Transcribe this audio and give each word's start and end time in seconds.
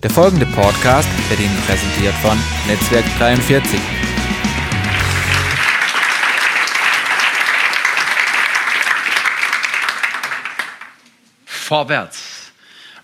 Der 0.00 0.10
folgende 0.10 0.46
Podcast 0.46 1.08
wird 1.28 1.40
Ihnen 1.40 1.60
präsentiert 1.66 2.14
von 2.22 2.38
Netzwerk 2.68 3.04
43. 3.18 3.80
Vorwärts. 11.44 12.52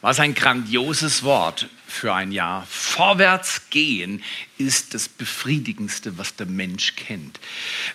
Was 0.02 0.20
ein 0.20 0.34
grandioses 0.34 1.24
Wort 1.24 1.68
für 1.88 2.14
ein 2.14 2.30
Jahr. 2.30 2.64
Vorwärts 2.70 3.62
gehen 3.70 4.22
ist 4.56 4.94
das 4.94 5.08
Befriedigendste, 5.08 6.16
was 6.16 6.36
der 6.36 6.46
Mensch 6.46 6.94
kennt. 6.94 7.40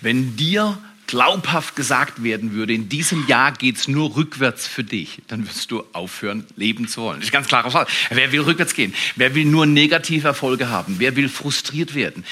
Wenn 0.01 0.35
dir 0.35 0.77
glaubhaft 1.09 1.75
gesagt 1.75 2.23
werden 2.23 2.53
würde, 2.53 2.73
in 2.73 2.87
diesem 2.87 3.25
Jahr 3.27 3.51
geht 3.51 3.77
es 3.77 3.87
nur 3.87 4.15
rückwärts 4.15 4.67
für 4.67 4.83
dich, 4.83 5.23
dann 5.27 5.47
wirst 5.47 5.71
du 5.71 5.83
aufhören, 5.91 6.45
leben 6.55 6.87
zu 6.87 7.01
wollen. 7.01 7.17
Das 7.17 7.25
ist 7.25 7.31
ganz 7.31 7.47
Fall. 7.47 7.87
Wer 8.11 8.31
will 8.31 8.41
rückwärts 8.41 8.75
gehen? 8.75 8.93
Wer 9.15 9.33
will 9.33 9.45
nur 9.45 9.65
negative 9.65 10.27
Erfolge 10.27 10.69
haben? 10.69 10.95
Wer 10.99 11.15
will 11.15 11.27
frustriert 11.27 11.95
werden? 11.95 12.23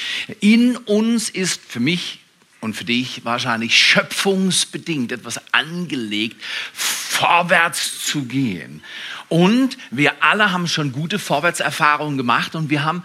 In 0.42 0.78
uns 0.78 1.30
ist 1.30 1.60
für 1.68 1.80
mich 1.80 2.20
und 2.60 2.76
für 2.76 2.86
dich 2.86 3.26
wahrscheinlich 3.26 3.76
schöpfungsbedingt 3.76 5.12
etwas 5.12 5.42
angelegt, 5.54 6.40
vorwärts 6.72 8.06
zu 8.06 8.26
gehen. 8.26 8.84
Und 9.28 9.78
wir 9.90 10.24
alle 10.24 10.52
haben 10.52 10.68
schon 10.68 10.92
gute 10.92 11.18
Vorwärtserfahrungen 11.18 12.18
gemacht 12.18 12.54
und 12.54 12.70
wir 12.70 12.84
haben 12.84 13.04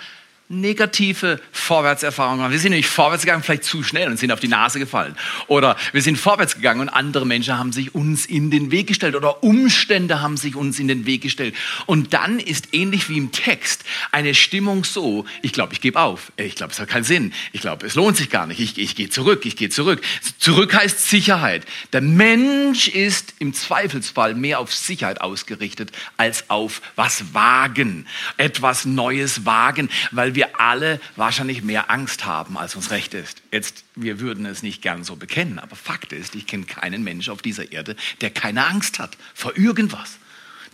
negative 0.53 1.41
Vorwärtserfahrungen 1.51 2.39
gemacht. 2.39 2.53
Wir 2.53 2.59
sind 2.59 2.71
nämlich 2.71 2.87
vorwärts 2.87 3.25
gegangen, 3.25 3.43
vielleicht 3.43 3.65
zu 3.65 3.83
schnell 3.83 4.09
und 4.09 4.19
sind 4.19 4.31
auf 4.31 4.41
die 4.41 4.49
Nase 4.49 4.79
gefallen. 4.79 5.17
Oder 5.47 5.77
wir 5.93 6.03
sind 6.03 6.19
vorwärts 6.19 6.57
gegangen 6.57 6.81
und 6.81 6.89
andere 6.91 7.27
Menschen 7.27 7.59
haben 7.59 7.73
sich 7.73 7.95
uns 7.95 8.27
in 8.27 8.51
den 8.51 8.71
Weg 8.71 8.87
gestellt 8.87 9.17
oder 9.17 9.43
Umstände 9.43 10.21
haben 10.21 10.37
sich 10.37 10.55
uns 10.55 10.79
in 10.79 10.89
den 10.89 11.07
Weg 11.07 11.23
gestellt. 11.23 11.55
Und 11.87 12.13
dann 12.13 12.39
ist 12.39 12.75
ähnlich 12.75 13.09
wie 13.09 13.17
im 13.17 13.33
Text 13.33 13.85
eine 14.13 14.35
Stimmung 14.35 14.85
so, 14.85 15.25
ich 15.41 15.53
glaube, 15.53 15.73
ich 15.73 15.81
gebe 15.81 15.99
auf. 15.99 16.33
Ich 16.37 16.55
glaube, 16.55 16.73
es 16.73 16.81
hat 16.81 16.89
keinen 16.89 17.05
Sinn. 17.05 17.33
Ich 17.53 17.63
glaube, 17.63 17.87
es 17.87 17.95
lohnt 17.95 18.19
sich 18.19 18.29
gar 18.29 18.47
nicht. 18.47 18.61
Ich, 18.61 18.77
ich 18.77 18.95
gehe 18.95 19.09
zurück, 19.09 19.47
ich 19.47 19.57
gehe 19.57 19.71
zurück. 19.71 20.03
Zurück 20.39 20.75
heißt 20.75 21.09
Sicherheit. 21.09 21.65
Der 21.95 22.03
Mensch 22.03 22.89
ist 22.89 23.35
im 23.39 23.55
Zweifelsfall 23.55 24.35
mehr 24.35 24.61
auf 24.61 24.75
Sicherheit 24.75 25.23
ausgerichtet 25.23 25.93
als 26.19 26.51
auf 26.51 26.83
was 26.95 27.33
wagen. 27.33 28.07
Etwas 28.37 28.85
Neues 28.85 29.47
wagen, 29.47 29.89
weil 30.11 30.35
wir 30.35 30.42
wir 30.43 30.61
alle 30.61 31.01
wahrscheinlich 31.15 31.63
mehr 31.63 31.89
Angst 31.91 32.25
haben, 32.25 32.59
als 32.59 32.75
uns 32.75 32.91
recht 32.91 33.15
ist. 33.15 33.43
Jetzt, 33.53 33.85
wir 33.95 34.19
würden 34.19 34.45
es 34.45 34.63
nicht 34.65 34.83
gern 34.83 35.05
so 35.05 35.15
bekennen, 35.15 35.61
aber 35.61 35.77
Fakt 35.77 36.13
ist, 36.13 36.35
ich 36.35 36.49
kenne 36.49 36.65
keinen 36.65 37.05
Mensch 37.05 37.29
auf 37.29 37.43
dieser 37.43 37.71
Erde, 37.71 37.95
der 38.21 38.31
keine 38.31 38.67
Angst 38.67 38.99
hat 38.99 39.17
vor 39.35 39.57
irgendwas. 39.57 40.19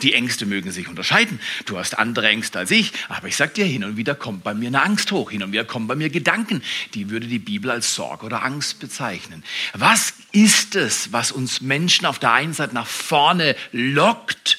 Die 0.00 0.14
Ängste 0.14 0.46
mögen 0.46 0.70
sich 0.70 0.88
unterscheiden. 0.88 1.40
Du 1.66 1.76
hast 1.76 1.98
andere 1.98 2.28
Ängste 2.28 2.60
als 2.60 2.70
ich, 2.70 2.92
aber 3.08 3.28
ich 3.28 3.36
sag 3.36 3.54
dir, 3.54 3.66
hin 3.66 3.84
und 3.84 3.96
wieder 3.96 4.14
kommt 4.14 4.42
bei 4.44 4.54
mir 4.54 4.68
eine 4.68 4.82
Angst 4.82 5.12
hoch, 5.12 5.30
hin 5.30 5.42
und 5.42 5.52
wieder 5.52 5.64
kommen 5.64 5.88
bei 5.88 5.96
mir 5.96 6.08
Gedanken. 6.08 6.62
Die 6.94 7.10
würde 7.10 7.26
die 7.26 7.40
Bibel 7.40 7.70
als 7.70 7.94
Sorge 7.94 8.24
oder 8.24 8.44
Angst 8.44 8.78
bezeichnen. 8.78 9.42
Was 9.74 10.14
ist 10.32 10.76
es, 10.76 11.12
was 11.12 11.32
uns 11.32 11.60
Menschen 11.60 12.06
auf 12.06 12.18
der 12.18 12.32
einen 12.32 12.54
Seite 12.54 12.74
nach 12.74 12.86
vorne 12.86 13.56
lockt 13.72 14.57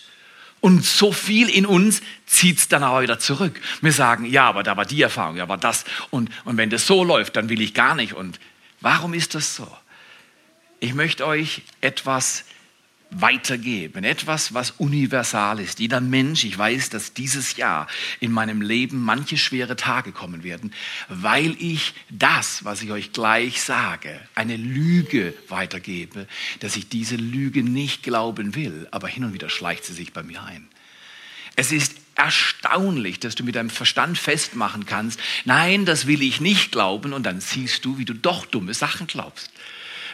und 0.62 0.86
so 0.86 1.12
viel 1.12 1.50
in 1.50 1.66
uns 1.66 2.02
zieht 2.26 2.58
es 2.58 2.68
dann 2.68 2.84
aber 2.84 3.02
wieder 3.02 3.20
zurück. 3.20 3.60
Wir 3.82 3.94
sagen, 3.94 4.26
ja, 4.26 4.46
aber 4.46 4.64
da 4.64 4.76
war 4.76 4.86
die 4.86 5.02
Erfahrung, 5.02 5.38
ja, 5.38 5.48
war 5.48 5.58
das. 5.58 5.86
Und, 6.10 6.30
und 6.46 6.58
wenn 6.58 6.70
das 6.70 6.86
so 6.86 7.04
läuft, 7.04 7.36
dann 7.36 7.50
will 7.50 7.62
ich 7.62 7.74
gar 7.74 7.96
nicht. 7.96 8.14
Und 8.14 8.40
warum 8.82 9.14
ist 9.14 9.36
das 9.36 9.56
so? 9.56 9.68
Ich 10.80 10.94
möchte 10.94 11.26
euch 11.26 11.62
etwas 11.82 12.46
weitergeben. 13.12 14.04
Etwas, 14.04 14.54
was 14.54 14.72
universal 14.72 15.60
ist. 15.60 15.80
Jeder 15.80 16.02
Mensch, 16.02 16.44
ich 16.44 16.58
weiß, 16.58 16.90
dass 16.90 17.14
dieses 17.14 17.58
Jahr 17.58 17.88
in 18.20 18.32
meinem 18.32 18.62
Leben 18.62 19.04
manche 19.04 19.38
schwere 19.38 19.76
Tage 19.76 20.12
kommen 20.12 20.44
werden, 20.44 20.74
weil 21.08 21.56
ich 21.60 21.94
das, 22.10 22.66
was 22.66 22.82
ich 22.82 22.92
euch 22.92 23.12
gleich 23.12 23.62
sage, 23.62 24.20
eine 24.36 24.58
Lüge 24.58 25.34
weitergebe, 25.48 26.28
dass 26.60 26.76
ich 26.76 26.90
diese 26.90 27.16
Lüge 27.16 27.64
nicht 27.64 28.04
glauben 28.04 28.56
will, 28.56 28.88
aber 28.92 29.08
hin 29.08 29.24
und 29.24 29.34
wieder 29.34 29.50
schleicht 29.50 29.86
sie 29.86 29.94
sich 29.94 30.14
bei 30.14 30.24
mir 30.24 30.44
ein. 30.44 30.68
Es 31.56 31.72
ist 31.72 31.96
erstaunlich, 32.16 33.20
dass 33.20 33.36
du 33.36 33.44
mit 33.44 33.56
deinem 33.56 33.70
Verstand 33.70 34.18
festmachen 34.18 34.86
kannst, 34.86 35.20
nein, 35.46 35.86
das 35.86 36.06
will 36.06 36.22
ich 36.22 36.42
nicht 36.42 36.72
glauben 36.72 37.14
und 37.14 37.24
dann 37.24 37.42
siehst 37.42 37.86
du, 37.86 37.98
wie 37.98 38.06
du 38.06 38.14
doch 38.14 38.46
dumme 38.46 38.74
Sachen 38.74 39.08
glaubst. 39.08 39.52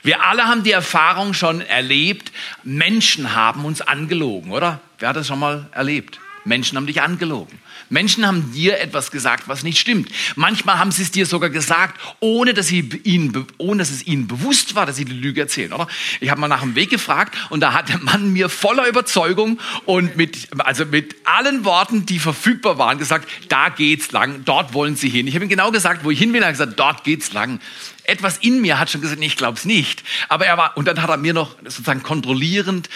Wir 0.05 0.23
alle 0.23 0.45
haben 0.45 0.61
die 0.61 0.71
Erfahrung 0.71 1.33
schon 1.33 1.61
erlebt, 1.61 2.31
Menschen 2.63 3.33
haben 3.33 3.66
uns 3.66 3.81
angelogen, 3.81 4.51
oder? 4.51 4.79
Wer 4.99 5.09
hat 5.09 5.16
das 5.16 5.25
schon 5.25 5.39
mal 5.39 5.67
erlebt? 5.71 6.19
Menschen 6.43 6.77
haben 6.77 6.85
dich 6.85 7.01
angelogen. 7.01 7.57
Menschen 7.89 8.23
haben 8.27 8.51
dir 8.51 8.79
etwas 8.79 9.09
gesagt, 9.09 9.47
was 9.47 9.63
nicht 9.63 9.79
stimmt. 9.79 10.09
Manchmal 10.35 10.77
haben 10.77 10.91
sie 10.91 11.01
es 11.01 11.09
dir 11.09 11.25
sogar 11.25 11.49
gesagt, 11.49 11.99
ohne 12.19 12.53
dass, 12.53 12.67
sie 12.67 12.81
ihnen, 13.03 13.47
ohne 13.57 13.79
dass 13.79 13.89
es 13.89 14.05
ihnen 14.05 14.27
bewusst 14.27 14.75
war, 14.75 14.85
dass 14.85 14.95
sie 14.95 15.05
die 15.05 15.13
Lüge 15.13 15.41
erzählen, 15.41 15.73
oder? 15.73 15.88
Ich 16.19 16.29
habe 16.29 16.39
mal 16.39 16.47
nach 16.49 16.61
dem 16.61 16.75
Weg 16.75 16.91
gefragt 16.91 17.35
und 17.49 17.61
da 17.61 17.73
hat 17.73 17.89
der 17.89 17.97
Mann 17.97 18.31
mir 18.31 18.49
voller 18.49 18.88
Überzeugung 18.88 19.59
und 19.85 20.17
mit, 20.17 20.49
also 20.59 20.85
mit 20.85 21.15
allen 21.25 21.65
Worten, 21.65 22.05
die 22.05 22.19
verfügbar 22.19 22.77
waren, 22.77 22.99
gesagt, 22.99 23.27
da 23.49 23.69
geht's 23.69 24.11
lang, 24.11 24.45
dort 24.45 24.75
wollen 24.75 24.95
sie 24.95 25.09
hin. 25.09 25.25
Ich 25.25 25.33
habe 25.33 25.45
ihm 25.45 25.49
genau 25.49 25.71
gesagt, 25.71 26.03
wo 26.03 26.11
ich 26.11 26.19
hin 26.19 26.31
will, 26.31 26.41
er 26.41 26.49
hat 26.49 26.53
gesagt, 26.53 26.79
dort 26.79 27.03
geht's 27.03 27.33
lang 27.33 27.59
etwas 28.07 28.38
in 28.38 28.61
mir 28.61 28.79
hat 28.79 28.89
schon 28.89 29.01
gesagt, 29.01 29.19
nee, 29.19 29.25
ich 29.27 29.38
glaube 29.38 29.57
es 29.57 29.66
nicht. 29.66 30.03
Aber 30.29 30.45
er 30.45 30.57
war, 30.57 30.77
und 30.77 30.88
dann 30.88 31.01
hat 31.01 31.09
er 31.09 31.17
mir 31.17 31.33
noch 31.33 31.55
sozusagen 31.63 32.03
kontrollierend 32.03 32.89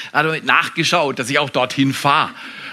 nachgeschaut, 0.43 1.19
dass 1.19 1.29
ich 1.29 1.39
auch 1.39 1.49
dorthin 1.49 1.93
fahre. 1.93 2.31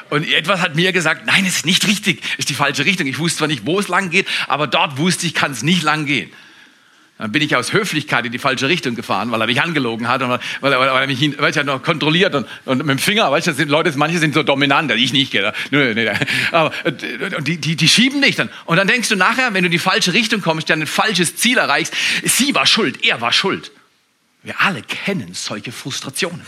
Und 0.09 0.29
etwas 0.33 0.61
hat 0.61 0.77
mir 0.77 0.93
gesagt, 0.93 1.27
nein, 1.27 1.45
es 1.45 1.57
ist 1.57 1.67
nicht 1.67 1.87
richtig, 1.87 2.23
ist 2.39 2.49
die 2.49 2.55
falsche 2.55 2.85
Richtung. 2.85 3.07
Ich 3.07 3.19
wusste 3.19 3.39
zwar 3.39 3.49
nicht, 3.49 3.67
wo 3.67 3.81
es 3.81 3.89
lang 3.89 4.11
geht, 4.11 4.29
aber 4.47 4.67
dort 4.67 4.99
wusste 4.99 5.27
ich, 5.27 5.35
kann 5.35 5.51
es 5.51 5.63
nicht 5.63 5.83
lang 5.83 6.07
gehen. 6.07 6.33
Dann 7.19 7.33
bin 7.33 7.41
ich 7.41 7.57
aus 7.57 7.73
Höflichkeit 7.73 8.27
in 8.27 8.33
die 8.33 8.39
falsche 8.39 8.69
Richtung 8.69 8.95
gefahren, 8.95 9.31
weil 9.31 9.41
er 9.41 9.47
mich 9.47 9.63
angelogen 9.63 10.07
hat 10.07 10.21
und 10.21 10.29
weil 10.61 10.73
er, 10.73 10.79
weil 10.79 10.89
er 10.89 11.07
mich 11.07 11.39
weil 11.39 11.51
ich 11.51 11.65
noch 11.65 11.83
kontrolliert 11.83 12.35
und, 12.35 12.47
und 12.67 12.79
mit 12.79 12.91
dem 12.91 12.99
Finger, 12.99 13.31
weißt 13.31 13.47
du, 13.47 13.55
sind 13.55 13.71
Leute, 13.71 13.91
manche 13.97 14.19
sind 14.19 14.35
so 14.35 14.43
dominant, 14.43 14.93
ich 14.93 15.15
nicht, 15.15 15.33
gell? 15.33 15.51
Nö, 15.71 15.95
nö, 15.95 16.05
nö. 16.05 16.13
aber 16.53 16.73
die, 17.41 17.57
die, 17.57 17.75
die 17.75 17.89
schieben 17.89 18.21
dich 18.21 18.37
dann. 18.37 18.51
Und 18.67 18.77
dann 18.77 18.87
denkst 18.87 19.09
du 19.09 19.17
nachher, 19.17 19.55
wenn 19.55 19.63
du 19.63 19.69
in 19.69 19.73
die 19.73 19.79
falsche 19.79 20.13
Richtung 20.13 20.43
kommst, 20.43 20.69
dann 20.69 20.83
ein 20.83 20.87
falsches 20.87 21.37
Ziel 21.37 21.57
erreichst, 21.57 21.95
sie 22.23 22.55
war 22.55 22.67
schuld, 22.67 23.03
er 23.03 23.21
war 23.23 23.33
schuld. 23.33 23.73
Wir 24.47 24.61
alle 24.61 24.81
kennen 24.81 25.35
solche 25.35 25.73
Frustrationen. 25.73 26.41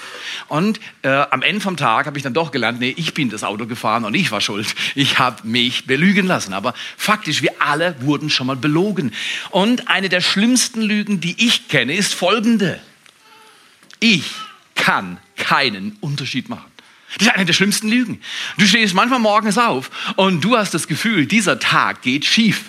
Und 0.46 0.78
äh, 1.02 1.08
am 1.08 1.42
Ende 1.42 1.60
vom 1.60 1.76
Tag 1.76 2.06
habe 2.06 2.16
ich 2.16 2.22
dann 2.22 2.32
doch 2.32 2.52
gelernt, 2.52 2.78
nee, 2.78 2.94
ich 2.96 3.12
bin 3.12 3.28
das 3.28 3.42
Auto 3.42 3.66
gefahren 3.66 4.04
und 4.04 4.14
ich 4.14 4.30
war 4.30 4.40
schuld. 4.40 4.72
Ich 4.94 5.18
habe 5.18 5.44
mich 5.48 5.84
belügen 5.84 6.24
lassen. 6.24 6.52
Aber 6.52 6.74
faktisch, 6.96 7.42
wir 7.42 7.60
alle 7.60 8.00
wurden 8.00 8.30
schon 8.30 8.46
mal 8.46 8.54
belogen. 8.54 9.12
Und 9.50 9.88
eine 9.88 10.08
der 10.08 10.20
schlimmsten 10.20 10.80
Lügen, 10.80 11.20
die 11.20 11.44
ich 11.44 11.66
kenne, 11.66 11.92
ist 11.92 12.14
folgende. 12.14 12.78
Ich 13.98 14.30
kann 14.76 15.18
keinen 15.36 15.96
Unterschied 16.00 16.48
machen. 16.48 16.70
Das 17.16 17.26
ist 17.26 17.34
eine 17.34 17.46
der 17.46 17.52
schlimmsten 17.52 17.88
Lügen. 17.88 18.20
Du 18.58 18.66
stehst 18.68 18.94
manchmal 18.94 19.18
morgens 19.18 19.58
auf 19.58 19.90
und 20.14 20.44
du 20.44 20.56
hast 20.56 20.72
das 20.72 20.86
Gefühl, 20.86 21.26
dieser 21.26 21.58
Tag 21.58 22.02
geht 22.02 22.24
schief. 22.24 22.66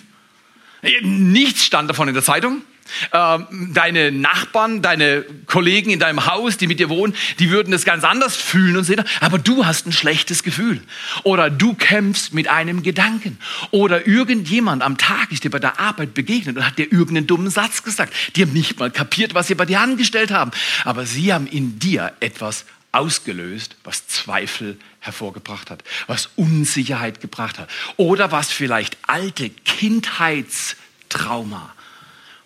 Nichts 1.03 1.65
stand 1.65 1.87
davon 1.87 2.07
in 2.07 2.15
der 2.15 2.23
Zeitung. 2.23 2.63
Ähm, 3.11 3.71
deine 3.73 4.11
Nachbarn, 4.11 4.81
deine 4.81 5.25
Kollegen 5.45 5.89
in 5.89 5.99
deinem 5.99 6.25
Haus, 6.25 6.57
die 6.57 6.67
mit 6.67 6.79
dir 6.79 6.89
wohnen, 6.89 7.15
die 7.39 7.49
würden 7.49 7.73
es 7.73 7.85
ganz 7.85 8.03
anders 8.03 8.35
fühlen 8.35 8.77
und 8.77 8.83
sehen, 8.83 9.03
aber 9.19 9.37
du 9.37 9.65
hast 9.65 9.87
ein 9.87 9.91
schlechtes 9.91 10.43
Gefühl. 10.43 10.81
Oder 11.23 11.49
du 11.49 11.73
kämpfst 11.73 12.33
mit 12.33 12.47
einem 12.47 12.83
Gedanken. 12.83 13.37
Oder 13.71 14.07
irgendjemand 14.07 14.83
am 14.83 14.97
Tag 14.97 15.31
ist 15.31 15.43
dir 15.43 15.51
bei 15.51 15.59
der 15.59 15.79
Arbeit 15.79 16.13
begegnet 16.13 16.57
und 16.57 16.65
hat 16.65 16.77
dir 16.77 16.91
irgendeinen 16.91 17.27
dummen 17.27 17.49
Satz 17.49 17.83
gesagt. 17.83 18.13
Die 18.35 18.41
haben 18.41 18.53
nicht 18.53 18.79
mal 18.79 18.91
kapiert, 18.91 19.33
was 19.33 19.47
sie 19.47 19.55
bei 19.55 19.65
dir 19.65 19.81
angestellt 19.81 20.31
haben. 20.31 20.51
Aber 20.85 21.05
sie 21.05 21.33
haben 21.33 21.47
in 21.47 21.79
dir 21.79 22.13
etwas 22.19 22.65
ausgelöst, 22.91 23.75
was 23.83 24.07
Zweifel 24.07 24.79
hervorgebracht 24.99 25.69
hat, 25.69 25.83
was 26.07 26.29
Unsicherheit 26.35 27.21
gebracht 27.21 27.59
hat. 27.59 27.69
Oder 27.97 28.31
was 28.31 28.51
vielleicht 28.51 28.97
alte 29.07 29.49
Kindheitstrauma 29.49 31.71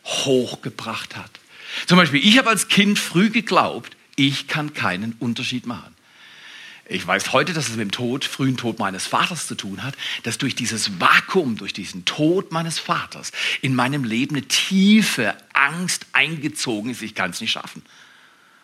hochgebracht 0.03 1.15
hat. 1.15 1.31
Zum 1.85 1.97
Beispiel, 1.97 2.25
ich 2.25 2.37
habe 2.37 2.49
als 2.49 2.67
Kind 2.67 2.99
früh 2.99 3.29
geglaubt, 3.29 3.95
ich 4.15 4.47
kann 4.47 4.73
keinen 4.73 5.13
Unterschied 5.19 5.65
machen. 5.65 5.93
Ich 6.85 7.07
weiß 7.07 7.31
heute, 7.31 7.53
dass 7.53 7.69
es 7.69 7.71
mit 7.71 7.79
dem 7.79 7.91
Tod, 7.91 8.25
frühen 8.25 8.57
Tod 8.57 8.77
meines 8.77 9.07
Vaters 9.07 9.47
zu 9.47 9.55
tun 9.55 9.83
hat, 9.83 9.95
dass 10.23 10.37
durch 10.37 10.53
dieses 10.53 10.99
Vakuum, 10.99 11.55
durch 11.55 11.71
diesen 11.71 12.03
Tod 12.03 12.51
meines 12.51 12.77
Vaters 12.77 13.31
in 13.61 13.73
meinem 13.73 14.03
Leben 14.03 14.35
eine 14.35 14.45
tiefe 14.45 15.33
Angst 15.53 16.05
eingezogen 16.11 16.91
ist, 16.91 17.01
ich 17.01 17.15
kann 17.15 17.31
es 17.31 17.39
nicht 17.39 17.51
schaffen. 17.51 17.83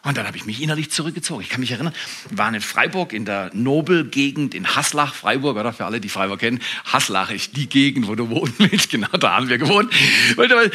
Und 0.04 0.18
dann 0.18 0.26
habe 0.26 0.38
ich 0.38 0.46
mich 0.46 0.62
innerlich 0.62 0.92
zurückgezogen. 0.92 1.42
Ich 1.42 1.50
kann 1.50 1.60
mich 1.60 1.72
erinnern, 1.72 1.94
wir 2.30 2.38
waren 2.38 2.54
in 2.54 2.62
Freiburg 2.62 3.12
in 3.12 3.26
der 3.26 3.52
Nobelgegend 3.54 4.56
in 4.56 4.78
Haslach, 4.78 5.14
Freiburg, 5.14 5.58
oder 5.58 5.74
für 5.74 5.84
alle, 5.84 6.00
die 6.00 6.08
Freiburg 6.08 6.40
kennen. 6.40 6.62
Haslach 6.86 7.32
ist 7.32 7.58
die 7.58 7.68
Gegend, 7.68 8.08
wo 8.08 8.16
du 8.16 8.30
wohnen 8.30 8.54
willst. 8.58 8.90
Genau, 9.00 9.10
da 9.20 9.36
haben 9.36 9.50
wir 9.50 9.58
gewohnt. 9.60 9.94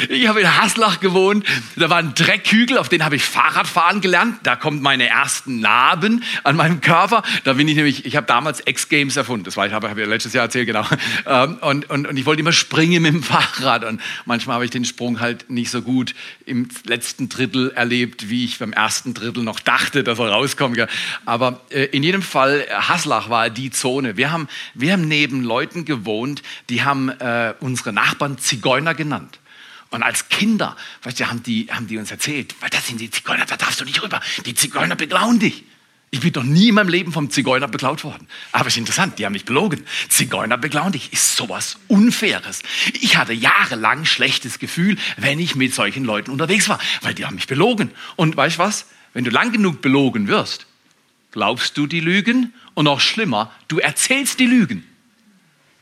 Ich 0.09 0.29
habe 0.29 0.41
in 0.41 0.57
Haslach 0.57 1.01
gewohnt. 1.01 1.45
Da 1.75 1.91
war 1.91 1.97
ein 1.97 2.15
Dreckhügel, 2.15 2.79
auf 2.79 2.89
den 2.89 3.05
habe 3.05 3.17
ich 3.17 3.25
Fahrradfahren 3.25 4.01
gelernt. 4.01 4.39
Da 4.45 4.57
kommen 4.57 4.83
meine 4.83 5.09
ersten 5.09 5.59
Narben 5.59 6.23
an 6.45 6.55
meinem 6.55 6.81
Körper. 6.81 7.23
Da 7.43 7.55
bin 7.55 7.67
ich 7.67 7.75
nämlich, 7.75 8.05
ich 8.05 8.17
habe 8.17 8.27
damals 8.27 8.63
X-Games 8.65 9.17
erfunden. 9.17 9.45
Das 9.45 9.57
war, 9.57 9.67
ich 9.67 9.73
habe, 9.73 9.91
habe 9.91 10.01
ich 10.01 10.07
letztes 10.07 10.33
Jahr 10.33 10.45
erzählt, 10.45 10.67
genau. 10.67 10.87
Ähm, 11.27 11.57
und, 11.61 11.89
und, 11.91 12.07
und 12.07 12.17
ich 12.17 12.27
wollte 12.27 12.41
immer 12.41 12.53
springen 12.53 13.03
mit 13.03 13.15
dem 13.15 13.23
Fahrrad. 13.23 13.85
Und 13.85 14.01
manchmal 14.27 14.55
habe 14.55 14.65
ich 14.65 14.71
den 14.71 14.85
Sprung 14.85 15.21
halt 15.21 15.49
nicht 15.49 15.71
so 15.71 15.81
gut 15.81 16.15
im 16.45 16.69
letzten 16.85 17.29
Drittel 17.29 17.71
erlebt, 17.71 18.29
wie 18.29 18.45
ich 18.45 18.59
beim 18.59 18.73
ersten 18.73 19.14
Drittel 19.15 19.43
noch 19.43 19.61
dachte, 19.61 20.05
dass 20.05 20.19
er 20.19 20.29
rauskommt. 20.29 20.79
Aber 21.25 21.61
äh, 21.71 21.85
in 21.87 22.03
jedem 22.03 22.23
Fall, 22.23 22.67
Haslach 22.71 23.31
war 23.31 23.51
die 23.51 23.71
Zone. 23.71 24.17
Wir 24.17 24.31
haben, 24.31 24.49
wir 24.75 24.93
haben 24.93 25.09
neben 25.09 25.43
Leuten 25.43 25.85
gewohnt, 25.85 26.43
die 26.69 26.83
haben 26.83 27.09
äh, 27.09 27.55
unsere 27.61 27.93
Nachbarn 27.93 28.39
Zigeuner 28.39 28.95
genannt. 28.95 29.39
Und 29.91 30.03
als 30.03 30.29
Kinder, 30.29 30.77
weißt 31.05 31.21
du, 31.21 31.27
haben 31.29 31.43
die, 31.45 31.69
haben 31.71 31.87
die 31.87 31.99
uns 31.99 32.11
erzählt, 32.11 32.57
weil 32.61 32.71
das 32.71 32.87
sind 32.87 33.01
die 33.01 33.11
Zigeuner, 33.11 33.47
da 33.47 33.57
darfst 33.57 33.81
du 33.81 33.85
nicht 33.85 34.03
rüber. 34.03 34.21
Die 34.45 34.55
Zigeuner 34.55 34.97
beklauen 34.97 35.39
dich. 35.39 35.65
Ich 36.15 36.21
bin 36.21 36.33
doch 36.33 36.45
nie 36.45 36.69
in 36.69 36.77
meinem 36.77 36.89
Leben 36.89 37.13
vom 37.13 37.29
Zigeuner 37.29 37.67
beklaut 37.67 38.05
worden. 38.05 38.29
Aber 38.53 38.69
es 38.69 38.75
ist 38.75 38.79
interessant, 38.79 39.19
die 39.19 39.27
haben 39.27 39.33
mich 39.33 39.45
belogen. 39.45 39.85
Zigeuner 40.09 40.57
beklauen 40.57 40.93
dich, 40.93 41.13
ist 41.13 41.35
sowas 41.35 41.77
Unfaires. 41.89 42.63
Ich 43.01 43.17
hatte 43.17 43.33
jahrelang 43.33 44.05
schlechtes 44.05 44.61
Gefühl, 44.61 44.97
wenn 45.17 45.41
ich 45.41 45.57
mit 45.57 45.75
solchen 45.75 46.05
Leuten 46.05 46.31
unterwegs 46.31 46.69
war, 46.69 46.79
weil 47.03 47.15
die 47.15 47.27
haben 47.27 47.35
mich 47.35 47.49
belogen. 47.49 47.91
Und 48.15 48.37
weißt 48.37 48.57
du 48.57 48.61
was? 48.61 48.87
Wenn 49.15 49.25
du 49.25 49.31
lang 49.31 49.53
genug 49.53 49.81
belogen 49.81 50.29
wirst, 50.29 50.67
glaubst 51.31 51.79
du 51.79 51.87
die 51.87 52.01
Lügen 52.01 52.53
und 52.75 52.85
noch 52.85 53.01
schlimmer, 53.01 53.51
du 53.69 53.79
erzählst 53.79 54.39
die 54.39 54.47
Lügen. 54.47 54.85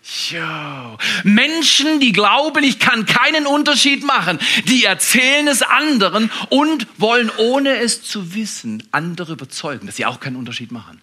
Jo. 0.04 0.98
Menschen, 1.22 2.00
die 2.00 2.10
glauben, 2.10 2.64
ich 2.64 2.80
kann 2.80 3.06
keinen 3.06 3.46
Unterschied 3.46 4.04
machen, 4.04 4.40
die 4.66 4.84
erzählen 4.84 5.46
es 5.46 5.62
anderen 5.62 6.28
und 6.48 6.88
wollen, 6.98 7.30
ohne 7.36 7.76
es 7.76 8.02
zu 8.02 8.34
wissen, 8.34 8.82
andere 8.90 9.34
überzeugen, 9.34 9.86
dass 9.86 9.94
sie 9.94 10.04
auch 10.04 10.18
keinen 10.18 10.34
Unterschied 10.34 10.72
machen. 10.72 11.00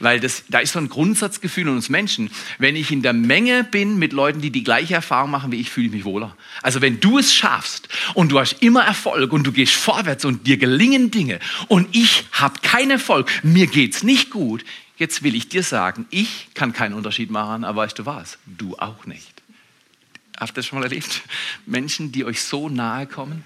Weil 0.00 0.20
das, 0.20 0.44
da 0.48 0.58
ist 0.58 0.72
so 0.72 0.80
ein 0.80 0.90
Grundsatzgefühl 0.90 1.62
in 1.62 1.70
uns 1.70 1.88
Menschen, 1.88 2.30
wenn 2.58 2.76
ich 2.76 2.90
in 2.90 3.00
der 3.00 3.14
Menge 3.14 3.64
bin 3.64 3.98
mit 3.98 4.12
Leuten, 4.12 4.42
die 4.42 4.50
die 4.50 4.64
gleiche 4.64 4.94
Erfahrung 4.94 5.30
machen 5.30 5.50
wie 5.50 5.60
ich, 5.60 5.70
fühle 5.70 5.86
ich 5.86 5.92
mich 5.92 6.04
wohler. 6.04 6.36
Also 6.60 6.82
wenn 6.82 7.00
du 7.00 7.18
es 7.18 7.34
schaffst 7.34 7.88
und 8.12 8.32
du 8.32 8.38
hast 8.38 8.62
immer 8.62 8.84
Erfolg 8.84 9.32
und 9.32 9.44
du 9.46 9.52
gehst 9.52 9.72
vorwärts 9.72 10.26
und 10.26 10.46
dir 10.46 10.58
gelingen 10.58 11.10
Dinge 11.10 11.40
und 11.68 11.88
ich 11.92 12.24
habe 12.32 12.60
keinen 12.60 12.90
Erfolg, 12.92 13.30
mir 13.42 13.66
geht's 13.66 14.02
nicht 14.02 14.28
gut, 14.28 14.62
Jetzt 14.96 15.22
will 15.22 15.34
ich 15.34 15.48
dir 15.48 15.62
sagen, 15.62 16.06
ich 16.10 16.48
kann 16.54 16.72
keinen 16.72 16.94
Unterschied 16.94 17.30
machen, 17.30 17.64
aber 17.64 17.82
weißt 17.82 17.98
du 17.98 18.06
was? 18.06 18.38
Du 18.46 18.76
auch 18.76 19.06
nicht. 19.06 19.42
Habt 20.38 20.52
ihr 20.52 20.54
das 20.56 20.66
schon 20.66 20.78
mal 20.78 20.84
erlebt? 20.84 21.22
Menschen, 21.66 22.12
die 22.12 22.24
euch 22.24 22.42
so 22.42 22.68
nahe 22.68 23.06
kommen, 23.06 23.44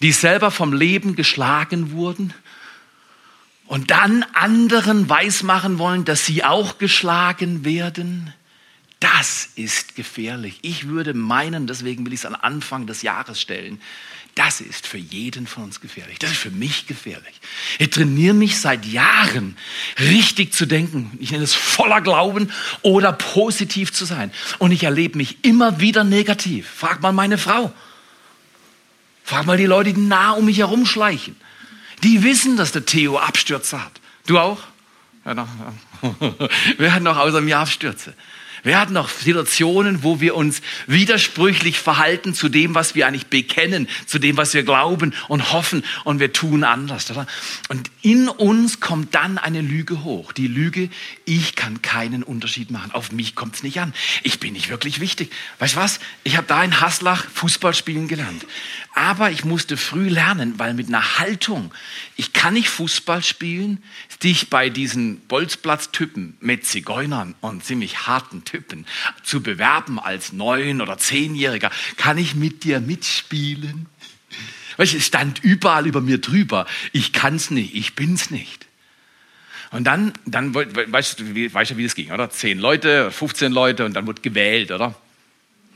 die 0.00 0.12
selber 0.12 0.50
vom 0.50 0.72
Leben 0.72 1.16
geschlagen 1.16 1.92
wurden 1.92 2.32
und 3.66 3.90
dann 3.90 4.24
anderen 4.34 5.08
weismachen 5.08 5.78
wollen, 5.78 6.04
dass 6.04 6.26
sie 6.26 6.44
auch 6.44 6.78
geschlagen 6.78 7.64
werden. 7.64 8.32
Das 9.00 9.50
ist 9.54 9.94
gefährlich. 9.94 10.58
Ich 10.62 10.88
würde 10.88 11.14
meinen, 11.14 11.66
deswegen 11.66 12.04
will 12.04 12.12
ich 12.12 12.20
es 12.20 12.26
an 12.26 12.34
Anfang 12.34 12.86
des 12.86 13.02
Jahres 13.02 13.40
stellen, 13.40 13.80
das 14.38 14.60
ist 14.60 14.86
für 14.86 14.98
jeden 14.98 15.48
von 15.48 15.64
uns 15.64 15.80
gefährlich. 15.80 16.20
Das 16.20 16.30
ist 16.30 16.38
für 16.38 16.52
mich 16.52 16.86
gefährlich. 16.86 17.40
Ich 17.80 17.90
trainiere 17.90 18.34
mich 18.34 18.60
seit 18.60 18.86
Jahren, 18.86 19.56
richtig 19.98 20.54
zu 20.54 20.64
denken. 20.64 21.10
Ich 21.18 21.32
nenne 21.32 21.42
es 21.42 21.54
voller 21.54 22.00
Glauben 22.00 22.52
oder 22.82 23.12
positiv 23.12 23.92
zu 23.92 24.04
sein. 24.04 24.30
Und 24.58 24.70
ich 24.70 24.84
erlebe 24.84 25.18
mich 25.18 25.44
immer 25.44 25.80
wieder 25.80 26.04
negativ. 26.04 26.68
Frag 26.68 27.02
mal 27.02 27.10
meine 27.10 27.36
Frau. 27.36 27.72
Frag 29.24 29.44
mal 29.44 29.56
die 29.56 29.66
Leute, 29.66 29.92
die 29.92 30.00
nah 30.00 30.30
um 30.30 30.44
mich 30.44 30.58
herumschleichen. 30.58 31.34
Die 32.04 32.22
wissen, 32.22 32.56
dass 32.56 32.70
der 32.70 32.86
Theo 32.86 33.18
Abstürze 33.18 33.84
hat. 33.84 34.00
Du 34.26 34.38
auch? 34.38 34.60
Ja, 35.24 35.48
Wer 36.78 36.94
hat 36.94 37.02
noch 37.02 37.16
außer 37.16 37.40
mir 37.40 37.58
Abstürze? 37.58 38.14
Wir 38.62 38.80
hatten 38.80 38.92
noch 38.92 39.08
Situationen, 39.08 40.02
wo 40.02 40.20
wir 40.20 40.34
uns 40.34 40.62
widersprüchlich 40.86 41.78
verhalten 41.78 42.34
zu 42.34 42.48
dem, 42.48 42.74
was 42.74 42.94
wir 42.94 43.06
eigentlich 43.06 43.26
bekennen, 43.26 43.88
zu 44.06 44.18
dem, 44.18 44.36
was 44.36 44.54
wir 44.54 44.62
glauben 44.62 45.14
und 45.28 45.52
hoffen 45.52 45.84
und 46.04 46.20
wir 46.20 46.32
tun 46.32 46.64
anders. 46.64 47.10
Oder? 47.10 47.26
Und 47.68 47.90
in 48.02 48.28
uns 48.28 48.80
kommt 48.80 49.14
dann 49.14 49.38
eine 49.38 49.60
Lüge 49.60 50.04
hoch. 50.04 50.32
Die 50.32 50.48
Lüge, 50.48 50.90
ich 51.24 51.54
kann 51.54 51.82
keinen 51.82 52.22
Unterschied 52.22 52.70
machen. 52.70 52.92
Auf 52.92 53.12
mich 53.12 53.34
kommt 53.34 53.56
es 53.56 53.62
nicht 53.62 53.80
an. 53.80 53.94
Ich 54.22 54.40
bin 54.40 54.52
nicht 54.52 54.68
wirklich 54.68 55.00
wichtig. 55.00 55.30
Weißt 55.58 55.74
du 55.74 55.80
was? 55.80 56.00
Ich 56.24 56.36
habe 56.36 56.46
da 56.46 56.62
in 56.62 56.80
Haslach 56.80 57.26
Fußball 57.34 57.74
spielen 57.74 58.08
gelernt. 58.08 58.46
Aber 58.94 59.30
ich 59.30 59.44
musste 59.44 59.76
früh 59.76 60.08
lernen, 60.08 60.58
weil 60.58 60.74
mit 60.74 60.88
einer 60.88 61.18
Haltung, 61.18 61.72
ich 62.16 62.32
kann 62.32 62.54
nicht 62.54 62.68
Fußball 62.68 63.22
spielen, 63.22 63.82
dich 64.22 64.50
bei 64.50 64.70
diesen 64.70 65.20
Bolzplatztypen 65.20 66.36
mit 66.40 66.66
Zigeunern 66.66 67.34
und 67.40 67.64
ziemlich 67.64 68.06
harten 68.06 68.44
Typen 68.50 68.86
zu 69.22 69.42
bewerben 69.42 69.98
als 69.98 70.32
neun- 70.32 70.80
oder 70.80 70.98
zehnjähriger, 70.98 71.70
kann 71.96 72.18
ich 72.18 72.34
mit 72.34 72.64
dir 72.64 72.80
mitspielen? 72.80 73.86
Weißt, 74.76 74.94
es 74.94 75.06
stand 75.06 75.42
überall 75.42 75.86
über 75.86 76.00
mir 76.00 76.18
drüber. 76.18 76.66
Ich 76.92 77.12
kann's 77.12 77.50
nicht, 77.50 77.74
ich 77.74 77.94
bin's 77.94 78.30
nicht. 78.30 78.66
Und 79.70 79.84
dann, 79.84 80.12
dann 80.24 80.54
weißt 80.54 81.20
du, 81.20 81.34
wie, 81.34 81.52
weißt 81.52 81.72
du, 81.72 81.76
wie 81.76 81.84
das 81.84 81.94
ging, 81.94 82.10
oder? 82.10 82.30
Zehn 82.30 82.58
Leute, 82.58 83.10
15 83.10 83.52
Leute 83.52 83.84
und 83.84 83.94
dann 83.94 84.06
wurde 84.06 84.22
gewählt, 84.22 84.70
oder? 84.70 84.94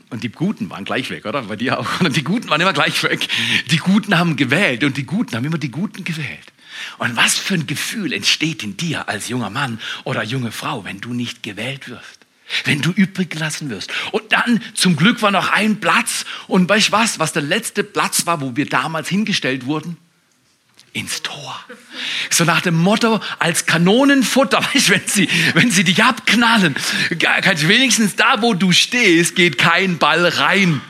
Und 0.09 0.23
die 0.23 0.29
Guten 0.29 0.69
waren 0.69 0.85
gleich 0.85 1.09
weg, 1.09 1.25
oder? 1.25 1.43
Bei 1.43 1.55
dir 1.55 1.79
auch. 1.79 1.99
Und 2.01 2.15
die 2.15 2.23
Guten 2.23 2.47
waren 2.47 2.61
immer 2.61 2.73
gleich 2.73 3.01
weg. 3.01 3.27
Die 3.71 3.77
Guten 3.77 4.15
haben 4.15 4.35
gewählt 4.35 4.83
und 4.83 4.95
die 4.95 5.07
Guten 5.07 5.35
haben 5.35 5.43
immer 5.43 5.57
die 5.57 5.71
Guten 5.71 6.03
gewählt. 6.03 6.53
Und 6.99 7.15
was 7.15 7.39
für 7.39 7.55
ein 7.55 7.65
Gefühl 7.65 8.13
entsteht 8.13 8.61
in 8.61 8.77
dir 8.77 9.09
als 9.09 9.27
junger 9.27 9.49
Mann 9.49 9.79
oder 10.03 10.23
junge 10.23 10.51
Frau, 10.51 10.85
wenn 10.85 11.01
du 11.01 11.13
nicht 11.13 11.41
gewählt 11.41 11.89
wirst? 11.89 12.22
Wenn 12.65 12.81
du 12.81 12.91
übrig 12.91 13.29
gelassen 13.29 13.69
wirst. 13.69 13.91
Und 14.11 14.31
dann, 14.31 14.61
zum 14.73 14.95
Glück 14.95 15.21
war 15.21 15.31
noch 15.31 15.51
ein 15.51 15.79
Platz. 15.79 16.25
Und 16.47 16.67
weißt 16.69 16.89
du 16.89 16.91
was, 16.91 17.19
was 17.19 17.33
der 17.33 17.41
letzte 17.41 17.83
Platz 17.83 18.25
war, 18.25 18.41
wo 18.41 18.55
wir 18.55 18.65
damals 18.65 19.09
hingestellt 19.09 19.65
wurden? 19.65 19.97
ins 20.93 21.23
Tor. 21.23 21.59
So 22.29 22.43
nach 22.43 22.61
dem 22.61 22.75
Motto, 22.75 23.19
als 23.39 23.65
Kanonenfutter, 23.65 24.63
weißt, 24.73 24.89
wenn 24.91 25.07
sie, 25.07 25.27
wenn 25.55 25.71
sie 25.71 25.83
dich 25.83 26.03
abknallen, 26.03 26.75
kannst 27.19 27.67
wenigstens 27.67 28.15
da, 28.15 28.41
wo 28.41 28.53
du 28.53 28.71
stehst, 28.71 29.35
geht 29.35 29.57
kein 29.57 29.97
Ball 29.97 30.25
rein. 30.27 30.81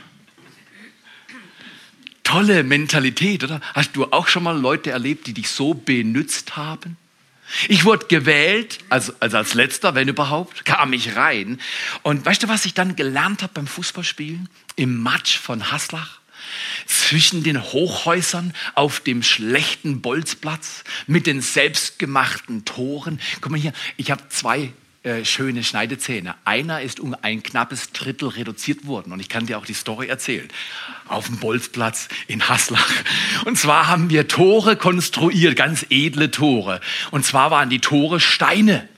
Tolle 2.22 2.62
Mentalität, 2.62 3.44
oder? 3.44 3.60
Hast 3.74 3.96
du 3.96 4.04
auch 4.06 4.28
schon 4.28 4.44
mal 4.44 4.58
Leute 4.58 4.90
erlebt, 4.90 5.26
die 5.26 5.34
dich 5.34 5.48
so 5.48 5.74
benützt 5.74 6.56
haben? 6.56 6.96
Ich 7.68 7.84
wurde 7.84 8.06
gewählt, 8.06 8.78
also, 8.88 9.12
also 9.20 9.36
als 9.36 9.54
letzter, 9.54 9.94
wenn 9.94 10.08
überhaupt, 10.08 10.64
kam 10.64 10.92
ich 10.92 11.16
rein. 11.16 11.60
Und 12.02 12.24
weißt 12.24 12.42
du, 12.42 12.48
was 12.48 12.64
ich 12.64 12.74
dann 12.74 12.96
gelernt 12.96 13.42
habe 13.42 13.52
beim 13.54 13.66
Fußballspielen? 13.66 14.48
Im 14.76 15.02
Match 15.02 15.38
von 15.38 15.70
Haslach? 15.70 16.20
zwischen 16.86 17.42
den 17.42 17.62
Hochhäusern 17.62 18.52
auf 18.74 19.00
dem 19.00 19.22
schlechten 19.22 20.00
Bolzplatz 20.02 20.84
mit 21.06 21.26
den 21.26 21.40
selbstgemachten 21.40 22.64
Toren. 22.64 23.20
Guck 23.40 23.52
mal 23.52 23.60
hier, 23.60 23.72
ich 23.96 24.10
habe 24.10 24.28
zwei 24.28 24.72
äh, 25.04 25.26
schöne 25.26 25.62
Schneidezähne. 25.62 26.34
Einer 26.46 26.80
ist 26.80 26.98
um 26.98 27.14
ein 27.20 27.42
knappes 27.42 27.92
Drittel 27.92 28.28
reduziert 28.28 28.86
worden 28.86 29.12
und 29.12 29.20
ich 29.20 29.28
kann 29.28 29.44
dir 29.44 29.58
auch 29.58 29.66
die 29.66 29.74
Story 29.74 30.08
erzählen. 30.08 30.48
Auf 31.08 31.26
dem 31.26 31.36
Bolzplatz 31.36 32.08
in 32.26 32.48
Haslach. 32.48 32.90
Und 33.44 33.58
zwar 33.58 33.88
haben 33.88 34.08
wir 34.08 34.28
Tore 34.28 34.76
konstruiert, 34.76 35.56
ganz 35.56 35.84
edle 35.90 36.30
Tore. 36.30 36.80
Und 37.10 37.26
zwar 37.26 37.50
waren 37.50 37.68
die 37.68 37.80
Tore 37.80 38.18
Steine. 38.18 38.88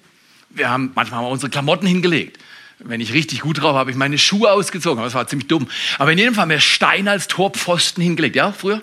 Wir 0.48 0.70
haben 0.70 0.92
manchmal 0.94 1.18
haben 1.18 1.26
wir 1.26 1.32
unsere 1.32 1.50
Klamotten 1.50 1.88
hingelegt. 1.88 2.38
Wenn 2.78 3.00
ich 3.00 3.12
richtig 3.12 3.40
gut 3.40 3.60
drauf 3.60 3.74
habe, 3.74 3.90
ich 3.90 3.96
meine 3.96 4.18
Schuhe 4.18 4.52
ausgezogen. 4.52 5.02
Das 5.02 5.14
war 5.14 5.26
ziemlich 5.26 5.48
dumm. 5.48 5.66
Aber 5.98 6.12
in 6.12 6.18
jedem 6.18 6.34
Fall 6.34 6.42
haben 6.42 6.50
wir 6.50 6.60
Stein 6.60 7.08
als 7.08 7.26
Torpfosten 7.26 8.00
hingelegt. 8.00 8.36
Ja, 8.36 8.52
früher? 8.52 8.80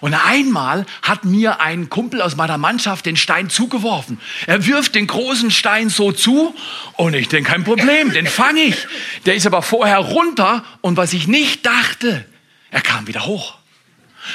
Und 0.00 0.14
einmal 0.14 0.86
hat 1.02 1.24
mir 1.24 1.60
ein 1.60 1.90
Kumpel 1.90 2.22
aus 2.22 2.36
meiner 2.36 2.58
Mannschaft 2.58 3.06
den 3.06 3.16
Stein 3.16 3.50
zugeworfen. 3.50 4.20
Er 4.46 4.66
wirft 4.66 4.94
den 4.94 5.06
großen 5.06 5.50
Stein 5.50 5.90
so 5.90 6.12
zu 6.12 6.54
und 6.94 7.14
ich 7.14 7.28
denke, 7.28 7.50
kein 7.50 7.64
Problem, 7.64 8.12
den 8.12 8.26
fange 8.26 8.60
ich. 8.60 8.86
Der 9.26 9.34
ist 9.34 9.46
aber 9.46 9.62
vorher 9.62 9.98
runter 9.98 10.64
und 10.80 10.96
was 10.96 11.12
ich 11.12 11.28
nicht 11.28 11.66
dachte, 11.66 12.24
er 12.70 12.80
kam 12.80 13.06
wieder 13.06 13.26
hoch. 13.26 13.58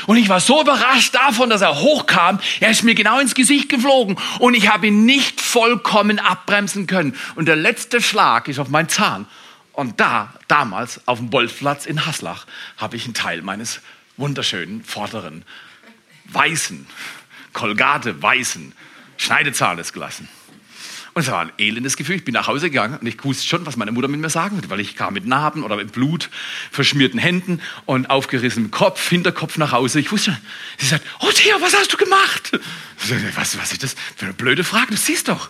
Und 0.08 0.18
ich 0.18 0.30
war 0.30 0.40
so 0.40 0.62
überrascht 0.62 1.14
davon, 1.14 1.50
dass 1.50 1.62
er 1.62 1.80
hochkam. 1.80 2.40
Er 2.60 2.72
ist 2.72 2.84
mir 2.84 2.96
genau 2.96 3.20
ins 3.20 3.36
Gesicht 3.36 3.68
geflogen 3.70 4.18
und 4.40 4.54
ich 4.54 4.70
habe 4.70 4.88
ihn 4.88 5.06
nicht 5.06 5.42
vollkommen 5.42 6.20
abbremsen 6.20 6.88
können. 6.88 7.16
Und 7.36 7.48
der 7.48 7.56
letzte 7.56 8.02
Schlag 8.02 8.48
ist 8.48 8.60
auf 8.60 8.70
meinen 8.70 8.90
Zahn. 8.90 9.28
Und 9.74 10.00
da, 10.00 10.34
damals 10.48 11.02
auf 11.08 11.18
dem 11.18 11.30
Bolzplatz 11.30 11.86
in 11.86 12.06
Haslach, 12.06 12.46
habe 12.78 12.96
ich 12.96 13.06
einen 13.06 13.14
Teil 13.14 13.42
meines 13.42 13.82
wunderschönen 14.22 14.84
vorderen 14.84 15.44
weißen 16.26 16.88
Kolgate, 17.54 18.22
Weißen, 18.22 18.72
Schneidezahn 19.18 19.78
ist 19.78 19.92
gelassen. 19.92 20.30
Und 21.14 21.24
es 21.24 21.30
war 21.30 21.42
ein 21.42 21.52
elendes 21.58 21.98
Gefühl. 21.98 22.16
Ich 22.16 22.24
bin 22.24 22.34
nach 22.34 22.48
Hause 22.48 22.70
gegangen 22.70 22.98
und 22.98 23.06
ich 23.06 23.22
wusste 23.26 23.46
schon, 23.46 23.66
was 23.66 23.76
meine 23.76 23.92
Mutter 23.92 24.08
mit 24.08 24.22
mir 24.22 24.30
sagen 24.30 24.56
würde, 24.56 24.70
weil 24.70 24.80
ich 24.80 24.96
kam 24.96 25.14
mit 25.14 25.26
Narben 25.26 25.64
oder 25.64 25.76
mit 25.76 25.92
Blut, 25.92 26.30
verschmierten 26.72 27.20
Händen 27.20 27.60
und 27.86 28.10
aufgerissenem 28.10 28.72
Kopf, 28.72 29.10
Hinterkopf 29.10 29.58
nach 29.58 29.74
Hause. 29.74 30.00
Ich 30.00 30.14
wusste, 30.14 30.38
sie 30.78 30.86
sagt, 30.86 31.06
oh 31.20 31.30
Theo, 31.34 31.60
was 31.60 31.76
hast 31.76 31.92
du 31.92 31.98
gemacht? 31.98 32.58
Was, 33.36 33.58
was 33.58 33.74
ist 33.74 33.84
das 33.84 33.96
für 34.16 34.26
eine 34.26 34.34
blöde 34.34 34.64
Frage? 34.64 34.92
Du 34.92 34.98
siehst 34.98 35.28
doch. 35.28 35.50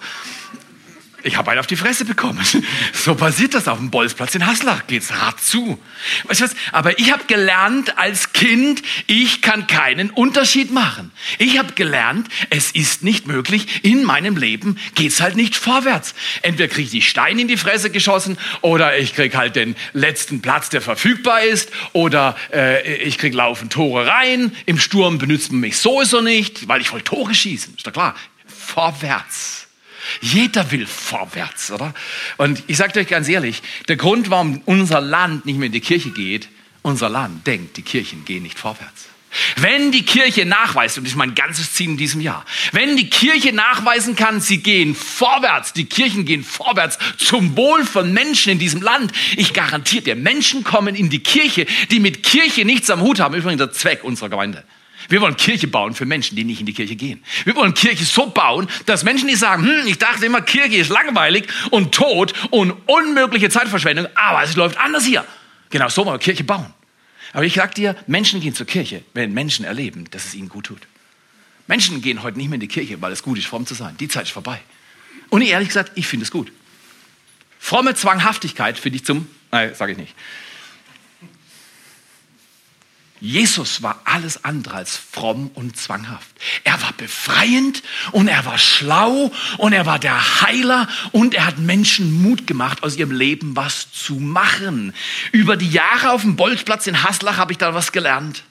Ich 1.23 1.37
habe 1.37 1.51
einen 1.51 1.59
auf 1.59 1.67
die 1.67 1.75
Fresse 1.75 2.05
bekommen. 2.05 2.43
So 2.93 3.15
passiert 3.15 3.53
das 3.55 3.67
auf 3.67 3.79
dem 3.79 3.89
Bolzplatz 3.89 4.35
in 4.35 4.45
Haslach. 4.45 4.85
Geht's 4.85 5.11
hart 5.11 5.41
zu. 5.41 5.79
Weißt 6.25 6.41
du 6.41 6.45
was? 6.45 6.55
Aber 6.71 6.99
ich 6.99 7.11
habe 7.11 7.23
gelernt 7.25 7.97
als 7.97 8.33
Kind, 8.33 8.83
ich 9.07 9.41
kann 9.41 9.65
keinen 9.65 10.11
Unterschied 10.11 10.71
machen. 10.71 11.11
Ich 11.39 11.57
habe 11.57 11.73
gelernt, 11.73 12.27
es 12.49 12.71
ist 12.71 13.03
nicht 13.03 13.25
möglich. 13.27 13.83
In 13.83 14.03
meinem 14.03 14.37
Leben 14.37 14.77
geht's 14.93 15.19
halt 15.19 15.35
nicht 15.35 15.55
vorwärts. 15.55 16.13
Entweder 16.43 16.67
kriege 16.67 16.83
ich 16.83 16.91
die 16.91 17.01
Steine 17.01 17.41
in 17.41 17.47
die 17.47 17.57
Fresse 17.57 17.89
geschossen 17.89 18.37
oder 18.61 18.97
ich 18.97 19.15
krieg 19.15 19.35
halt 19.35 19.55
den 19.55 19.75
letzten 19.93 20.41
Platz, 20.41 20.69
der 20.69 20.81
verfügbar 20.81 21.41
ist 21.41 21.71
oder 21.93 22.35
äh, 22.53 22.97
ich 22.97 23.17
krieg 23.17 23.33
laufend 23.33 23.73
Tore 23.73 24.05
rein. 24.05 24.55
Im 24.65 24.79
Sturm 24.79 25.17
benutzt 25.17 25.51
man 25.51 25.61
mich 25.61 25.77
sowieso 25.77 26.21
nicht, 26.21 26.67
weil 26.67 26.81
ich 26.81 26.91
wollte 26.91 27.05
Tore 27.05 27.33
schießen. 27.33 27.75
Ist 27.75 27.87
doch 27.87 27.93
klar. 27.93 28.15
Vorwärts. 28.45 29.60
Jeder 30.19 30.71
will 30.71 30.85
vorwärts, 30.85 31.71
oder? 31.71 31.93
Und 32.37 32.63
ich 32.67 32.77
sage 32.77 32.99
euch 32.99 33.07
ganz 33.07 33.29
ehrlich, 33.29 33.61
der 33.87 33.95
Grund, 33.95 34.29
warum 34.29 34.61
unser 34.65 35.01
Land 35.01 35.45
nicht 35.45 35.57
mehr 35.57 35.67
in 35.67 35.71
die 35.71 35.79
Kirche 35.79 36.11
geht, 36.11 36.49
unser 36.81 37.09
Land 37.09 37.45
denkt, 37.47 37.77
die 37.77 37.83
Kirchen 37.83 38.25
gehen 38.25 38.43
nicht 38.43 38.59
vorwärts. 38.59 39.07
Wenn 39.55 39.93
die 39.93 40.03
Kirche 40.03 40.45
nachweist, 40.45 40.97
und 40.97 41.05
das 41.05 41.13
ist 41.13 41.17
mein 41.17 41.35
ganzes 41.35 41.73
Ziel 41.73 41.91
in 41.91 41.97
diesem 41.97 42.19
Jahr, 42.19 42.45
wenn 42.73 42.97
die 42.97 43.09
Kirche 43.09 43.53
nachweisen 43.53 44.17
kann, 44.17 44.41
sie 44.41 44.57
gehen 44.57 44.93
vorwärts, 44.93 45.71
die 45.71 45.85
Kirchen 45.85 46.25
gehen 46.25 46.43
vorwärts 46.43 46.97
zum 47.17 47.55
Wohl 47.55 47.85
von 47.85 48.11
Menschen 48.11 48.51
in 48.51 48.59
diesem 48.59 48.81
Land, 48.81 49.13
ich 49.37 49.53
garantiere 49.53 50.03
dir, 50.03 50.15
Menschen 50.15 50.65
kommen 50.65 50.95
in 50.95 51.09
die 51.09 51.23
Kirche, 51.23 51.65
die 51.91 52.01
mit 52.01 52.23
Kirche 52.23 52.65
nichts 52.65 52.89
am 52.89 52.99
Hut 53.01 53.21
haben, 53.21 53.35
übrigens 53.35 53.59
der 53.59 53.71
Zweck 53.71 54.03
unserer 54.03 54.29
Gemeinde. 54.29 54.65
Wir 55.11 55.19
wollen 55.19 55.35
Kirche 55.35 55.67
bauen 55.67 55.93
für 55.93 56.05
Menschen, 56.05 56.37
die 56.37 56.45
nicht 56.45 56.61
in 56.61 56.65
die 56.65 56.73
Kirche 56.73 56.95
gehen. 56.95 57.21
Wir 57.43 57.53
wollen 57.55 57.73
Kirche 57.73 58.05
so 58.05 58.27
bauen, 58.27 58.69
dass 58.85 59.03
Menschen, 59.03 59.27
die 59.27 59.35
sagen, 59.35 59.65
hm, 59.65 59.85
ich 59.85 59.97
dachte 59.97 60.25
immer, 60.25 60.41
Kirche 60.41 60.77
ist 60.77 60.89
langweilig 60.89 61.47
und 61.69 61.93
tot 61.93 62.33
und 62.49 62.71
unmögliche 62.87 63.49
Zeitverschwendung, 63.49 64.07
aber 64.15 64.43
es 64.43 64.55
läuft 64.55 64.77
anders 64.77 65.03
hier. 65.03 65.25
Genau 65.69 65.89
so 65.89 66.05
wollen 66.05 66.15
wir 66.15 66.19
Kirche 66.19 66.45
bauen. 66.45 66.73
Aber 67.33 67.43
ich 67.43 67.55
sag 67.55 67.75
dir, 67.75 67.95
Menschen 68.07 68.39
gehen 68.39 68.55
zur 68.55 68.65
Kirche, 68.65 69.03
wenn 69.13 69.33
Menschen 69.33 69.65
erleben, 69.65 70.05
dass 70.11 70.25
es 70.25 70.33
ihnen 70.33 70.47
gut 70.47 70.67
tut. 70.67 70.81
Menschen 71.67 72.01
gehen 72.01 72.23
heute 72.23 72.37
nicht 72.37 72.47
mehr 72.47 72.55
in 72.55 72.61
die 72.61 72.67
Kirche, 72.69 73.01
weil 73.01 73.11
es 73.11 73.21
gut 73.21 73.37
ist, 73.37 73.47
fromm 73.47 73.65
zu 73.65 73.73
sein. 73.73 73.97
Die 73.97 74.07
Zeit 74.07 74.23
ist 74.23 74.31
vorbei. 74.31 74.61
Und 75.29 75.41
ehrlich 75.41 75.67
gesagt, 75.67 75.91
ich 75.95 76.07
finde 76.07 76.23
es 76.23 76.31
gut. 76.31 76.53
Fromme 77.59 77.95
Zwanghaftigkeit 77.95 78.79
finde 78.79 78.97
ich 78.97 79.05
zum, 79.05 79.27
nein, 79.51 79.75
sage 79.75 79.91
ich 79.91 79.97
nicht. 79.97 80.15
Jesus 83.21 83.83
war 83.83 84.01
alles 84.05 84.43
andere 84.43 84.77
als 84.77 84.97
fromm 84.97 85.51
und 85.53 85.77
zwanghaft. 85.77 86.27
Er 86.63 86.81
war 86.81 86.91
befreiend 86.93 87.83
und 88.11 88.27
er 88.27 88.45
war 88.47 88.57
schlau 88.57 89.31
und 89.59 89.73
er 89.73 89.85
war 89.85 89.99
der 89.99 90.41
Heiler 90.41 90.87
und 91.11 91.35
er 91.35 91.45
hat 91.45 91.59
Menschen 91.59 92.23
Mut 92.23 92.47
gemacht, 92.47 92.81
aus 92.81 92.97
ihrem 92.97 93.11
Leben 93.11 93.55
was 93.55 93.91
zu 93.91 94.15
machen. 94.15 94.93
Über 95.31 95.55
die 95.55 95.69
Jahre 95.69 96.09
auf 96.09 96.23
dem 96.23 96.35
Bolzplatz 96.35 96.87
in 96.87 97.03
Haslach 97.03 97.37
habe 97.37 97.51
ich 97.51 97.59
da 97.59 97.75
was 97.75 97.91
gelernt. 97.91 98.43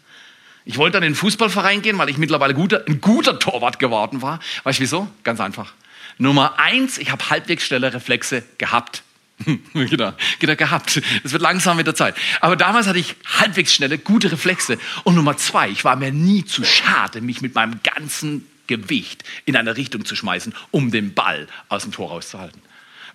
Ich 0.65 0.79
wollte 0.79 0.95
dann 0.99 1.03
in 1.03 1.15
den 1.15 1.19
Fußballverein 1.19 1.83
gehen, 1.83 1.99
weil 1.99 2.09
ich 2.09 2.17
mittlerweile 2.17 2.55
guter, 2.55 2.85
ein 2.87 3.01
guter 3.01 3.41
Torwart 3.41 3.81
geworden 3.81 4.23
war. 4.23 4.39
Weißt 4.63 4.79
du 4.79 4.83
wieso? 4.83 5.09
Ganz 5.25 5.41
einfach. 5.41 5.73
Nummer 6.17 6.61
eins, 6.61 6.99
ich 6.99 7.11
habe 7.11 7.29
halbwegs 7.29 7.65
schnelle 7.65 7.93
Reflexe 7.93 8.45
gehabt. 8.59 9.03
genau, 9.75 10.13
genau, 10.39 10.57
gehabt. 10.57 11.01
Es 11.25 11.33
wird 11.33 11.43
langsam 11.43 11.77
mit 11.77 11.87
der 11.87 11.95
Zeit. 11.95 12.15
Aber 12.41 12.57
damals 12.57 12.87
hatte 12.87 12.99
ich 12.99 13.17
halbwegs 13.39 13.75
schnelle, 13.75 13.99
gute 13.99 14.31
Reflexe. 14.33 14.79
Und 15.05 15.15
Nummer 15.15 15.37
zwei, 15.37 15.69
ich 15.69 15.85
war 15.85 15.97
mir 15.97 16.13
nie 16.13 16.45
zu 16.45 16.65
schade, 16.65 17.21
mich 17.21 17.41
mit 17.41 17.55
meinem 17.55 17.81
ganzen 17.83 18.47
Gewicht 18.67 19.25
in 19.47 19.57
eine 19.57 19.77
Richtung 19.77 20.05
zu 20.05 20.15
schmeißen, 20.15 20.55
um 20.71 20.91
den 20.91 21.15
Ball 21.15 21.49
aus 21.69 21.83
dem 21.83 21.93
Tor 21.93 22.11
rauszuhalten. 22.11 22.61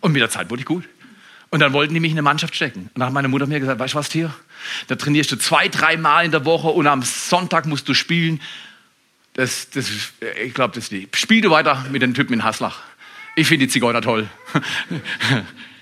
Und 0.02 0.12
mit 0.12 0.22
der 0.22 0.30
Zeit 0.30 0.50
wurde 0.50 0.62
ich 0.62 0.66
gut. 0.66 0.84
Und 1.50 1.60
dann 1.60 1.74
wollten 1.74 1.94
die 1.94 2.00
mich 2.00 2.12
in 2.12 2.18
eine 2.18 2.24
Mannschaft 2.24 2.56
stecken. 2.56 2.90
Und 2.94 3.00
dann 3.00 3.08
hat 3.08 3.14
meine 3.14 3.28
Mutter 3.28 3.48
mir 3.48 3.60
gesagt, 3.60 3.80
weißt 3.80 3.94
du 3.94 3.98
was, 3.98 4.10
Theo? 4.10 4.30
Da 4.88 4.96
trainierst 4.96 5.32
du 5.32 5.38
zwei, 5.38 5.70
drei 5.70 5.96
Mal 5.96 6.26
in 6.26 6.32
der 6.32 6.44
Woche 6.44 6.68
und 6.68 6.88
am 6.88 7.02
Sonntag 7.04 7.66
musst 7.66 7.88
du 7.88 7.94
spielen. 7.94 8.42
Das, 9.34 9.70
das, 9.70 9.90
ich 10.44 10.54
glaube, 10.54 10.74
das 10.74 10.86
ist 10.86 10.92
die. 10.92 11.08
Spiel 11.14 11.42
du 11.42 11.52
weiter 11.52 11.86
mit 11.92 12.02
den 12.02 12.14
Typen 12.14 12.34
in 12.34 12.44
Haslach. 12.44 12.82
Ich 13.36 13.48
finde 13.48 13.68
die 13.68 13.72
Zigeuner 13.72 14.02
toll. 14.02 14.30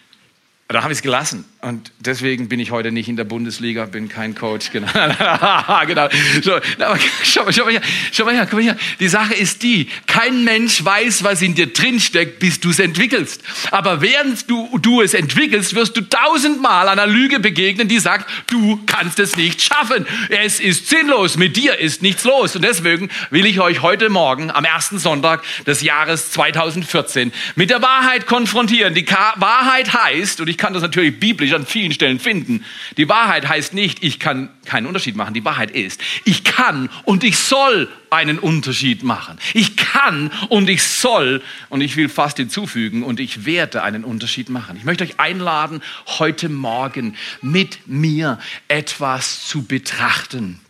Da 0.70 0.82
habe 0.82 0.93
ich 0.93 1.00
es 1.00 1.03
gelassen. 1.03 1.46
Und 1.62 1.91
deswegen 2.00 2.50
bin 2.50 2.60
ich 2.60 2.72
heute 2.72 2.91
nicht 2.91 3.08
in 3.08 3.15
der 3.15 3.25
Bundesliga, 3.25 3.86
bin 3.86 4.10
kein 4.10 4.34
Coach. 4.34 4.72
Genau. 4.72 4.89
genau. 5.88 6.10
So, 6.41 6.55
aber 6.55 6.98
schau, 7.24 7.50
schau, 7.51 7.65
mal 7.65 7.74
her, 7.74 7.82
schau 8.12 8.25
mal 8.25 8.34
her, 8.34 8.48
komm 8.50 8.60
her. 8.60 8.75
Die 9.00 9.08
Sache 9.08 9.34
ist 9.34 9.62
die, 9.63 9.88
kein 10.08 10.43
Mensch 10.43 10.84
weiß, 10.84 11.24
was 11.24 11.41
in 11.41 11.53
dir 11.53 11.67
drinsteckt, 11.67 12.39
bis 12.39 12.60
du 12.60 12.70
es 12.70 12.79
entwickelst. 12.79 13.43
Aber 13.72 14.01
während 14.01 14.50
du, 14.50 14.77
du 14.79 15.01
es 15.01 15.13
entwickelst, 15.13 15.75
wirst 15.75 15.96
du 15.96 16.01
tausendmal 16.01 16.89
einer 16.89 17.08
Lüge 17.08 17.39
begegnen, 17.39 17.88
die 17.88 18.00
sagt, 18.00 18.29
du 18.48 18.82
kannst 18.86 19.20
es 19.20 19.38
nicht 19.38 19.62
schaffen. 19.62 20.05
Es 20.29 20.60
ist 20.60 20.89
sinnlos, 20.89 21.38
mit 21.38 21.55
dir 21.55 21.77
ist 21.77 22.01
nichts 22.01 22.24
los. 22.24 22.55
Und 22.55 22.63
deswegen 22.63 23.10
will 23.29 23.46
ich 23.46 23.60
euch 23.60 23.82
heute 23.82 24.10
Morgen, 24.10 24.50
am 24.50 24.65
ersten 24.65 24.98
Sonntag 24.98 25.43
des 25.65 25.82
Jahres 25.82 26.32
2014, 26.32 27.32
mit 27.55 27.70
der 27.70 27.82
Wahrheit 27.82 28.25
konfrontieren. 28.25 28.93
Die 28.93 29.05
Wahrheit 29.08 29.93
heißt, 29.93 30.41
und 30.41 30.50
ich 30.50 30.62
kann 30.63 30.74
das 30.74 30.82
natürlich 30.82 31.20
biblisch 31.20 31.51
an 31.51 31.65
vielen 31.65 31.91
Stellen 31.91 32.22
finden. 32.22 32.63
Die 32.96 33.10
Wahrheit 33.10 33.50
heißt 33.50 33.74
nicht, 33.74 34.01
ich 34.01 34.17
kann 34.17 34.48
keinen 34.63 34.88
Unterschied 34.88 35.17
machen. 35.17 35.34
Die 35.34 35.43
Wahrheit 35.43 35.72
ist, 35.72 36.00
ich 36.24 36.46
kann 36.46 36.89
und 37.03 37.25
ich 37.25 37.38
soll 37.38 37.89
einen 38.10 38.39
Unterschied 38.39 39.03
machen. 39.03 39.38
Ich 39.53 39.75
kann 39.75 40.32
und 40.48 40.70
ich 40.70 40.82
soll 40.82 41.41
und 41.67 41.82
ich 41.82 41.98
will 41.98 42.08
fast 42.08 42.38
hinzufügen 42.38 43.03
und 43.03 43.20
ich 43.20 43.43
werde 43.46 43.84
einen 43.84 44.05
Unterschied 44.05 44.48
machen. 44.50 44.77
Ich 44.77 44.86
möchte 44.86 45.03
euch 45.03 45.20
einladen, 45.20 45.82
heute 46.17 46.48
Morgen 46.48 47.17
mit 47.41 47.79
mir 47.86 48.39
etwas 48.70 49.46
zu 49.46 49.65
betrachten. 49.65 50.62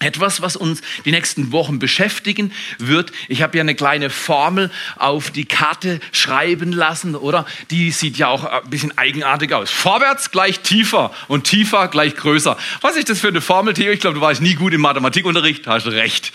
Etwas, 0.00 0.40
was 0.40 0.54
uns 0.54 0.80
die 1.04 1.10
nächsten 1.10 1.50
Wochen 1.50 1.80
beschäftigen 1.80 2.52
wird. 2.78 3.10
Ich 3.26 3.42
habe 3.42 3.56
ja 3.56 3.62
eine 3.62 3.74
kleine 3.74 4.10
Formel 4.10 4.70
auf 4.96 5.32
die 5.32 5.44
Karte 5.44 5.98
schreiben 6.12 6.72
lassen, 6.72 7.16
oder? 7.16 7.46
Die 7.70 7.90
sieht 7.90 8.16
ja 8.16 8.28
auch 8.28 8.44
ein 8.44 8.70
bisschen 8.70 8.96
eigenartig 8.96 9.52
aus. 9.52 9.72
Vorwärts 9.72 10.30
gleich 10.30 10.60
tiefer 10.60 11.12
und 11.26 11.44
tiefer 11.44 11.88
gleich 11.88 12.14
größer. 12.14 12.56
Was 12.80 12.96
ist 12.96 13.08
das 13.08 13.18
für 13.18 13.28
eine 13.28 13.40
Formel, 13.40 13.74
Theo? 13.74 13.90
Ich 13.90 13.98
glaube, 13.98 14.14
du 14.14 14.20
warst 14.20 14.40
nie 14.40 14.54
gut 14.54 14.72
im 14.72 14.82
Mathematikunterricht. 14.82 15.66
Hast 15.66 15.86
recht. 15.88 16.32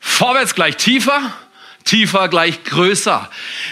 Vorwärts 0.00 0.54
gleich 0.54 0.76
tiefer 0.76 1.34
tiefer 1.88 2.28
gleich 2.28 2.64
größer. 2.64 3.30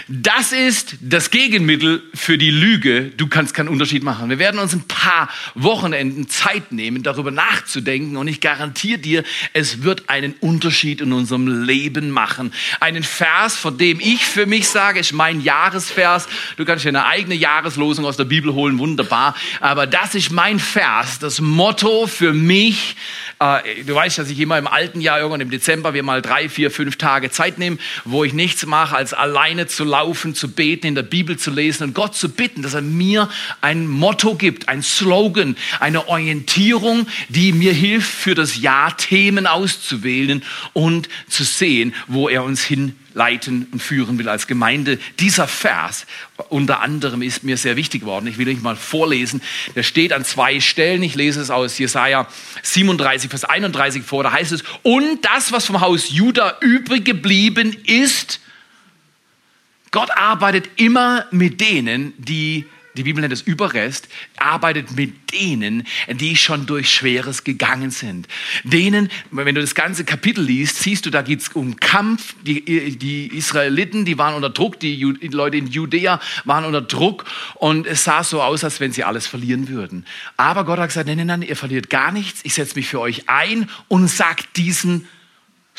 Das 0.08 0.52
ist 0.52 0.96
das 1.02 1.30
Gegenmittel 1.30 2.02
für 2.14 2.38
die 2.38 2.50
Lüge. 2.50 3.12
Du 3.14 3.26
kannst 3.26 3.52
keinen 3.52 3.68
Unterschied 3.68 4.02
machen. 4.02 4.30
Wir 4.30 4.38
werden 4.38 4.58
uns 4.58 4.72
ein 4.72 4.88
paar 4.88 5.28
Wochenenden 5.54 6.26
Zeit 6.26 6.72
nehmen, 6.72 7.02
darüber 7.02 7.30
nachzudenken. 7.30 8.16
Und 8.16 8.26
ich 8.26 8.40
garantiere 8.40 8.98
dir, 8.98 9.24
es 9.52 9.82
wird 9.82 10.08
einen 10.08 10.32
Unterschied 10.40 11.02
in 11.02 11.12
unserem 11.12 11.64
Leben 11.64 12.10
machen. 12.10 12.54
Einen 12.80 13.02
Vers, 13.02 13.54
von 13.56 13.76
dem 13.76 14.00
ich 14.00 14.24
für 14.24 14.46
mich 14.46 14.68
sage, 14.68 14.98
ist 14.98 15.12
mein 15.12 15.42
Jahresvers. 15.42 16.26
Du 16.56 16.64
kannst 16.64 16.86
dir 16.86 16.88
eine 16.88 17.04
eigene 17.04 17.34
Jahreslosung 17.34 18.06
aus 18.06 18.16
der 18.16 18.24
Bibel 18.24 18.54
holen, 18.54 18.78
wunderbar. 18.78 19.34
Aber 19.60 19.86
das 19.86 20.14
ist 20.14 20.32
mein 20.32 20.58
Vers, 20.58 21.18
das 21.18 21.42
Motto 21.42 22.06
für 22.06 22.32
mich. 22.32 22.96
Äh, 23.40 23.84
du 23.84 23.94
weißt, 23.94 24.16
dass 24.16 24.30
ich 24.30 24.40
immer 24.40 24.56
im 24.56 24.66
alten 24.66 25.02
Jahr, 25.02 25.18
irgendwann 25.18 25.42
im 25.42 25.50
Dezember, 25.50 25.92
wir 25.92 26.02
mal 26.02 26.22
drei, 26.22 26.48
vier, 26.48 26.70
fünf 26.70 26.96
Tage 26.96 27.30
Zeit 27.30 27.58
nehmen 27.58 27.78
wo 28.06 28.24
ich 28.24 28.32
nichts 28.32 28.64
mache, 28.66 28.96
als 28.96 29.12
alleine 29.12 29.66
zu 29.66 29.84
laufen, 29.84 30.34
zu 30.34 30.50
beten, 30.50 30.86
in 30.86 30.94
der 30.94 31.02
Bibel 31.02 31.36
zu 31.36 31.50
lesen 31.50 31.84
und 31.84 31.94
Gott 31.94 32.14
zu 32.14 32.28
bitten, 32.28 32.62
dass 32.62 32.74
er 32.74 32.82
mir 32.82 33.28
ein 33.60 33.86
Motto 33.86 34.34
gibt, 34.34 34.68
ein 34.68 34.82
Slogan, 34.82 35.56
eine 35.80 36.08
Orientierung, 36.08 37.06
die 37.28 37.52
mir 37.52 37.72
hilft, 37.72 38.10
für 38.10 38.34
das 38.34 38.56
Jahr 38.56 38.96
Themen 38.96 39.46
auszuwählen 39.46 40.42
und 40.72 41.08
zu 41.28 41.44
sehen, 41.44 41.94
wo 42.06 42.28
er 42.28 42.44
uns 42.44 42.64
hin 42.64 42.96
leiten 43.16 43.66
und 43.72 43.82
führen 43.82 44.18
will 44.18 44.28
als 44.28 44.46
Gemeinde. 44.46 44.98
Dieser 45.18 45.48
Vers 45.48 46.06
unter 46.48 46.80
anderem 46.80 47.22
ist 47.22 47.44
mir 47.44 47.56
sehr 47.56 47.76
wichtig 47.76 48.02
geworden. 48.02 48.26
Ich 48.26 48.38
will 48.38 48.48
euch 48.48 48.60
mal 48.60 48.76
vorlesen. 48.76 49.40
Der 49.74 49.82
steht 49.82 50.12
an 50.12 50.24
zwei 50.24 50.60
Stellen. 50.60 51.02
Ich 51.02 51.14
lese 51.14 51.40
es 51.40 51.50
aus 51.50 51.78
Jesaja 51.78 52.28
37, 52.62 53.30
Vers 53.30 53.44
31 53.44 54.02
vor. 54.02 54.22
Da 54.22 54.32
heißt 54.32 54.52
es, 54.52 54.62
und 54.82 55.24
das, 55.24 55.52
was 55.52 55.64
vom 55.64 55.80
Haus 55.80 56.10
Juda 56.10 56.58
übrig 56.60 57.04
geblieben 57.04 57.74
ist, 57.86 58.40
Gott 59.90 60.10
arbeitet 60.10 60.68
immer 60.76 61.26
mit 61.30 61.60
denen, 61.60 62.12
die 62.18 62.66
die 62.96 63.02
Bibel 63.02 63.20
nennt 63.20 63.32
es 63.32 63.42
Überrest, 63.42 64.08
arbeitet 64.36 64.96
mit 64.96 65.32
denen, 65.32 65.86
die 66.08 66.36
schon 66.36 66.66
durch 66.66 66.90
Schweres 66.90 67.44
gegangen 67.44 67.90
sind. 67.90 68.26
Denen, 68.64 69.10
wenn 69.30 69.54
du 69.54 69.60
das 69.60 69.74
ganze 69.74 70.04
Kapitel 70.04 70.42
liest, 70.42 70.78
siehst 70.78 71.06
du, 71.06 71.10
da 71.10 71.22
geht 71.22 71.40
es 71.40 71.48
um 71.50 71.76
Kampf. 71.76 72.34
Die, 72.42 72.96
die 72.96 73.26
Israeliten, 73.28 74.04
die 74.04 74.18
waren 74.18 74.34
unter 74.34 74.50
Druck, 74.50 74.80
die, 74.80 74.96
Leute 75.30 75.56
in 75.56 75.66
Judäa 75.66 76.20
waren 76.44 76.64
unter 76.64 76.80
Druck 76.80 77.24
und 77.54 77.86
es 77.86 78.04
sah 78.04 78.24
so 78.24 78.42
aus, 78.42 78.64
als 78.64 78.80
wenn 78.80 78.92
sie 78.92 79.04
alles 79.04 79.26
verlieren 79.26 79.68
würden. 79.68 80.06
Aber 80.36 80.64
Gott 80.64 80.78
hat 80.78 80.88
gesagt, 80.88 81.06
nein, 81.06 81.18
nein, 81.18 81.26
nein, 81.26 81.42
ihr 81.42 81.56
verliert 81.56 81.90
gar 81.90 82.12
nichts. 82.12 82.40
Ich 82.44 82.54
setze 82.54 82.76
mich 82.76 82.88
für 82.88 83.00
euch 83.00 83.28
ein 83.28 83.68
und 83.88 84.08
sagt 84.08 84.56
diesen 84.56 85.06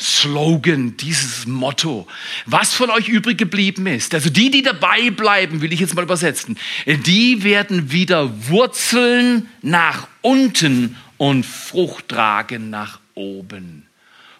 Slogan, 0.00 0.96
dieses 0.96 1.46
Motto, 1.46 2.06
was 2.46 2.72
von 2.72 2.90
euch 2.90 3.08
übrig 3.08 3.36
geblieben 3.36 3.86
ist. 3.86 4.14
Also 4.14 4.30
die, 4.30 4.50
die 4.50 4.62
dabei 4.62 5.10
bleiben, 5.10 5.60
will 5.60 5.72
ich 5.72 5.80
jetzt 5.80 5.94
mal 5.94 6.02
übersetzen, 6.02 6.56
die 6.86 7.42
werden 7.42 7.90
wieder 7.90 8.48
Wurzeln 8.48 9.48
nach 9.60 10.06
unten 10.22 10.96
und 11.16 11.44
Frucht 11.44 12.08
tragen 12.08 12.70
nach 12.70 13.00
oben. 13.14 13.86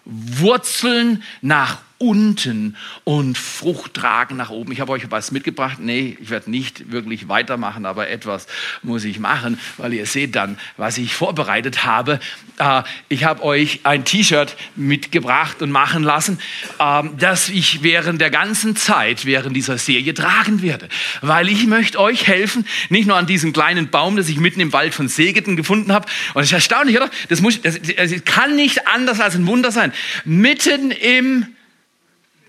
Wurzeln 0.05 1.23
nach 1.41 1.81
unten 1.99 2.77
und 3.03 3.37
Frucht 3.37 3.93
tragen 3.93 4.37
nach 4.37 4.49
oben. 4.49 4.71
Ich 4.71 4.79
habe 4.79 4.93
euch 4.93 5.11
was 5.11 5.31
mitgebracht. 5.31 5.77
Nee, 5.79 6.17
ich 6.19 6.29
werde 6.29 6.49
nicht 6.49 6.91
wirklich 6.91 7.27
weitermachen, 7.27 7.85
aber 7.85 8.09
etwas 8.09 8.47
muss 8.81 9.03
ich 9.03 9.19
machen, 9.19 9.59
weil 9.77 9.93
ihr 9.93 10.05
seht 10.05 10.35
dann, 10.35 10.57
was 10.77 10.97
ich 10.97 11.13
vorbereitet 11.13 11.83
habe. 11.83 12.19
Äh, 12.57 12.83
ich 13.09 13.25
habe 13.25 13.43
euch 13.43 13.81
ein 13.83 14.05
T-Shirt 14.05 14.55
mitgebracht 14.77 15.61
und 15.61 15.71
machen 15.71 16.03
lassen, 16.03 16.39
ähm, 16.79 17.11
das 17.19 17.49
ich 17.49 17.83
während 17.83 18.21
der 18.21 18.29
ganzen 18.29 18.77
Zeit, 18.77 19.25
während 19.25 19.55
dieser 19.55 19.77
Serie 19.77 20.13
tragen 20.13 20.61
werde. 20.61 20.87
Weil 21.21 21.49
ich 21.49 21.67
möchte 21.67 21.99
euch 21.99 22.27
helfen, 22.27 22.65
nicht 22.87 23.07
nur 23.07 23.17
an 23.17 23.25
diesem 23.25 23.51
kleinen 23.51 23.89
Baum, 23.89 24.15
das 24.15 24.29
ich 24.29 24.39
mitten 24.39 24.61
im 24.61 24.71
Wald 24.71 24.93
von 24.93 25.09
Segeten 25.09 25.57
gefunden 25.57 25.91
habe. 25.91 26.07
Und 26.33 26.37
das 26.37 26.45
ist 26.45 26.53
erstaunlich, 26.53 26.95
oder? 26.95 27.09
Das, 27.27 27.41
muss, 27.41 27.61
das, 27.61 27.77
das 27.81 28.23
kann 28.23 28.55
nicht 28.55 28.87
anders 28.87 29.19
als 29.19 29.35
ein 29.35 29.45
Wunder 29.45 29.71
sein. 29.71 29.91
Mitten 30.23 30.91
im 30.91 31.45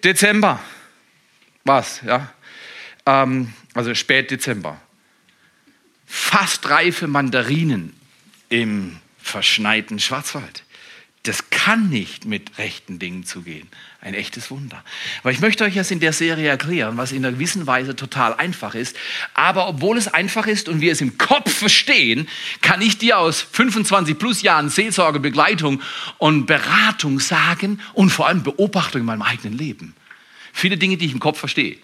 Dezember. 0.04 0.60
Was, 1.64 2.00
ja? 2.02 2.32
Ähm, 3.06 3.52
also 3.74 3.94
Spätdezember. 3.94 4.80
Fast 6.06 6.68
reife 6.68 7.06
Mandarinen 7.06 7.94
im 8.48 8.98
verschneiten 9.18 9.98
Schwarzwald. 9.98 10.64
Das 11.24 11.50
kann 11.50 11.90
nicht 11.90 12.24
mit 12.24 12.56
rechten 12.56 12.98
Dingen 12.98 13.24
zugehen. 13.24 13.68
Ein 14.00 14.14
echtes 14.14 14.50
Wunder. 14.50 14.82
Aber 15.20 15.30
ich 15.30 15.40
möchte 15.40 15.64
euch 15.64 15.74
das 15.74 15.90
in 15.90 16.00
der 16.00 16.14
Serie 16.14 16.48
erklären, 16.48 16.96
was 16.96 17.12
in 17.12 17.22
einer 17.22 17.34
gewissen 17.34 17.66
Weise 17.66 17.94
total 17.94 18.32
einfach 18.32 18.74
ist. 18.74 18.96
Aber 19.34 19.68
obwohl 19.68 19.98
es 19.98 20.08
einfach 20.08 20.46
ist 20.46 20.70
und 20.70 20.80
wir 20.80 20.92
es 20.92 21.02
im 21.02 21.18
Kopf 21.18 21.52
verstehen, 21.52 22.26
kann 22.62 22.80
ich 22.80 22.96
dir 22.96 23.18
aus 23.18 23.42
25 23.52 24.18
plus 24.18 24.40
Jahren 24.40 24.70
Seelsorge, 24.70 25.20
Begleitung 25.20 25.82
und 26.16 26.46
Beratung 26.46 27.20
sagen 27.20 27.80
und 27.92 28.08
vor 28.08 28.26
allem 28.26 28.42
Beobachtung 28.42 29.02
in 29.02 29.06
meinem 29.06 29.22
eigenen 29.22 29.58
Leben. 29.58 29.94
Viele 30.54 30.78
Dinge, 30.78 30.96
die 30.96 31.04
ich 31.04 31.12
im 31.12 31.20
Kopf 31.20 31.38
verstehe, 31.38 31.76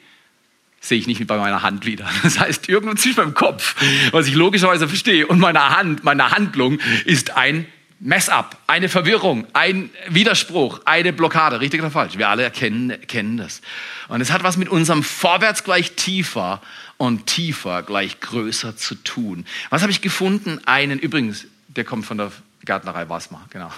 sehe 0.80 0.98
ich 0.98 1.06
nicht 1.06 1.26
bei 1.26 1.36
meiner 1.36 1.60
Hand 1.60 1.84
wieder. 1.84 2.08
Das 2.22 2.40
heißt, 2.40 2.70
irgendwo 2.70 2.94
zwischen 2.94 3.20
meinem 3.20 3.34
Kopf, 3.34 3.76
was 4.12 4.26
ich 4.28 4.34
logischerweise 4.34 4.88
verstehe, 4.88 5.26
und 5.26 5.40
meiner 5.40 5.76
Hand, 5.76 6.04
meiner 6.04 6.30
Handlung 6.30 6.78
ist 7.04 7.36
ein 7.36 7.66
Mess-up, 7.98 8.58
eine 8.66 8.90
Verwirrung, 8.90 9.46
ein 9.54 9.90
Widerspruch, 10.08 10.80
eine 10.84 11.14
Blockade, 11.14 11.60
richtig 11.60 11.80
oder 11.80 11.90
falsch. 11.90 12.18
Wir 12.18 12.28
alle 12.28 12.42
erkennen, 12.42 12.90
erkennen 12.90 13.38
das. 13.38 13.62
Und 14.08 14.20
es 14.20 14.30
hat 14.30 14.42
was 14.42 14.58
mit 14.58 14.68
unserem 14.68 15.02
Vorwärts 15.02 15.64
gleich 15.64 15.92
tiefer 15.92 16.60
und 16.98 17.26
tiefer 17.26 17.82
gleich 17.82 18.20
größer 18.20 18.76
zu 18.76 18.96
tun. 18.96 19.46
Was 19.70 19.80
habe 19.80 19.92
ich 19.92 20.02
gefunden? 20.02 20.60
Einen, 20.66 20.98
übrigens, 20.98 21.46
der 21.68 21.84
kommt 21.84 22.04
von 22.04 22.18
der 22.18 22.32
Gärtnerei 22.66 23.08
Wasmar, 23.08 23.46
genau. 23.50 23.70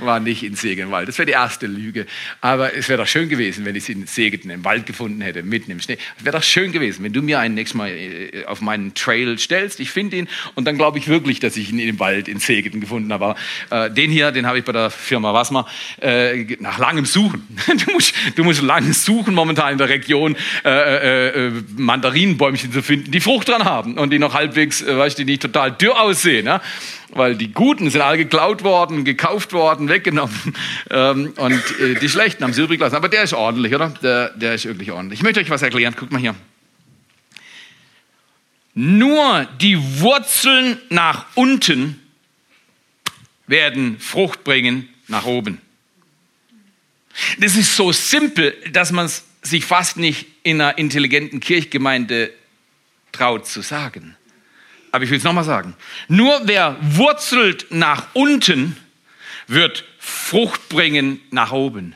War 0.00 0.20
nicht 0.20 0.42
in 0.42 0.56
Segenwald. 0.56 1.08
Das 1.08 1.16
wäre 1.18 1.26
die 1.26 1.32
erste 1.32 1.66
Lüge. 1.66 2.06
Aber 2.40 2.74
es 2.74 2.88
wäre 2.88 3.00
doch 3.00 3.08
schön 3.08 3.28
gewesen, 3.28 3.64
wenn 3.64 3.76
ich 3.76 3.84
sie 3.84 3.92
in 3.92 4.06
Segeten 4.06 4.50
im 4.50 4.64
Wald 4.64 4.84
gefunden 4.84 5.20
hätte, 5.20 5.42
mitten 5.42 5.70
im 5.70 5.80
Schnee. 5.80 5.96
Es 6.18 6.24
wäre 6.24 6.36
doch 6.36 6.42
schön 6.42 6.72
gewesen, 6.72 7.04
wenn 7.04 7.12
du 7.12 7.22
mir 7.22 7.38
einen 7.38 7.54
nächstes 7.54 7.78
Mal 7.78 7.90
äh, 7.90 8.44
auf 8.46 8.60
meinen 8.60 8.94
Trail 8.94 9.38
stellst. 9.38 9.80
Ich 9.80 9.90
finde 9.90 10.16
ihn 10.16 10.28
und 10.54 10.66
dann 10.66 10.76
glaube 10.76 10.98
ich 10.98 11.08
wirklich, 11.08 11.40
dass 11.40 11.56
ich 11.56 11.70
ihn 11.70 11.78
im 11.78 11.98
Wald 11.98 12.28
in 12.28 12.38
Segeten 12.38 12.80
gefunden 12.80 13.12
habe. 13.12 13.22
Aber, 13.22 13.36
äh, 13.70 13.90
den 13.90 14.10
hier, 14.10 14.32
den 14.32 14.46
habe 14.46 14.58
ich 14.58 14.64
bei 14.64 14.72
der 14.72 14.90
Firma 14.90 15.32
Wasmar 15.32 15.68
äh, 16.00 16.44
nach 16.58 16.78
langem 16.78 17.06
Suchen. 17.06 17.46
Du 17.86 17.92
musst, 17.92 18.14
du 18.36 18.44
musst 18.44 18.62
lang 18.62 18.92
suchen 18.92 19.34
momentan 19.34 19.72
in 19.72 19.78
der 19.78 19.88
Region, 19.88 20.36
äh, 20.64 20.68
äh, 20.68 21.46
äh, 21.46 21.52
Mandarinenbäumchen 21.76 22.72
zu 22.72 22.82
finden, 22.82 23.10
die 23.10 23.20
Frucht 23.20 23.48
dran 23.48 23.64
haben 23.64 23.98
und 23.98 24.10
die 24.10 24.18
noch 24.18 24.34
halbwegs, 24.34 24.84
weißt 24.86 25.18
du, 25.18 25.24
die 25.24 25.32
nicht 25.32 25.42
total 25.42 25.72
dürr 25.72 26.00
aussehen. 26.00 26.46
Ja? 26.46 26.60
weil 27.14 27.36
die 27.36 27.52
Guten 27.52 27.90
sind 27.90 28.00
alle 28.00 28.24
geklaut 28.32 28.64
worden, 28.64 29.04
gekauft 29.04 29.52
worden, 29.52 29.90
weggenommen 29.90 30.54
ähm, 30.90 31.34
und 31.36 31.80
äh, 31.80 31.96
die 31.96 32.08
Schlechten 32.08 32.42
haben 32.42 32.54
sie 32.54 32.62
übrig 32.62 32.78
gelassen. 32.78 32.96
Aber 32.96 33.10
der 33.10 33.24
ist 33.24 33.34
ordentlich, 33.34 33.74
oder? 33.74 33.90
Der, 34.02 34.30
der 34.30 34.54
ist 34.54 34.64
wirklich 34.64 34.90
ordentlich. 34.90 35.20
Ich 35.20 35.22
möchte 35.22 35.40
euch 35.40 35.50
was 35.50 35.60
erklären. 35.60 35.94
Guckt 35.94 36.12
mal 36.12 36.18
hier. 36.18 36.34
Nur 38.74 39.46
die 39.60 39.78
Wurzeln 40.00 40.78
nach 40.88 41.26
unten 41.34 42.00
werden 43.46 43.98
Frucht 44.00 44.44
bringen 44.44 44.88
nach 45.08 45.26
oben. 45.26 45.60
Das 47.38 47.54
ist 47.54 47.76
so 47.76 47.92
simpel, 47.92 48.56
dass 48.72 48.92
man 48.92 49.04
es 49.04 49.24
sich 49.42 49.66
fast 49.66 49.98
nicht 49.98 50.26
in 50.42 50.58
einer 50.58 50.78
intelligenten 50.78 51.40
Kirchgemeinde 51.40 52.32
traut 53.12 53.46
zu 53.46 53.60
sagen. 53.60 54.16
Aber 54.92 55.04
ich 55.04 55.10
will 55.10 55.18
es 55.18 55.24
nochmal 55.24 55.44
sagen. 55.44 55.74
Nur 56.08 56.42
wer 56.44 56.76
wurzelt 56.80 57.66
nach 57.70 58.06
unten, 58.12 58.76
wird 59.48 59.84
Frucht 59.98 60.68
bringen 60.68 61.20
nach 61.30 61.52
oben. 61.52 61.94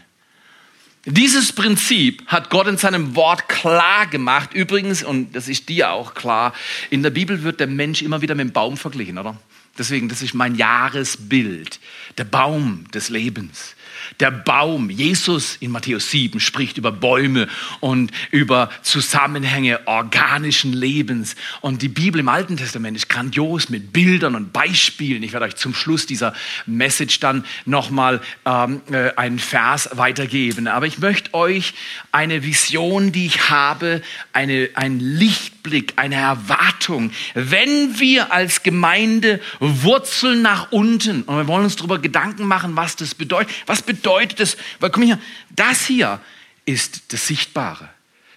Dieses 1.04 1.52
Prinzip 1.52 2.26
hat 2.26 2.50
Gott 2.50 2.66
in 2.66 2.78
seinem 2.78 3.14
Wort 3.14 3.48
klar 3.48 4.06
gemacht. 4.08 4.54
Übrigens, 4.54 5.04
und 5.04 5.36
das 5.36 5.46
ist 5.46 5.68
dir 5.68 5.92
auch 5.92 6.14
klar, 6.14 6.52
in 6.90 7.04
der 7.04 7.10
Bibel 7.10 7.44
wird 7.44 7.60
der 7.60 7.68
Mensch 7.68 8.02
immer 8.02 8.22
wieder 8.22 8.34
mit 8.34 8.48
dem 8.48 8.52
Baum 8.52 8.76
verglichen, 8.76 9.18
oder? 9.18 9.38
Deswegen, 9.78 10.08
das 10.08 10.22
ist 10.22 10.34
mein 10.34 10.56
Jahresbild. 10.56 11.78
Der 12.18 12.24
Baum 12.24 12.86
des 12.92 13.08
Lebens. 13.08 13.76
Der 14.20 14.30
Baum, 14.30 14.90
Jesus 14.90 15.56
in 15.60 15.70
Matthäus 15.70 16.10
7 16.10 16.40
spricht 16.40 16.78
über 16.78 16.92
Bäume 16.92 17.48
und 17.80 18.12
über 18.30 18.70
Zusammenhänge 18.82 19.86
organischen 19.86 20.72
Lebens. 20.72 21.36
Und 21.60 21.82
die 21.82 21.88
Bibel 21.88 22.20
im 22.20 22.28
Alten 22.28 22.56
Testament 22.56 22.96
ist 22.96 23.08
grandios 23.08 23.68
mit 23.68 23.92
Bildern 23.92 24.34
und 24.34 24.52
Beispielen. 24.52 25.22
Ich 25.22 25.32
werde 25.32 25.46
euch 25.46 25.56
zum 25.56 25.74
Schluss 25.74 26.06
dieser 26.06 26.34
Message 26.66 27.20
dann 27.20 27.44
nochmal 27.64 28.20
ähm, 28.44 28.82
äh, 28.90 29.12
einen 29.16 29.38
Vers 29.38 29.90
weitergeben. 29.92 30.68
Aber 30.68 30.86
ich 30.86 30.98
möchte 30.98 31.34
euch 31.34 31.74
eine 32.12 32.42
Vision, 32.42 33.12
die 33.12 33.26
ich 33.26 33.50
habe, 33.50 34.02
eine, 34.32 34.70
ein 34.74 35.00
Lichtblick, 35.00 35.94
eine 35.96 36.16
Erwartung. 36.16 37.10
Wenn 37.34 37.98
wir 37.98 38.32
als 38.32 38.62
Gemeinde 38.62 39.40
Wurzeln 39.60 40.42
nach 40.42 40.72
unten, 40.72 41.22
und 41.22 41.36
wir 41.36 41.46
wollen 41.46 41.64
uns 41.64 41.76
darüber 41.76 41.98
Gedanken 41.98 42.46
machen, 42.46 42.76
was 42.76 42.96
das 42.96 43.14
bedeutet. 43.14 43.54
Was 43.66 43.82
bedeutet 43.86 44.40
es, 44.40 44.56
weil 44.80 44.90
komm 44.90 45.04
hier, 45.04 45.18
das 45.50 45.86
hier 45.86 46.20
ist 46.64 47.12
das 47.12 47.26
Sichtbare. 47.26 47.88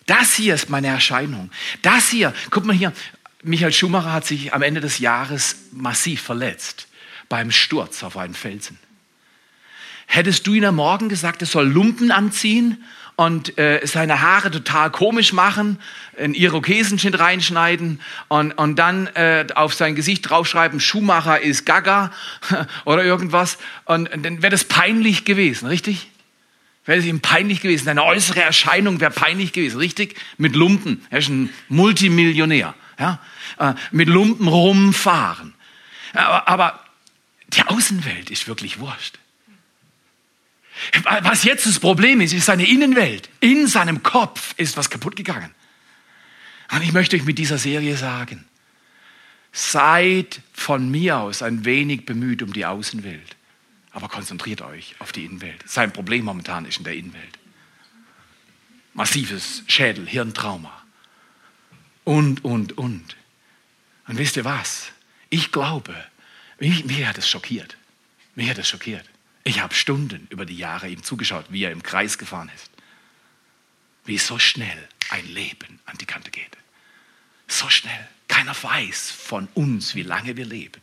Das 0.05 0.35
hier 0.35 0.55
ist 0.55 0.69
meine 0.69 0.87
Erscheinung. 0.87 1.51
Das 1.81 2.09
hier, 2.09 2.33
guck 2.49 2.65
mal 2.65 2.75
hier, 2.75 2.93
Michael 3.43 3.73
Schumacher 3.73 4.11
hat 4.11 4.25
sich 4.25 4.53
am 4.53 4.61
Ende 4.61 4.81
des 4.81 4.99
Jahres 4.99 5.55
massiv 5.71 6.21
verletzt 6.21 6.87
beim 7.29 7.51
Sturz 7.51 8.03
auf 8.03 8.17
einen 8.17 8.33
Felsen. 8.33 8.79
Hättest 10.07 10.47
du 10.47 10.55
ihn 10.55 10.65
am 10.65 10.75
Morgen 10.75 11.07
gesagt, 11.07 11.41
er 11.41 11.47
soll 11.47 11.67
Lumpen 11.67 12.11
anziehen 12.11 12.83
und 13.19 13.57
äh, 13.57 13.81
seine 13.83 14.21
Haare 14.21 14.49
total 14.49 14.91
komisch 14.91 15.33
machen, 15.33 15.77
einen 16.17 16.33
Irokesenschnitt 16.33 17.19
reinschneiden 17.19 17.99
und, 18.29 18.53
und 18.53 18.77
dann 18.79 19.07
äh, 19.07 19.45
auf 19.55 19.73
sein 19.73 19.95
Gesicht 19.95 20.29
draufschreiben, 20.29 20.79
Schumacher 20.79 21.41
ist 21.41 21.65
Gaga 21.65 22.13
oder 22.85 23.03
irgendwas. 23.03 23.57
Und, 23.83 24.09
und 24.13 24.23
dann 24.23 24.41
wäre 24.41 24.51
das 24.51 24.63
peinlich 24.63 25.25
gewesen, 25.25 25.67
richtig? 25.67 26.07
Wäre 26.85 26.99
es 26.99 27.05
ihm 27.05 27.19
peinlich 27.19 27.59
gewesen. 27.59 27.83
Seine 27.83 28.05
äußere 28.05 28.41
Erscheinung 28.41 29.01
wäre 29.01 29.11
peinlich 29.11 29.51
gewesen, 29.51 29.79
richtig? 29.79 30.15
Mit 30.37 30.55
Lumpen. 30.55 31.05
Er 31.09 31.19
ist 31.19 31.27
ein 31.27 31.49
Multimillionär. 31.67 32.73
Ja? 32.97 33.19
Äh, 33.57 33.73
mit 33.91 34.07
Lumpen 34.07 34.47
rumfahren. 34.47 35.55
Aber, 36.13 36.47
aber 36.47 36.79
die 37.49 37.63
Außenwelt 37.63 38.29
ist 38.29 38.47
wirklich 38.47 38.79
wurscht. 38.79 39.19
Was 41.21 41.43
jetzt 41.43 41.65
das 41.65 41.79
Problem 41.79 42.21
ist, 42.21 42.33
ist 42.33 42.45
seine 42.45 42.67
Innenwelt. 42.67 43.29
In 43.39 43.67
seinem 43.67 44.03
Kopf 44.03 44.53
ist 44.57 44.77
was 44.77 44.89
kaputt 44.89 45.15
gegangen. 45.15 45.53
Und 46.71 46.83
ich 46.83 46.93
möchte 46.93 47.15
euch 47.15 47.23
mit 47.23 47.37
dieser 47.37 47.57
Serie 47.57 47.97
sagen, 47.97 48.45
seid 49.51 50.41
von 50.53 50.89
mir 50.89 51.17
aus 51.17 51.41
ein 51.41 51.65
wenig 51.65 52.05
bemüht 52.05 52.41
um 52.43 52.53
die 52.53 52.65
Außenwelt, 52.65 53.35
aber 53.91 54.07
konzentriert 54.07 54.61
euch 54.61 54.95
auf 54.99 55.11
die 55.11 55.25
Innenwelt. 55.25 55.63
Sein 55.65 55.91
Problem 55.91 56.25
momentan 56.25 56.65
ist 56.65 56.77
in 56.77 56.83
der 56.83 56.93
Innenwelt. 56.93 57.39
Massives 58.93 59.63
Schädel, 59.67 60.07
Hirntrauma 60.07 60.83
und, 62.03 62.43
und, 62.45 62.77
und. 62.77 63.15
Und 64.07 64.17
wisst 64.17 64.37
ihr 64.37 64.45
was? 64.45 64.91
Ich 65.29 65.51
glaube, 65.51 65.95
mich, 66.59 66.85
mich 66.85 67.05
hat 67.05 67.17
es 67.17 67.29
schockiert. 67.29 67.77
Mich 68.35 68.49
hat 68.49 68.57
es 68.57 68.67
schockiert. 68.67 69.05
Ich 69.43 69.61
habe 69.61 69.73
Stunden 69.73 70.27
über 70.29 70.45
die 70.45 70.57
Jahre 70.57 70.89
ihm 70.89 71.03
zugeschaut, 71.03 71.45
wie 71.49 71.63
er 71.63 71.71
im 71.71 71.83
Kreis 71.83 72.17
gefahren 72.17 72.51
ist. 72.55 72.69
Wie 74.05 74.17
so 74.17 74.39
schnell 74.39 74.87
ein 75.09 75.27
Leben 75.27 75.79
an 75.85 75.97
die 75.97 76.05
Kante 76.05 76.31
geht. 76.31 76.57
So 77.47 77.69
schnell. 77.69 78.07
Keiner 78.27 78.55
weiß 78.55 79.09
von 79.09 79.47
uns, 79.55 79.95
wie 79.95 80.03
lange 80.03 80.37
wir 80.37 80.45
leben. 80.45 80.81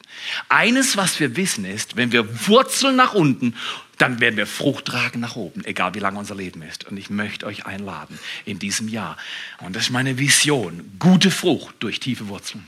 Eines, 0.48 0.96
was 0.96 1.20
wir 1.20 1.36
wissen, 1.36 1.64
ist, 1.64 1.94
wenn 1.94 2.10
wir 2.10 2.48
wurzeln 2.48 2.96
nach 2.96 3.14
unten, 3.14 3.54
dann 3.98 4.20
werden 4.20 4.36
wir 4.36 4.48
Frucht 4.48 4.86
tragen 4.86 5.20
nach 5.20 5.36
oben, 5.36 5.64
egal 5.64 5.94
wie 5.94 6.00
lange 6.00 6.18
unser 6.18 6.34
Leben 6.34 6.60
ist. 6.62 6.84
Und 6.84 6.96
ich 6.96 7.08
möchte 7.08 7.46
euch 7.46 7.64
einladen 7.64 8.18
in 8.44 8.58
diesem 8.58 8.88
Jahr. 8.88 9.16
Und 9.58 9.76
das 9.76 9.84
ist 9.84 9.90
meine 9.90 10.18
Vision. 10.18 10.96
Gute 10.98 11.30
Frucht 11.30 11.76
durch 11.78 12.00
tiefe 12.00 12.26
Wurzeln. 12.26 12.66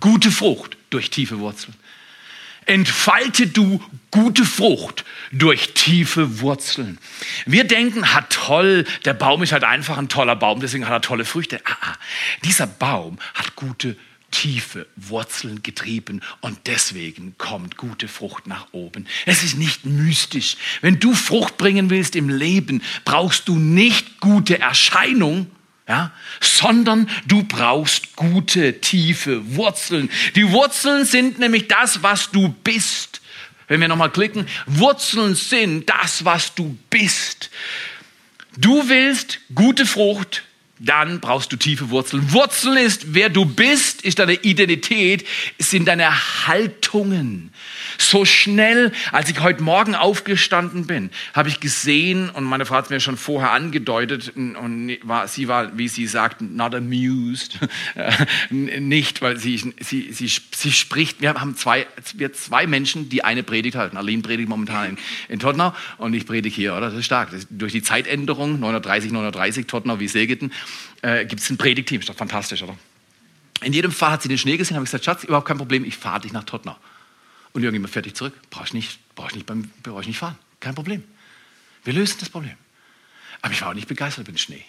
Gute 0.00 0.30
Frucht 0.30 0.76
durch 0.90 1.08
tiefe 1.08 1.38
Wurzeln 1.38 1.74
entfalte 2.68 3.46
du 3.46 3.82
gute 4.10 4.44
Frucht 4.44 5.04
durch 5.32 5.74
tiefe 5.74 6.40
Wurzeln. 6.40 6.98
Wir 7.46 7.64
denken, 7.64 8.14
hat 8.14 8.30
toll, 8.30 8.84
der 9.04 9.14
Baum 9.14 9.42
ist 9.42 9.52
halt 9.52 9.64
einfach 9.64 9.98
ein 9.98 10.08
toller 10.08 10.36
Baum, 10.36 10.60
deswegen 10.60 10.86
hat 10.86 10.92
er 10.92 11.00
tolle 11.00 11.24
Früchte. 11.24 11.60
Ah, 11.64 11.76
ah, 11.80 11.94
dieser 12.44 12.66
Baum 12.66 13.18
hat 13.34 13.56
gute 13.56 13.96
tiefe 14.30 14.86
Wurzeln 14.96 15.62
getrieben 15.62 16.20
und 16.42 16.58
deswegen 16.66 17.36
kommt 17.38 17.78
gute 17.78 18.08
Frucht 18.08 18.46
nach 18.46 18.66
oben. 18.72 19.06
Es 19.24 19.42
ist 19.42 19.56
nicht 19.56 19.86
mystisch. 19.86 20.56
Wenn 20.82 21.00
du 21.00 21.14
Frucht 21.14 21.56
bringen 21.56 21.88
willst 21.88 22.14
im 22.14 22.28
Leben, 22.28 22.82
brauchst 23.04 23.48
du 23.48 23.56
nicht 23.56 24.20
gute 24.20 24.60
Erscheinung, 24.60 25.50
ja, 25.88 26.12
sondern 26.40 27.08
du 27.26 27.42
brauchst 27.44 28.14
gute, 28.14 28.80
tiefe 28.80 29.56
Wurzeln. 29.56 30.10
Die 30.36 30.50
Wurzeln 30.52 31.06
sind 31.06 31.38
nämlich 31.38 31.66
das, 31.66 32.02
was 32.02 32.30
du 32.30 32.48
bist. 32.62 33.22
Wenn 33.68 33.80
wir 33.80 33.88
nochmal 33.88 34.10
klicken, 34.10 34.46
Wurzeln 34.66 35.34
sind 35.34 35.88
das, 35.88 36.24
was 36.26 36.54
du 36.54 36.76
bist. 36.90 37.50
Du 38.56 38.88
willst 38.88 39.40
gute 39.54 39.86
Frucht, 39.86 40.44
dann 40.78 41.20
brauchst 41.20 41.52
du 41.52 41.56
tiefe 41.56 41.90
Wurzeln. 41.90 42.32
Wurzeln 42.32 42.76
ist, 42.76 43.14
wer 43.14 43.30
du 43.30 43.44
bist, 43.44 44.02
ist 44.02 44.18
deine 44.18 44.34
Identität, 44.34 45.26
sind 45.58 45.86
deine 45.86 46.46
Haltungen. 46.46 47.52
So 48.00 48.24
schnell, 48.24 48.92
als 49.10 49.28
ich 49.28 49.40
heute 49.40 49.60
Morgen 49.60 49.96
aufgestanden 49.96 50.86
bin, 50.86 51.10
habe 51.34 51.48
ich 51.48 51.58
gesehen, 51.58 52.30
und 52.30 52.44
meine 52.44 52.64
Frau 52.64 52.76
hat 52.76 52.84
es 52.84 52.90
mir 52.90 53.00
schon 53.00 53.16
vorher 53.16 53.50
angedeutet, 53.50 54.32
und 54.36 54.96
war, 55.02 55.26
sie 55.26 55.48
war, 55.48 55.76
wie 55.76 55.88
sie 55.88 56.06
sagt, 56.06 56.40
not 56.40 56.76
amused, 56.76 57.58
nicht, 58.50 59.20
weil 59.20 59.36
sie, 59.36 59.74
sie, 59.80 60.12
sie, 60.12 60.28
sie 60.54 60.72
spricht, 60.72 61.20
wir 61.20 61.34
haben 61.34 61.56
zwei, 61.56 61.86
wir 62.14 62.32
zwei 62.32 62.68
Menschen, 62.68 63.08
die 63.08 63.24
eine 63.24 63.42
Predigt 63.42 63.76
halten. 63.76 63.96
Aline 63.96 64.22
predigt 64.22 64.48
momentan 64.48 64.90
in, 64.90 64.98
in 65.28 65.40
Tottenau 65.40 65.74
und 65.98 66.14
ich 66.14 66.24
predige 66.24 66.54
hier, 66.54 66.74
oder? 66.74 66.90
Das 66.90 66.94
ist 66.94 67.04
stark. 67.04 67.30
Das 67.30 67.40
ist 67.40 67.48
durch 67.50 67.72
die 67.72 67.82
Zeitänderung, 67.82 68.60
930, 68.60 69.10
930, 69.10 69.66
Tottenau 69.66 69.98
wie 69.98 70.06
Segeten, 70.08 70.52
äh, 71.02 71.26
gibt 71.26 71.42
es 71.42 71.50
ein 71.50 71.58
Predigteam. 71.58 72.00
Ist 72.00 72.08
doch 72.08 72.14
fantastisch, 72.14 72.62
oder? 72.62 72.76
In 73.60 73.72
jedem 73.72 73.90
Fall 73.90 74.12
hat 74.12 74.22
sie 74.22 74.28
den 74.28 74.38
Schnee 74.38 74.56
gesehen, 74.56 74.76
habe 74.76 74.84
ich 74.84 74.90
gesagt, 74.90 75.04
Schatz, 75.04 75.24
überhaupt 75.24 75.48
kein 75.48 75.58
Problem, 75.58 75.84
ich 75.84 75.96
fahre 75.96 76.20
dich 76.20 76.32
nach 76.32 76.44
Tottenau. 76.44 76.76
Und 77.52 77.62
irgendjemand 77.62 77.92
fährt 77.92 78.06
dich 78.06 78.14
zurück. 78.14 78.34
Brauchst 78.50 78.74
nicht, 78.74 78.98
brauchst 79.14 79.34
nicht 79.34 79.46
beim, 79.46 79.70
brauchst 79.82 80.06
nicht 80.06 80.18
fahren. 80.18 80.38
Kein 80.60 80.74
Problem. 80.74 81.04
Wir 81.84 81.92
lösen 81.92 82.16
das 82.20 82.28
Problem. 82.28 82.56
Aber 83.42 83.52
ich 83.52 83.60
war 83.62 83.70
auch 83.70 83.74
nicht 83.74 83.88
begeistert 83.88 84.26
über 84.26 84.32
den 84.32 84.38
Schnee. 84.38 84.64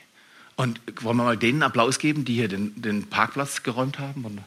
Und 0.56 0.82
wollen 1.02 1.18
wir 1.18 1.24
mal 1.24 1.38
denen 1.38 1.64
Applaus 1.64 2.00
geben, 2.00 2.26
die 2.26 2.36
hier 2.36 2.48
den, 2.48 2.82
den 2.82 3.10
Parkplatz 3.10 3.64
geräumt 3.64 3.98
haben? 3.98 4.44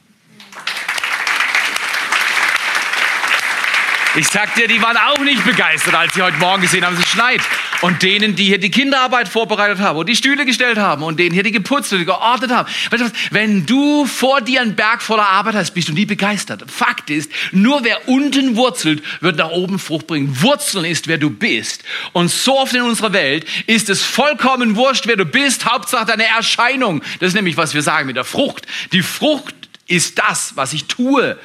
Ich 4.14 4.28
sag 4.28 4.54
dir, 4.54 4.68
die 4.68 4.80
waren 4.82 4.96
auch 4.98 5.20
nicht 5.20 5.42
begeistert, 5.44 5.94
als 5.94 6.12
sie 6.12 6.22
heute 6.22 6.36
Morgen 6.36 6.60
gesehen 6.60 6.84
haben, 6.84 6.96
es 6.98 7.08
schneit. 7.08 7.40
Und 7.82 8.02
denen, 8.02 8.36
die 8.36 8.44
hier 8.44 8.58
die 8.58 8.70
Kinderarbeit 8.70 9.28
vorbereitet 9.28 9.80
haben 9.80 9.98
und 9.98 10.08
die 10.08 10.16
Stühle 10.16 10.46
gestellt 10.46 10.78
haben 10.78 11.02
und 11.02 11.18
denen 11.18 11.34
hier 11.34 11.42
die 11.42 11.52
geputzt 11.52 11.92
und 11.92 12.04
geordnet 12.06 12.50
haben. 12.50 12.68
Weißt 12.90 13.02
du 13.02 13.06
was? 13.06 13.12
Wenn 13.30 13.66
du 13.66 14.06
vor 14.06 14.40
dir 14.40 14.62
einen 14.62 14.74
Berg 14.74 15.02
voller 15.02 15.28
Arbeit 15.28 15.54
hast, 15.54 15.72
bist 15.72 15.88
du 15.88 15.92
nie 15.92 16.06
begeistert. 16.06 16.64
Fakt 16.70 17.10
ist, 17.10 17.30
nur 17.50 17.84
wer 17.84 18.08
unten 18.08 18.56
wurzelt, 18.56 19.02
wird 19.20 19.36
nach 19.36 19.50
oben 19.50 19.78
Frucht 19.78 20.06
bringen. 20.06 20.40
Wurzeln 20.40 20.84
ist, 20.84 21.08
wer 21.08 21.18
du 21.18 21.28
bist. 21.28 21.82
Und 22.12 22.30
so 22.30 22.58
oft 22.58 22.72
in 22.72 22.82
unserer 22.82 23.12
Welt 23.12 23.46
ist 23.66 23.90
es 23.90 24.02
vollkommen 24.02 24.76
wurscht, 24.76 25.06
wer 25.06 25.16
du 25.16 25.24
bist. 25.24 25.66
Hauptsache 25.66 26.06
deine 26.06 26.26
Erscheinung. 26.26 27.02
Das 27.20 27.28
ist 27.28 27.34
nämlich, 27.34 27.56
was 27.56 27.74
wir 27.74 27.82
sagen 27.82 28.06
mit 28.06 28.16
der 28.16 28.24
Frucht. 28.24 28.66
Die 28.92 29.02
Frucht 29.02 29.54
ist 29.86 30.18
das, 30.18 30.56
was 30.56 30.72
ich 30.72 30.84
tue. 30.84 31.36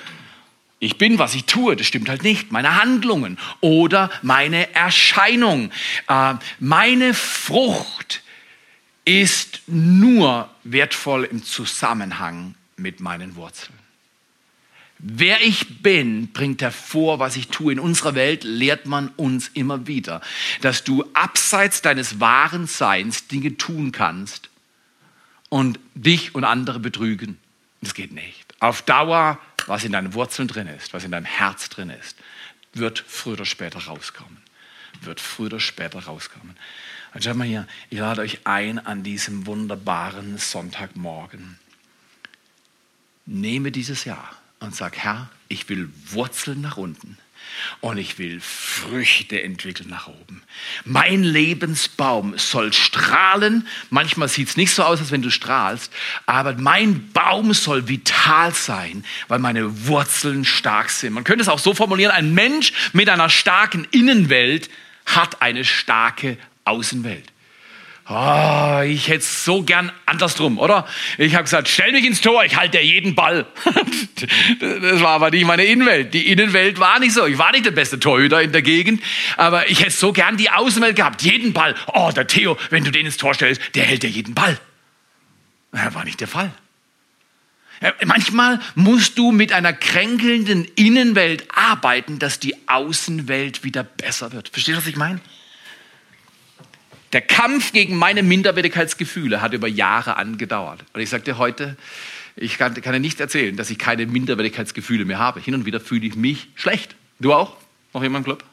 Ich 0.80 0.98
bin, 0.98 1.18
was 1.18 1.34
ich 1.34 1.46
tue, 1.46 1.76
das 1.76 1.88
stimmt 1.88 2.08
halt 2.10 2.24
nicht. 2.24 2.52
Meine 2.52 2.80
Handlungen 2.82 3.40
oder 3.62 4.12
meine 4.22 4.74
Erscheinung. 4.76 5.72
Äh, 6.08 6.36
meine 6.60 7.14
Frucht 7.14 8.22
ist 9.06 9.62
nur 9.68 10.50
wertvoll 10.64 11.24
im 11.24 11.44
Zusammenhang 11.44 12.56
mit 12.76 13.00
meinen 13.00 13.36
Wurzeln. 13.36 13.78
Wer 15.00 15.42
ich 15.42 15.82
bin, 15.82 16.32
bringt 16.32 16.62
hervor, 16.62 17.20
was 17.20 17.36
ich 17.38 17.50
tue. 17.50 17.72
In 17.72 17.80
unserer 17.80 18.16
Welt 18.16 18.44
lehrt 18.44 18.88
man 18.88 19.10
uns 19.10 19.50
immer 19.54 19.88
wieder, 19.88 20.22
dass 20.62 20.84
du 20.84 21.06
abseits 21.14 21.82
deines 21.82 22.20
wahren 22.20 22.68
Seins 22.68 23.28
Dinge 23.28 23.58
tun 23.58 23.92
kannst 23.92 24.50
und 25.50 25.80
dich 25.94 26.34
und 26.36 26.44
andere 26.44 26.80
betrügen. 26.80 27.38
Das 27.82 27.94
geht 27.94 28.12
nicht. 28.12 28.56
Auf 28.60 28.82
Dauer 28.82 29.40
was 29.68 29.84
in 29.84 29.92
deinen 29.92 30.14
Wurzeln 30.14 30.48
drin 30.48 30.68
ist, 30.68 30.94
was 30.94 31.04
in 31.04 31.12
deinem 31.12 31.26
Herz 31.26 31.70
drin 31.70 31.90
ist, 31.90 32.18
wird 32.74 33.00
früher 33.00 33.34
oder 33.34 33.46
später 33.46 33.80
rauskommen. 33.80 34.38
Wird 35.02 35.20
früher 35.20 35.48
oder 35.48 35.60
später 35.60 36.00
rauskommen. 36.00 36.58
Und 37.14 37.24
schaut 37.24 37.36
mal 37.36 37.48
hier, 37.48 37.68
ich 37.90 38.00
lade 38.00 38.22
euch 38.22 38.40
ein 38.46 38.80
an 38.80 39.04
diesem 39.04 39.46
wunderbaren 39.46 40.38
Sonntagmorgen. 40.38 41.60
Nehme 43.26 43.72
dieses 43.72 44.06
Jahr 44.06 44.32
und 44.60 44.76
sag, 44.76 44.98
Herr, 44.98 45.30
ich 45.50 45.70
will 45.70 45.92
Wurzeln 46.12 46.62
nach 46.62 46.78
unten 46.78 47.18
und 47.82 47.98
ich 47.98 48.20
will 48.20 48.40
Früchte 48.42 49.42
entwickeln 49.42 49.90
nach 49.90 50.08
oben. 50.08 50.44
Mein 50.86 51.24
Lebensbaum 51.24 52.38
soll 52.38 52.74
strahlen. 52.74 53.68
Manchmal 53.90 54.28
sieht 54.28 54.50
es 54.50 54.58
nicht 54.58 54.72
so 54.72 54.84
aus, 54.84 55.00
als 55.00 55.12
wenn 55.12 55.22
du 55.22 55.30
strahlst, 55.30 55.92
aber 56.26 56.54
mein 56.54 57.12
Baum 57.12 57.54
soll 57.54 57.88
vital 57.88 58.54
sein, 58.54 59.04
weil 59.28 59.40
meine 59.40 59.88
Wurzeln 59.88 60.46
stark 60.46 60.90
sind. 60.90 61.14
Man 61.14 61.24
könnte 61.24 61.42
es 61.42 61.50
auch 61.50 61.60
so 61.60 61.74
formulieren, 61.74 62.12
ein 62.12 62.34
Mensch 62.34 62.74
mit 62.94 63.10
einer 63.10 63.30
starken 63.30 63.88
Innenwelt 63.92 64.70
hat 65.06 65.42
eine 65.42 65.64
starke 65.64 66.38
Außenwelt. 66.66 67.32
Oh, 68.10 68.82
ich 68.86 69.10
hätte 69.10 69.20
es 69.20 69.44
so 69.44 69.64
gern 69.64 69.92
andersrum, 70.06 70.60
oder? 70.60 70.88
Ich 71.18 71.34
habe 71.34 71.44
gesagt, 71.44 71.68
stell 71.68 71.92
mich 71.92 72.06
ins 72.06 72.22
Tor, 72.22 72.46
ich 72.46 72.56
halte 72.56 72.80
jeden 72.80 73.16
Ball. 73.16 73.46
das 74.60 75.02
war 75.02 75.10
aber 75.10 75.30
nicht 75.32 75.46
meine 75.46 75.66
Innenwelt. 75.66 76.14
Die 76.14 76.28
Innenwelt 76.32 76.80
war 76.80 77.00
nicht 77.00 77.14
so. 77.14 77.26
Ich 77.26 77.38
war 77.38 77.52
nicht 77.52 77.66
der 77.66 77.72
beste 77.72 78.00
Torhüter 78.00 78.42
in 78.42 78.54
der 78.54 78.62
Gegend, 78.62 79.04
aber 79.36 79.70
ich 79.70 79.82
hätte 79.82 79.92
so 79.92 80.14
gern 80.14 80.38
die 80.38 80.50
Außenwelt 80.50 80.96
gehabt, 80.96 81.22
jeden 81.22 81.52
Ball. 81.52 81.76
Oh, 81.88 82.10
der 82.16 82.28
Theo, 82.28 82.58
wenn 82.70 82.86
du 82.86 82.92
den 82.92 83.06
ins 83.06 83.18
Tor 83.18 83.34
stellst, 83.34 83.62
der 83.76 83.84
hält 83.84 84.06
ja 84.06 84.10
jeden 84.10 84.34
Ball. 84.34 84.58
Das 85.74 85.94
war 85.94 86.06
nicht 86.06 86.22
der 86.22 86.30
Fall. 86.30 86.54
Manchmal 88.06 88.60
musst 88.76 89.18
du 89.18 89.32
mit 89.32 89.52
einer 89.52 89.74
kränkelnden 89.74 90.66
Innenwelt 90.76 91.46
arbeiten, 91.54 92.20
dass 92.20 92.40
die 92.40 92.56
Außenwelt 92.68 93.66
wieder 93.66 93.84
besser 93.84 94.32
wird. 94.32 94.48
Verstehst 94.50 94.78
du, 94.78 94.82
was 94.82 94.88
ich 94.88 94.96
meine? 94.96 95.20
Der 97.14 97.22
Kampf 97.22 97.72
gegen 97.72 97.96
meine 97.96 98.22
Minderwertigkeitsgefühle 98.22 99.42
hat 99.42 99.54
über 99.54 99.68
Jahre 99.68 100.18
angedauert. 100.18 100.84
Und 100.94 101.02
ich 101.02 101.10
sagte 101.10 101.38
heute, 101.38 101.78
ich 102.36 102.58
kann, 102.58 102.74
kann 102.82 102.94
dir 102.94 103.00
nicht 103.00 103.20
erzählen, 103.20 103.56
dass 103.56 103.70
ich 103.70 103.80
keine 103.80 104.06
Minderwertigkeitsgefühle 104.06 105.06
mehr 105.06 105.18
habe. 105.18 105.40
Hin 105.40 105.56
und 105.56 105.66
wieder 105.66 105.80
fühle 105.80 106.06
ich 106.06 106.16
mich 106.16 106.50
schlecht. 106.56 106.96
Du 107.20 107.34
auch? 107.34 107.56
Noch 107.94 108.04
jemand 108.04 108.28
im 108.28 108.34
Club? 108.36 108.44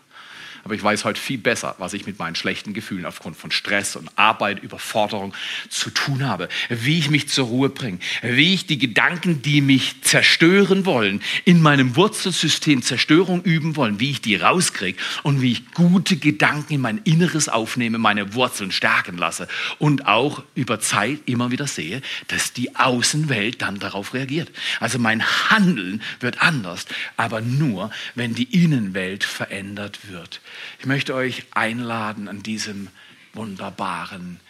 Aber 0.64 0.74
ich 0.74 0.82
weiß 0.82 1.04
heute 1.04 1.20
viel 1.20 1.36
besser, 1.36 1.74
was 1.78 1.92
ich 1.92 2.06
mit 2.06 2.18
meinen 2.18 2.34
schlechten 2.34 2.72
Gefühlen 2.72 3.04
aufgrund 3.04 3.36
von 3.36 3.50
Stress 3.50 3.96
und 3.96 4.10
Arbeit, 4.16 4.62
Überforderung 4.62 5.34
zu 5.68 5.90
tun 5.90 6.26
habe. 6.26 6.48
Wie 6.70 6.98
ich 6.98 7.10
mich 7.10 7.28
zur 7.28 7.46
Ruhe 7.46 7.68
bringe. 7.68 7.98
Wie 8.22 8.54
ich 8.54 8.66
die 8.66 8.78
Gedanken, 8.78 9.42
die 9.42 9.60
mich 9.60 10.00
zerstören 10.02 10.86
wollen, 10.86 11.20
in 11.44 11.60
meinem 11.60 11.96
Wurzelsystem 11.96 12.82
Zerstörung 12.82 13.42
üben 13.42 13.76
wollen, 13.76 14.00
wie 14.00 14.10
ich 14.10 14.22
die 14.22 14.36
rauskriege 14.36 14.98
und 15.22 15.42
wie 15.42 15.52
ich 15.52 15.70
gute 15.72 16.16
Gedanken 16.16 16.72
in 16.72 16.80
mein 16.80 16.98
Inneres 17.04 17.50
aufnehme, 17.50 17.98
meine 17.98 18.32
Wurzeln 18.34 18.72
stärken 18.72 19.18
lasse 19.18 19.48
und 19.78 20.06
auch 20.06 20.42
über 20.54 20.80
Zeit 20.80 21.20
immer 21.26 21.50
wieder 21.50 21.66
sehe, 21.66 22.00
dass 22.28 22.54
die 22.54 22.74
Außenwelt 22.76 23.60
dann 23.60 23.78
darauf 23.78 24.14
reagiert. 24.14 24.50
Also 24.80 24.98
mein 24.98 25.22
Handeln 25.50 26.00
wird 26.20 26.40
anders, 26.40 26.86
aber 27.18 27.42
nur, 27.42 27.90
wenn 28.14 28.34
die 28.34 28.64
Innenwelt 28.64 29.24
verändert 29.24 29.98
wird. 30.08 30.40
Ich 30.78 30.86
möchte 30.86 31.14
euch 31.14 31.44
einladen 31.52 32.28
an 32.28 32.42
diesem 32.42 32.88
wunderbaren 33.32 34.40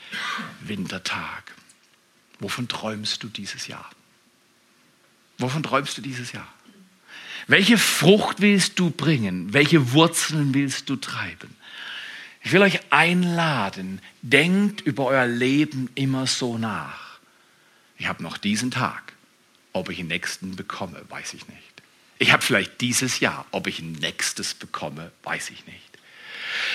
Wintertag. 0.60 1.52
Wovon 2.40 2.68
träumst 2.68 3.22
du 3.22 3.28
dieses 3.28 3.66
Jahr? 3.66 3.88
Wovon 5.38 5.62
träumst 5.62 5.96
du 5.98 6.02
dieses 6.02 6.32
Jahr? 6.32 6.48
Welche 7.46 7.78
Frucht 7.78 8.40
willst 8.40 8.78
du 8.78 8.90
bringen? 8.90 9.52
Welche 9.52 9.92
Wurzeln 9.92 10.54
willst 10.54 10.88
du 10.88 10.96
treiben? 10.96 11.54
Ich 12.42 12.52
will 12.52 12.62
euch 12.62 12.80
einladen, 12.90 14.00
denkt 14.22 14.82
über 14.82 15.06
euer 15.06 15.26
Leben 15.26 15.90
immer 15.94 16.26
so 16.26 16.58
nach. 16.58 17.18
Ich 17.96 18.06
habe 18.06 18.22
noch 18.22 18.36
diesen 18.36 18.70
Tag. 18.70 19.14
Ob 19.72 19.88
ich 19.88 19.96
den 19.96 20.08
nächsten 20.08 20.54
bekomme, 20.54 21.02
weiß 21.08 21.34
ich 21.34 21.48
nicht. 21.48 21.82
Ich 22.18 22.32
habe 22.32 22.42
vielleicht 22.42 22.80
dieses 22.80 23.20
Jahr, 23.20 23.44
ob 23.50 23.66
ich 23.66 23.80
ein 23.80 23.92
nächstes 23.92 24.54
bekomme, 24.54 25.10
weiß 25.24 25.50
ich 25.50 25.66
nicht. 25.66 25.93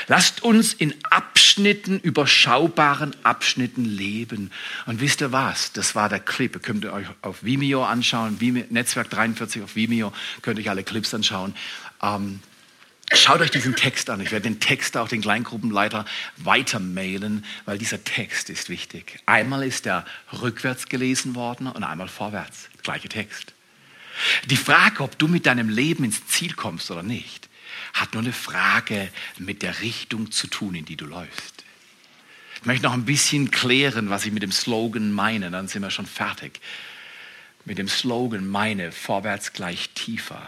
Lasst 0.09 0.43
uns 0.43 0.73
in 0.73 0.95
Abschnitten, 1.11 1.99
überschaubaren 1.99 3.15
Abschnitten 3.23 3.85
leben. 3.85 4.51
Und 4.87 5.01
wisst 5.01 5.21
ihr 5.21 5.31
was? 5.31 5.71
Das 5.71 5.93
war 5.93 6.09
der 6.09 6.19
Clip. 6.19 6.53
Ihr 6.53 6.61
könnt 6.61 6.85
euch 6.85 7.05
auf 7.21 7.43
Vimeo 7.43 7.85
anschauen. 7.85 8.41
Vimeo, 8.41 8.65
Netzwerk 8.71 9.11
43 9.11 9.61
auf 9.61 9.75
Vimeo. 9.75 10.11
Könnt 10.41 10.59
euch 10.59 10.69
alle 10.69 10.83
Clips 10.83 11.13
anschauen. 11.13 11.53
Ähm, 12.01 12.39
Schaut 13.11 13.41
euch 13.41 13.49
diesen 13.49 13.75
Text 13.75 14.09
an. 14.11 14.21
Ich 14.21 14.31
werde 14.31 14.43
den 14.43 14.59
Text 14.59 14.95
auch 14.95 15.07
den 15.07 15.21
Kleingruppenleiter 15.21 16.05
weitermailen, 16.37 17.43
weil 17.65 17.79
dieser 17.79 18.03
Text 18.03 18.51
ist 18.51 18.69
wichtig. 18.69 19.19
Einmal 19.25 19.63
ist 19.63 19.87
er 19.87 20.05
rückwärts 20.41 20.87
gelesen 20.87 21.33
worden 21.33 21.67
und 21.67 21.83
einmal 21.83 22.07
vorwärts. 22.07 22.69
Gleicher 22.83 23.09
Text. 23.09 23.53
Die 24.45 24.57
Frage, 24.57 25.01
ob 25.01 25.17
du 25.17 25.27
mit 25.27 25.47
deinem 25.47 25.69
Leben 25.69 26.03
ins 26.03 26.27
Ziel 26.27 26.53
kommst 26.53 26.91
oder 26.91 27.01
nicht, 27.01 27.48
hat 27.93 28.13
nur 28.13 28.23
eine 28.23 28.33
Frage 28.33 29.09
mit 29.37 29.61
der 29.61 29.81
Richtung 29.81 30.31
zu 30.31 30.47
tun, 30.47 30.75
in 30.75 30.85
die 30.85 30.95
du 30.95 31.05
läufst. 31.05 31.63
Ich 32.55 32.65
möchte 32.65 32.83
noch 32.83 32.93
ein 32.93 33.05
bisschen 33.05 33.51
klären, 33.51 34.09
was 34.09 34.25
ich 34.25 34.33
mit 34.33 34.43
dem 34.43 34.51
Slogan 34.51 35.11
meine, 35.11 35.49
dann 35.49 35.67
sind 35.67 35.81
wir 35.81 35.91
schon 35.91 36.05
fertig. 36.05 36.59
Mit 37.65 37.77
dem 37.77 37.87
Slogan 37.87 38.47
meine, 38.47 38.91
vorwärts 38.91 39.53
gleich 39.53 39.89
tiefer. 39.95 40.41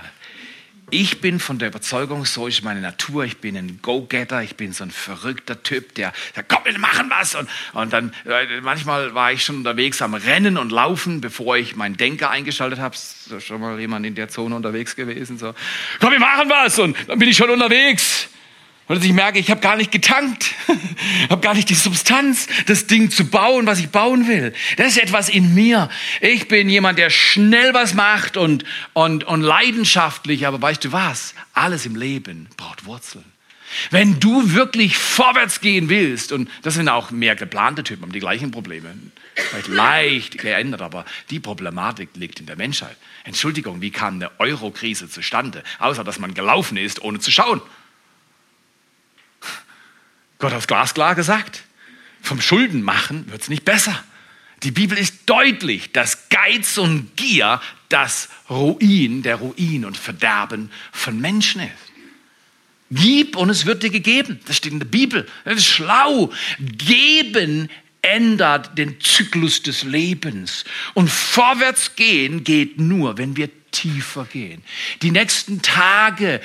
Ich 0.93 1.21
bin 1.21 1.39
von 1.39 1.57
der 1.57 1.69
Überzeugung, 1.69 2.25
so 2.25 2.47
ist 2.47 2.65
meine 2.65 2.81
Natur, 2.81 3.23
ich 3.23 3.37
bin 3.37 3.55
ein 3.55 3.79
Go-Getter, 3.81 4.43
ich 4.43 4.57
bin 4.57 4.73
so 4.73 4.83
ein 4.83 4.91
verrückter 4.91 5.63
Typ, 5.63 5.95
der 5.95 6.11
sagt, 6.35 6.49
komm, 6.49 6.65
wir 6.65 6.77
machen 6.79 7.09
was. 7.09 7.33
Und, 7.33 7.47
und 7.71 7.93
dann, 7.93 8.13
äh, 8.25 8.59
manchmal 8.59 9.15
war 9.15 9.31
ich 9.31 9.45
schon 9.45 9.55
unterwegs 9.55 10.01
am 10.01 10.13
Rennen 10.13 10.57
und 10.57 10.69
Laufen, 10.69 11.21
bevor 11.21 11.55
ich 11.55 11.77
meinen 11.77 11.95
Denker 11.95 12.29
eingeschaltet 12.29 12.79
habe. 12.79 12.93
Ist 12.93 13.31
schon 13.39 13.61
mal 13.61 13.79
jemand 13.79 14.05
in 14.05 14.15
der 14.15 14.27
Zone 14.27 14.53
unterwegs 14.53 14.97
gewesen? 14.97 15.37
So, 15.37 15.53
komm, 16.01 16.11
wir 16.11 16.19
machen 16.19 16.49
was. 16.49 16.77
Und 16.77 16.97
dann 17.07 17.17
bin 17.17 17.29
ich 17.29 17.37
schon 17.37 17.49
unterwegs. 17.49 18.27
Und 18.91 19.05
ich 19.05 19.13
merke, 19.13 19.39
ich 19.39 19.49
habe 19.49 19.61
gar 19.61 19.77
nicht 19.77 19.89
getankt, 19.89 20.53
habe 21.29 21.41
gar 21.41 21.53
nicht 21.53 21.69
die 21.69 21.75
Substanz, 21.75 22.47
das 22.65 22.87
Ding 22.87 23.09
zu 23.09 23.23
bauen, 23.23 23.65
was 23.65 23.79
ich 23.79 23.87
bauen 23.87 24.27
will. 24.27 24.53
Das 24.75 24.87
ist 24.87 24.97
etwas 24.97 25.29
in 25.29 25.55
mir. 25.55 25.89
Ich 26.19 26.49
bin 26.49 26.67
jemand, 26.67 26.99
der 26.99 27.09
schnell 27.09 27.73
was 27.73 27.93
macht 27.93 28.35
und, 28.35 28.65
und, 28.91 29.23
und 29.23 29.43
leidenschaftlich, 29.43 30.45
aber 30.45 30.61
weißt 30.61 30.83
du 30.83 30.91
was? 30.91 31.35
Alles 31.53 31.85
im 31.85 31.95
Leben 31.95 32.49
braucht 32.57 32.83
Wurzeln. 32.83 33.23
Wenn 33.91 34.19
du 34.19 34.51
wirklich 34.51 34.97
vorwärts 34.97 35.61
gehen 35.61 35.87
willst, 35.87 36.33
und 36.33 36.49
das 36.61 36.73
sind 36.73 36.89
auch 36.89 37.11
mehr 37.11 37.37
geplante 37.37 37.85
Typen, 37.85 38.01
haben 38.01 38.11
die 38.11 38.19
gleichen 38.19 38.51
Probleme, 38.51 38.93
vielleicht 39.35 39.69
leicht 39.69 40.37
geändert, 40.37 40.81
aber 40.81 41.05
die 41.29 41.39
Problematik 41.39 42.09
liegt 42.15 42.41
in 42.41 42.45
der 42.45 42.57
Menschheit. 42.57 42.97
Entschuldigung, 43.23 43.79
wie 43.79 43.91
kam 43.91 44.15
eine 44.15 44.31
Euro-Krise 44.37 45.07
zustande, 45.07 45.63
außer 45.79 46.03
dass 46.03 46.19
man 46.19 46.33
gelaufen 46.33 46.75
ist, 46.75 47.01
ohne 47.01 47.19
zu 47.19 47.31
schauen? 47.31 47.61
Gott 50.41 50.53
hat 50.53 50.67
glasklar 50.67 51.15
gesagt, 51.15 51.63
vom 52.21 52.41
Schuldenmachen 52.41 53.31
wird 53.31 53.43
es 53.43 53.49
nicht 53.49 53.63
besser. 53.63 54.03
Die 54.63 54.71
Bibel 54.71 54.97
ist 54.97 55.21
deutlich, 55.27 55.91
dass 55.91 56.29
Geiz 56.29 56.77
und 56.77 57.15
Gier 57.15 57.61
das 57.89 58.27
Ruin, 58.49 59.21
der 59.21 59.37
Ruin 59.37 59.85
und 59.85 59.97
Verderben 59.97 60.71
von 60.91 61.21
Menschen 61.21 61.61
ist. 61.61 61.71
Gib 62.89 63.37
und 63.37 63.49
es 63.49 63.65
wird 63.65 63.83
dir 63.83 63.89
gegeben. 63.89 64.39
Das 64.47 64.57
steht 64.57 64.73
in 64.73 64.79
der 64.79 64.85
Bibel. 64.85 65.27
Das 65.45 65.57
ist 65.57 65.65
schlau. 65.65 66.31
Geben 66.59 67.69
ändert 68.01 68.77
den 68.77 68.99
Zyklus 68.99 69.63
des 69.63 69.83
Lebens. 69.83 70.65
Und 70.93 71.09
vorwärts 71.09 71.95
gehen 71.95 72.43
geht 72.43 72.79
nur, 72.79 73.17
wenn 73.17 73.37
wir 73.37 73.49
tiefer 73.71 74.25
gehen. 74.25 74.63
Die 75.01 75.11
nächsten 75.11 75.61
Tage 75.61 76.41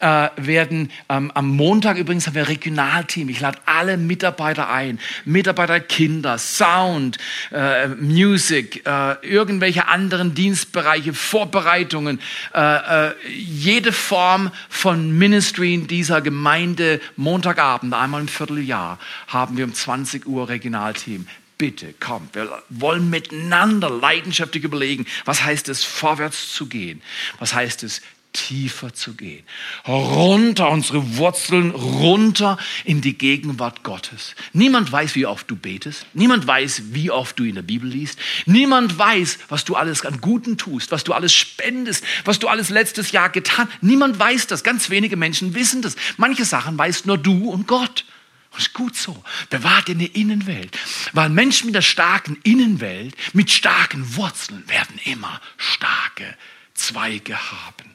äh, 0.00 0.28
werden 0.36 0.90
ähm, 1.08 1.30
am 1.34 1.48
Montag 1.48 1.98
übrigens 1.98 2.26
haben 2.26 2.34
wir 2.34 2.48
Regionalteam. 2.48 3.28
Ich 3.28 3.40
lade 3.40 3.58
alle 3.66 3.96
Mitarbeiter 3.96 4.70
ein, 4.70 4.98
Mitarbeiter, 5.24 5.80
Kinder, 5.80 6.38
Sound, 6.38 7.18
äh, 7.52 7.88
Music, 7.88 8.86
äh, 8.86 9.14
irgendwelche 9.26 9.88
anderen 9.88 10.34
Dienstbereiche, 10.34 11.12
Vorbereitungen, 11.12 12.20
äh, 12.54 13.08
äh, 13.08 13.14
jede 13.28 13.92
Form 13.92 14.50
von 14.68 15.16
Ministry 15.16 15.74
in 15.74 15.86
dieser 15.86 16.20
Gemeinde. 16.20 17.00
Montagabend, 17.16 17.92
einmal 17.94 18.22
im 18.22 18.28
Vierteljahr, 18.28 18.98
haben 19.26 19.56
wir 19.56 19.64
um 19.64 19.74
20 19.74 20.26
Uhr 20.26 20.48
Regionalteam 20.48 21.26
bitte, 21.60 21.94
komm, 22.00 22.26
wir 22.32 22.62
wollen 22.70 23.10
miteinander 23.10 23.90
leidenschaftlich 23.90 24.64
überlegen, 24.64 25.04
was 25.26 25.44
heißt 25.44 25.68
es, 25.68 25.84
vorwärts 25.84 26.54
zu 26.54 26.68
gehen? 26.68 27.02
Was 27.38 27.52
heißt 27.52 27.82
es, 27.82 28.00
tiefer 28.32 28.94
zu 28.94 29.12
gehen. 29.12 29.44
Runter, 29.86 30.70
unsere 30.70 31.18
Wurzeln 31.18 31.72
runter 31.72 32.56
in 32.86 33.02
die 33.02 33.18
Gegenwart 33.18 33.82
Gottes. 33.82 34.36
Niemand 34.54 34.90
weiß, 34.90 35.14
wie 35.16 35.26
oft 35.26 35.50
du 35.50 35.56
betest. 35.56 36.06
Niemand 36.14 36.46
weiß, 36.46 36.94
wie 36.94 37.10
oft 37.10 37.38
du 37.38 37.44
in 37.44 37.56
der 37.56 37.62
Bibel 37.62 37.90
liest. 37.90 38.18
Niemand 38.46 38.98
weiß, 38.98 39.38
was 39.50 39.66
du 39.66 39.76
alles 39.76 40.06
an 40.06 40.22
Guten 40.22 40.56
tust, 40.56 40.92
was 40.92 41.04
du 41.04 41.12
alles 41.12 41.34
spendest, 41.34 42.04
was 42.24 42.38
du 42.38 42.48
alles 42.48 42.70
letztes 42.70 43.12
Jahr 43.12 43.28
getan. 43.28 43.68
Niemand 43.82 44.18
weiß 44.18 44.46
das. 44.46 44.64
Ganz 44.64 44.88
wenige 44.88 45.18
Menschen 45.18 45.54
wissen 45.54 45.82
das. 45.82 45.96
Manche 46.16 46.46
Sachen 46.46 46.78
weißt 46.78 47.04
nur 47.04 47.18
du 47.18 47.50
und 47.50 47.66
Gott. 47.66 48.06
Das 48.52 48.62
ist 48.62 48.74
gut 48.74 48.96
so. 48.96 49.22
Bewahrt 49.48 49.88
in 49.88 50.00
der 50.00 50.14
Innenwelt. 50.14 50.76
Weil 51.12 51.28
Menschen 51.28 51.66
mit 51.66 51.74
der 51.74 51.82
starken 51.82 52.38
Innenwelt, 52.42 53.14
mit 53.32 53.50
starken 53.50 54.16
Wurzeln, 54.16 54.68
werden 54.68 54.98
immer 55.04 55.40
starke 55.56 56.36
Zweige 56.74 57.36
haben. 57.36 57.94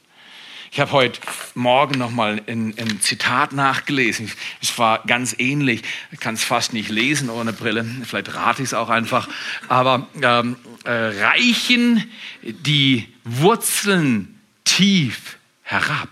Ich 0.71 0.79
habe 0.79 0.91
heute 0.91 1.21
Morgen 1.53 1.99
noch 1.99 2.11
mal 2.11 2.41
ein, 2.47 2.73
ein, 2.77 2.99
Zitat 2.99 3.53
nachgelesen. 3.53 4.29
Es 4.61 4.77
war 4.77 5.03
ganz 5.05 5.33
ähnlich. 5.37 5.83
Ich 6.11 6.19
kann 6.19 6.35
es 6.35 6.43
fast 6.43 6.73
nicht 6.73 6.89
lesen 6.89 7.29
ohne 7.29 7.53
Brille. 7.53 7.85
Vielleicht 8.03 8.33
rate 8.33 8.61
ich 8.61 8.69
es 8.69 8.73
auch 8.73 8.89
einfach. 8.89 9.29
Aber 9.69 10.09
ähm, 10.21 10.57
äh, 10.83 10.91
reichen 10.91 12.09
die 12.41 13.07
Wurzeln 13.23 14.41
tief 14.65 15.37
herab, 15.61 16.09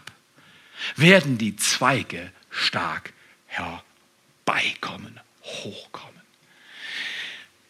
werden 0.96 1.38
die 1.38 1.58
Zweige 1.58 2.32
stark 2.50 3.12
herab 3.48 3.84
beikommen, 4.46 5.20
hochkommen. 5.44 6.22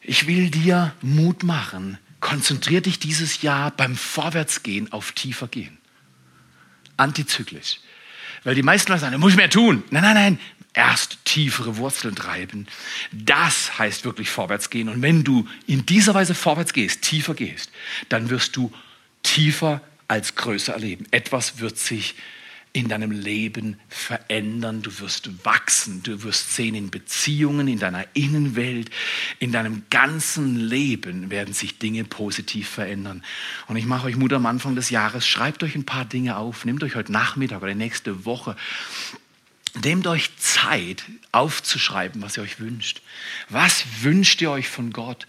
Ich 0.02 0.28
will 0.28 0.50
dir 0.50 0.94
Mut 1.02 1.44
machen. 1.44 1.98
Konzentrier 2.20 2.82
dich 2.82 3.00
dieses 3.00 3.42
Jahr 3.42 3.72
beim 3.72 3.96
Vorwärtsgehen 3.96 4.92
auf 4.92 5.12
tiefer 5.12 5.48
gehen. 5.48 5.78
Antizyklisch. 6.98 7.80
Weil 8.44 8.56
die 8.56 8.64
meisten 8.64 8.92
Leute 8.92 9.02
sagen, 9.02 9.14
da 9.14 9.18
muss 9.18 9.32
ich 9.32 9.38
mehr 9.38 9.50
tun. 9.50 9.84
Nein, 9.90 10.04
nein, 10.04 10.14
nein. 10.16 10.40
Erst 10.74 11.24
tiefere 11.24 11.78
Wurzeln 11.78 12.16
treiben. 12.16 12.68
Das 13.12 13.78
heißt 13.78 14.06
wirklich 14.06 14.30
vorwärts 14.30 14.70
gehen. 14.70 14.90
Und 14.90 15.02
wenn 15.02 15.24
du 15.24 15.48
in 15.68 15.86
dieser 15.86 16.14
Weise 16.14 16.34
vorwärts 16.34 16.74
gehst, 16.74 17.04
tiefer 17.04 17.36
gehst, 17.36 17.72
dann 18.10 18.30
wirst 18.30 18.56
du 18.56 18.74
tiefer 19.22 19.82
als 20.08 20.36
größer 20.36 20.74
erleben. 20.74 21.06
Etwas 21.12 21.60
wird 21.60 21.78
sich 21.78 22.16
in 22.76 22.88
deinem 22.88 23.12
Leben 23.12 23.80
verändern. 23.88 24.82
Du 24.82 25.00
wirst 25.00 25.46
wachsen. 25.46 26.02
Du 26.02 26.24
wirst 26.24 26.56
sehen 26.56 26.74
in 26.74 26.90
Beziehungen, 26.90 27.68
in 27.68 27.78
deiner 27.78 28.06
Innenwelt, 28.16 28.90
in 29.38 29.52
deinem 29.52 29.84
ganzen 29.92 30.56
Leben 30.56 31.30
werden 31.30 31.54
sich 31.54 31.78
Dinge 31.78 32.04
positiv 32.04 32.68
verändern. 32.68 33.24
Und 33.68 33.76
ich 33.76 33.86
mache 33.86 34.08
euch 34.08 34.16
Mut 34.16 34.34
am 34.34 34.48
Anfang 34.48 34.76
des 34.76 34.90
Jahres. 34.90 35.28
Schreibt 35.28 35.62
euch 35.64 35.76
ein 35.76 35.86
paar 35.86 36.06
Dinge 36.06 36.36
auf. 36.38 36.66
Nehmt 36.66 36.84
euch 36.84 36.96
heute 36.96 37.12
Nachmittag 37.12 37.62
oder 37.62 37.76
nächste 37.76 38.26
Woche. 38.26 38.56
Nehmt 39.84 40.08
euch 40.08 40.36
Zeit 40.38 41.04
aufzuschreiben, 41.32 42.24
was 42.24 42.38
ihr 42.38 42.44
euch 42.44 42.60
wünscht. 42.60 43.02
Was 43.50 43.86
wünscht 44.02 44.42
ihr 44.42 44.50
euch 44.50 44.68
von 44.68 44.92
Gott? 44.92 45.28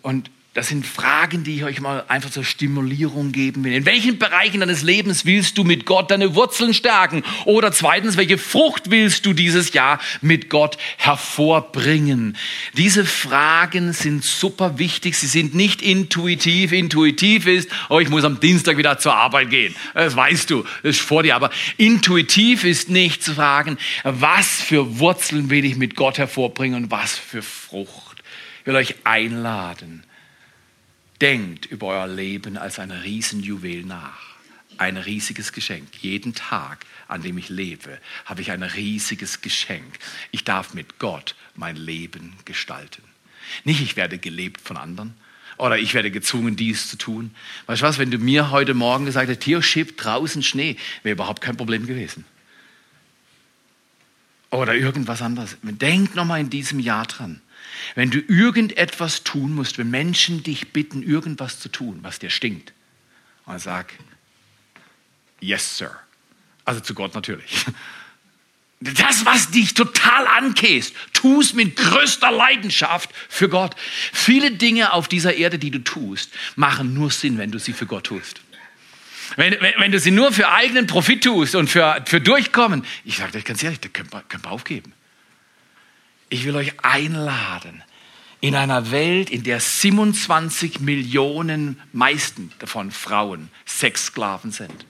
Und 0.00 0.30
das 0.56 0.68
sind 0.68 0.86
Fragen, 0.86 1.44
die 1.44 1.56
ich 1.56 1.64
euch 1.64 1.82
mal 1.82 2.06
einfach 2.08 2.30
zur 2.30 2.42
Stimulierung 2.42 3.30
geben 3.30 3.62
will. 3.62 3.74
In 3.74 3.84
welchen 3.84 4.18
Bereichen 4.18 4.60
deines 4.60 4.82
Lebens 4.82 5.26
willst 5.26 5.58
du 5.58 5.64
mit 5.64 5.84
Gott 5.84 6.10
deine 6.10 6.34
Wurzeln 6.34 6.72
stärken? 6.72 7.24
Oder 7.44 7.72
zweitens, 7.72 8.16
welche 8.16 8.38
Frucht 8.38 8.84
willst 8.90 9.26
du 9.26 9.34
dieses 9.34 9.74
Jahr 9.74 10.00
mit 10.22 10.48
Gott 10.48 10.78
hervorbringen? 10.96 12.38
Diese 12.72 13.04
Fragen 13.04 13.92
sind 13.92 14.24
super 14.24 14.78
wichtig. 14.78 15.18
Sie 15.18 15.26
sind 15.26 15.54
nicht 15.54 15.82
intuitiv. 15.82 16.72
Intuitiv 16.72 17.46
ist, 17.46 17.68
oh, 17.90 18.00
ich 18.00 18.08
muss 18.08 18.24
am 18.24 18.40
Dienstag 18.40 18.78
wieder 18.78 18.98
zur 18.98 19.14
Arbeit 19.14 19.50
gehen. 19.50 19.76
Das 19.92 20.16
weißt 20.16 20.48
du, 20.48 20.62
das 20.82 20.96
ist 20.96 21.00
vor 21.02 21.22
dir. 21.22 21.36
Aber 21.36 21.50
intuitiv 21.76 22.64
ist 22.64 22.88
nicht 22.88 23.22
zu 23.22 23.34
fragen, 23.34 23.76
was 24.04 24.62
für 24.62 25.00
Wurzeln 25.00 25.50
will 25.50 25.66
ich 25.66 25.76
mit 25.76 25.96
Gott 25.96 26.16
hervorbringen 26.16 26.84
und 26.84 26.90
was 26.90 27.18
für 27.18 27.42
Frucht. 27.42 28.22
Ich 28.60 28.66
will 28.68 28.76
euch 28.76 28.94
einladen 29.04 30.05
Denkt 31.20 31.66
über 31.66 31.86
euer 31.88 32.08
Leben 32.08 32.56
als 32.56 32.78
ein 32.78 32.90
Riesenjuwel 32.90 33.84
nach. 33.84 34.36
Ein 34.78 34.98
riesiges 34.98 35.52
Geschenk. 35.52 35.88
Jeden 36.02 36.34
Tag, 36.34 36.84
an 37.08 37.22
dem 37.22 37.38
ich 37.38 37.48
lebe, 37.48 37.98
habe 38.26 38.42
ich 38.42 38.50
ein 38.50 38.62
riesiges 38.62 39.40
Geschenk. 39.40 39.98
Ich 40.30 40.44
darf 40.44 40.74
mit 40.74 40.98
Gott 40.98 41.34
mein 41.54 41.76
Leben 41.76 42.34
gestalten. 42.44 43.02
Nicht, 43.64 43.80
ich 43.80 43.96
werde 43.96 44.18
gelebt 44.18 44.60
von 44.60 44.76
anderen 44.76 45.14
oder 45.56 45.78
ich 45.78 45.94
werde 45.94 46.10
gezwungen, 46.10 46.56
dies 46.56 46.90
zu 46.90 46.98
tun. 46.98 47.34
Weißt 47.66 47.80
du 47.80 47.86
was, 47.86 47.98
wenn 47.98 48.10
du 48.10 48.18
mir 48.18 48.50
heute 48.50 48.74
Morgen 48.74 49.06
gesagt 49.06 49.28
hättest, 49.28 49.44
hier 49.44 49.62
schiebt 49.62 50.04
draußen 50.04 50.42
Schnee, 50.42 50.76
wäre 51.02 51.14
überhaupt 51.14 51.40
kein 51.40 51.56
Problem 51.56 51.86
gewesen. 51.86 52.24
Oder 54.50 54.74
irgendwas 54.74 55.22
anderes. 55.22 55.56
Denk 55.62 56.14
nochmal 56.14 56.40
in 56.40 56.50
diesem 56.50 56.78
Jahr 56.78 57.06
dran. 57.06 57.40
Wenn 57.94 58.10
du 58.10 58.18
irgendetwas 58.20 59.24
tun 59.24 59.54
musst, 59.54 59.78
wenn 59.78 59.90
Menschen 59.90 60.42
dich 60.42 60.72
bitten, 60.72 61.02
irgendwas 61.02 61.60
zu 61.60 61.68
tun, 61.68 61.98
was 62.02 62.18
dir 62.18 62.30
stinkt, 62.30 62.72
und 63.46 63.60
sag, 63.60 63.92
yes, 65.40 65.78
sir. 65.78 65.96
Also 66.64 66.80
zu 66.80 66.94
Gott 66.94 67.14
natürlich. 67.14 67.64
Das, 68.80 69.24
was 69.24 69.50
dich 69.50 69.72
total 69.72 70.26
ankäst, 70.26 70.94
tu 71.14 71.40
es 71.40 71.54
mit 71.54 71.76
größter 71.76 72.30
Leidenschaft 72.30 73.08
für 73.28 73.48
Gott. 73.48 73.74
Viele 74.12 74.50
Dinge 74.50 74.92
auf 74.92 75.08
dieser 75.08 75.34
Erde, 75.34 75.58
die 75.58 75.70
du 75.70 75.78
tust, 75.78 76.30
machen 76.56 76.92
nur 76.92 77.10
Sinn, 77.10 77.38
wenn 77.38 77.50
du 77.50 77.58
sie 77.58 77.72
für 77.72 77.86
Gott 77.86 78.04
tust. 78.04 78.42
Wenn, 79.36 79.52
wenn, 79.60 79.74
wenn 79.78 79.92
du 79.92 79.98
sie 79.98 80.10
nur 80.10 80.30
für 80.30 80.50
eigenen 80.50 80.86
Profit 80.86 81.24
tust 81.24 81.54
und 81.54 81.68
für, 81.68 82.04
für 82.06 82.20
Durchkommen, 82.20 82.84
ich 83.04 83.16
sage 83.16 83.38
euch 83.38 83.44
ganz 83.44 83.62
ehrlich, 83.62 83.80
da 83.80 83.88
könnt 83.88 84.12
ihr, 84.14 84.22
könnt 84.28 84.46
ihr 84.46 84.50
aufgeben. 84.50 84.92
Ich 86.28 86.44
will 86.44 86.56
euch 86.56 86.72
einladen, 86.82 87.82
in 88.40 88.54
einer 88.54 88.90
Welt, 88.90 89.30
in 89.30 89.42
der 89.42 89.60
27 89.60 90.80
Millionen, 90.80 91.80
meisten 91.92 92.52
davon 92.58 92.90
Frauen, 92.90 93.48
Sexsklaven 93.64 94.52
sind 94.52 94.86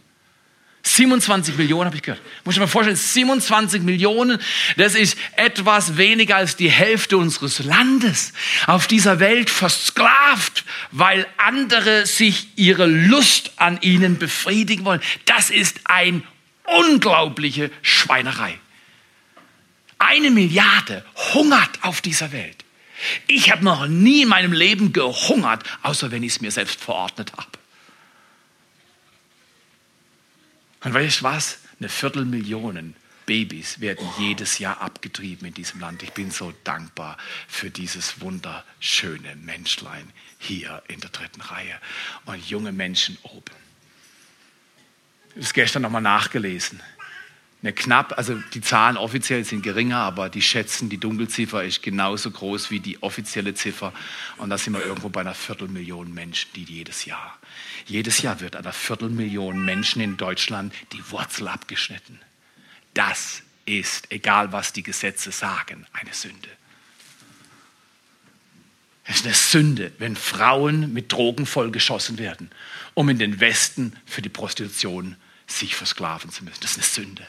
27 0.86 1.56
Millionen 1.58 1.86
habe 1.86 1.96
ich 1.96 2.02
gehört. 2.02 2.22
Muss 2.44 2.54
ich 2.54 2.60
mir 2.60 2.68
vorstellen, 2.68 2.96
27 2.96 3.82
Millionen, 3.82 4.38
das 4.76 4.94
ist 4.94 5.18
etwas 5.34 5.96
weniger 5.96 6.36
als 6.36 6.56
die 6.56 6.70
Hälfte 6.70 7.18
unseres 7.18 7.58
Landes 7.64 8.32
auf 8.66 8.86
dieser 8.86 9.18
Welt 9.18 9.50
versklavt, 9.50 10.64
weil 10.92 11.26
andere 11.38 12.06
sich 12.06 12.48
ihre 12.56 12.86
Lust 12.86 13.52
an 13.56 13.78
ihnen 13.82 14.18
befriedigen 14.18 14.84
wollen. 14.84 15.02
Das 15.24 15.50
ist 15.50 15.80
eine 15.84 16.22
unglaubliche 16.64 17.70
Schweinerei. 17.82 18.58
Eine 19.98 20.30
Milliarde 20.30 21.04
hungert 21.34 21.82
auf 21.82 22.00
dieser 22.00 22.32
Welt. 22.32 22.64
Ich 23.26 23.50
habe 23.50 23.64
noch 23.64 23.86
nie 23.86 24.22
in 24.22 24.28
meinem 24.28 24.52
Leben 24.52 24.92
gehungert, 24.92 25.64
außer 25.82 26.10
wenn 26.10 26.22
ich 26.22 26.32
es 26.32 26.40
mir 26.40 26.50
selbst 26.50 26.80
verordnet 26.80 27.32
habe. 27.36 27.50
Und 30.80 30.94
weißt 30.94 31.20
du 31.20 31.24
was? 31.24 31.58
Eine 31.78 31.88
Viertelmillion 31.88 32.94
Babys 33.26 33.80
werden 33.80 34.08
jedes 34.18 34.58
Jahr 34.60 34.80
abgetrieben 34.80 35.48
in 35.48 35.54
diesem 35.54 35.80
Land. 35.80 36.02
Ich 36.02 36.12
bin 36.12 36.30
so 36.30 36.54
dankbar 36.64 37.18
für 37.48 37.70
dieses 37.70 38.20
wunderschöne 38.20 39.34
Menschlein 39.36 40.10
hier 40.38 40.82
in 40.88 41.00
der 41.00 41.10
dritten 41.10 41.40
Reihe 41.40 41.78
und 42.24 42.48
junge 42.48 42.72
Menschen 42.72 43.18
oben. 43.24 43.52
Ich 45.30 45.32
habe 45.32 45.40
es 45.40 45.52
gestern 45.52 45.82
nochmal 45.82 46.02
nachgelesen. 46.02 46.80
Eine 47.66 47.72
knapp, 47.72 48.16
also 48.16 48.40
die 48.54 48.60
Zahlen 48.60 48.96
offiziell 48.96 49.44
sind 49.44 49.64
geringer, 49.64 49.96
aber 49.96 50.28
die 50.28 50.40
schätzen, 50.40 50.88
die 50.88 50.98
Dunkelziffer 50.98 51.64
ist 51.64 51.82
genauso 51.82 52.30
groß 52.30 52.70
wie 52.70 52.78
die 52.78 53.02
offizielle 53.02 53.54
Ziffer. 53.54 53.92
Und 54.36 54.50
da 54.50 54.56
sind 54.56 54.74
wir 54.74 54.84
irgendwo 54.84 55.08
bei 55.08 55.22
einer 55.22 55.34
Viertelmillion 55.34 56.14
Menschen, 56.14 56.48
die 56.54 56.62
jedes 56.62 57.06
Jahr. 57.06 57.36
Jedes 57.86 58.22
Jahr 58.22 58.40
wird 58.40 58.54
einer 58.54 58.72
Viertelmillion 58.72 59.64
Menschen 59.64 60.00
in 60.00 60.16
Deutschland 60.16 60.72
die 60.92 61.10
Wurzel 61.10 61.48
abgeschnitten. 61.48 62.20
Das 62.94 63.42
ist, 63.64 64.12
egal 64.12 64.52
was 64.52 64.72
die 64.72 64.84
Gesetze 64.84 65.32
sagen, 65.32 65.88
eine 65.92 66.14
Sünde. 66.14 66.48
Es 69.02 69.16
ist 69.16 69.24
eine 69.24 69.34
Sünde, 69.34 69.90
wenn 69.98 70.14
Frauen 70.14 70.92
mit 70.92 71.10
Drogen 71.10 71.46
vollgeschossen 71.46 72.18
werden, 72.18 72.48
um 72.94 73.08
in 73.08 73.18
den 73.18 73.40
Westen 73.40 73.96
für 74.04 74.22
die 74.22 74.28
Prostitution 74.28 75.16
sich 75.48 75.74
versklaven 75.74 76.30
zu 76.30 76.44
müssen. 76.44 76.60
Das 76.60 76.76
ist 76.76 76.98
eine 76.98 77.06
Sünde. 77.06 77.26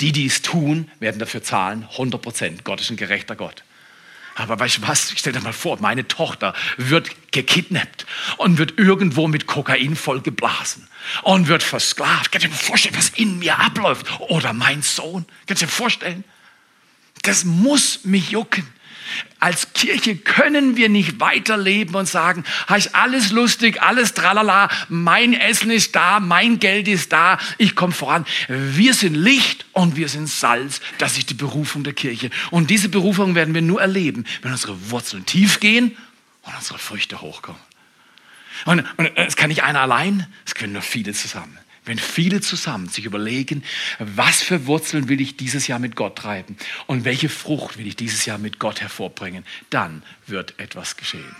Die, 0.00 0.12
die 0.12 0.26
es 0.26 0.42
tun, 0.42 0.90
werden 0.98 1.18
dafür 1.18 1.42
zahlen, 1.42 1.86
100 1.92 2.20
Prozent. 2.20 2.64
Gott 2.64 2.80
ist 2.80 2.90
ein 2.90 2.96
gerechter 2.96 3.36
Gott. 3.36 3.62
Aber 4.34 4.58
weißt 4.58 4.78
du 4.78 4.88
was? 4.88 5.12
Stell 5.16 5.32
dir 5.32 5.40
mal 5.40 5.52
vor, 5.52 5.78
meine 5.80 6.08
Tochter 6.08 6.54
wird 6.78 7.10
gekidnappt 7.32 8.06
und 8.38 8.58
wird 8.58 8.78
irgendwo 8.78 9.28
mit 9.28 9.46
Kokain 9.46 9.96
vollgeblasen 9.96 10.88
und 11.22 11.48
wird 11.48 11.62
versklavt. 11.62 12.32
Kannst 12.32 12.46
du 12.46 12.50
dir 12.50 12.56
vorstellen, 12.56 12.96
was 12.96 13.10
in 13.10 13.38
mir 13.40 13.58
abläuft? 13.58 14.06
Oder 14.20 14.52
mein 14.52 14.82
Sohn. 14.82 15.26
Kannst 15.46 15.62
du 15.62 15.66
dir 15.66 15.72
vorstellen? 15.72 16.24
Das 17.22 17.44
muss 17.44 18.04
mich 18.04 18.30
jucken. 18.30 18.66
Als 19.38 19.72
Kirche 19.72 20.16
können 20.16 20.76
wir 20.76 20.88
nicht 20.88 21.20
weiterleben 21.20 21.94
und 21.94 22.06
sagen, 22.06 22.44
ist 22.76 22.94
alles 22.94 23.30
lustig, 23.30 23.82
alles 23.82 24.14
tralala, 24.14 24.68
mein 24.88 25.32
Essen 25.32 25.70
ist 25.70 25.96
da, 25.96 26.20
mein 26.20 26.58
Geld 26.58 26.88
ist 26.88 27.12
da, 27.12 27.38
ich 27.58 27.74
komme 27.74 27.92
voran. 27.92 28.26
Wir 28.48 28.94
sind 28.94 29.14
Licht 29.14 29.64
und 29.72 29.96
wir 29.96 30.08
sind 30.08 30.28
Salz. 30.28 30.80
Das 30.98 31.16
ist 31.16 31.30
die 31.30 31.34
Berufung 31.34 31.84
der 31.84 31.94
Kirche. 31.94 32.30
Und 32.50 32.70
diese 32.70 32.88
Berufung 32.88 33.34
werden 33.34 33.54
wir 33.54 33.62
nur 33.62 33.80
erleben, 33.80 34.24
wenn 34.42 34.52
unsere 34.52 34.90
Wurzeln 34.90 35.24
tief 35.26 35.60
gehen 35.60 35.96
und 36.42 36.54
unsere 36.54 36.78
Früchte 36.78 37.20
hochkommen. 37.20 37.60
Und, 38.66 38.84
und 38.96 39.16
es 39.16 39.36
kann 39.36 39.48
nicht 39.48 39.62
einer 39.62 39.80
allein, 39.80 40.26
es 40.44 40.54
können 40.54 40.72
nur 40.72 40.82
viele 40.82 41.12
zusammen. 41.12 41.58
Wenn 41.84 41.98
viele 41.98 42.40
zusammen 42.40 42.88
sich 42.88 43.06
überlegen, 43.06 43.64
was 43.98 44.42
für 44.42 44.66
Wurzeln 44.66 45.08
will 45.08 45.20
ich 45.20 45.36
dieses 45.36 45.66
Jahr 45.66 45.78
mit 45.78 45.96
Gott 45.96 46.16
treiben 46.16 46.56
und 46.86 47.04
welche 47.04 47.28
Frucht 47.28 47.78
will 47.78 47.86
ich 47.86 47.96
dieses 47.96 48.26
Jahr 48.26 48.38
mit 48.38 48.58
Gott 48.58 48.80
hervorbringen, 48.80 49.44
dann 49.70 50.02
wird 50.26 50.58
etwas 50.58 50.96
geschehen. 50.96 51.34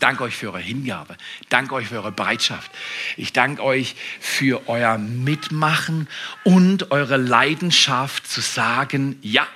Danke 0.00 0.24
euch 0.24 0.34
für 0.34 0.48
eure 0.48 0.60
Hingabe. 0.60 1.16
Danke 1.50 1.74
euch 1.74 1.88
für 1.88 1.96
eure 1.96 2.12
Bereitschaft. 2.12 2.70
Ich 3.16 3.32
danke 3.32 3.62
euch 3.62 3.94
für 4.18 4.68
euer 4.68 4.98
Mitmachen 4.98 6.08
und 6.42 6.90
eure 6.90 7.18
Leidenschaft 7.18 8.26
zu 8.26 8.40
sagen, 8.40 9.18
ja, 9.22 9.46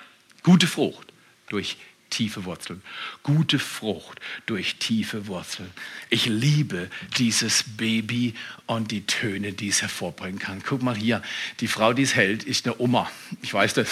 gute 0.43 0.67
Frucht 0.67 1.13
durch 1.49 1.77
tiefe 2.15 2.45
Wurzeln. 2.45 2.83
Gute 3.23 3.59
Frucht 3.59 4.21
durch 4.47 4.77
tiefe 4.77 5.27
Wurzeln. 5.27 5.71
Ich 6.11 6.27
liebe 6.27 6.89
dieses 7.19 7.65
Baby 7.77 8.35
und 8.67 8.91
die 8.91 9.05
Töne, 9.07 9.53
die 9.53 9.69
es 9.69 9.83
hervorbringen 9.83 10.39
kann. 10.39 10.63
Guck 10.65 10.83
mal 10.83 10.97
hier, 10.97 11.23
die 11.61 11.67
Frau, 11.67 11.93
die 11.93 12.03
es 12.03 12.15
hält, 12.15 12.45
ist 12.45 12.67
eine 12.67 12.79
Oma. 12.79 13.11
Ich 13.43 13.53
weiß 13.53 13.75
das. 13.75 13.89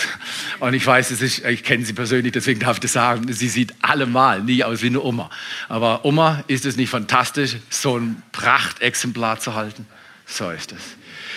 Und 0.61 0.75
ich 0.75 0.87
weiß, 0.87 1.11
es 1.11 1.21
ist, 1.21 1.45
ich 1.45 1.65
kenne 1.65 1.85
sie 1.85 1.93
persönlich, 1.93 2.33
deswegen 2.33 2.61
darf 2.61 2.77
ich 2.77 2.81
das 2.81 2.93
sagen. 2.93 3.31
Sie 3.33 3.49
sieht 3.49 3.75
allemal 3.83 4.43
nie 4.43 4.63
aus 4.63 4.83
wie 4.83 4.87
eine 4.87 5.03
Oma. 5.03 5.31
Aber 5.69 6.05
Oma, 6.05 6.45
ist 6.47 6.65
es 6.65 6.77
nicht 6.77 6.91
fantastisch, 6.91 7.57
so 7.71 7.99
ein 7.99 8.23
Prachtexemplar 8.33 9.41
zu 9.41 9.55
halten? 9.55 9.87
So 10.27 10.51
ist 10.51 10.73
es. 10.73 10.83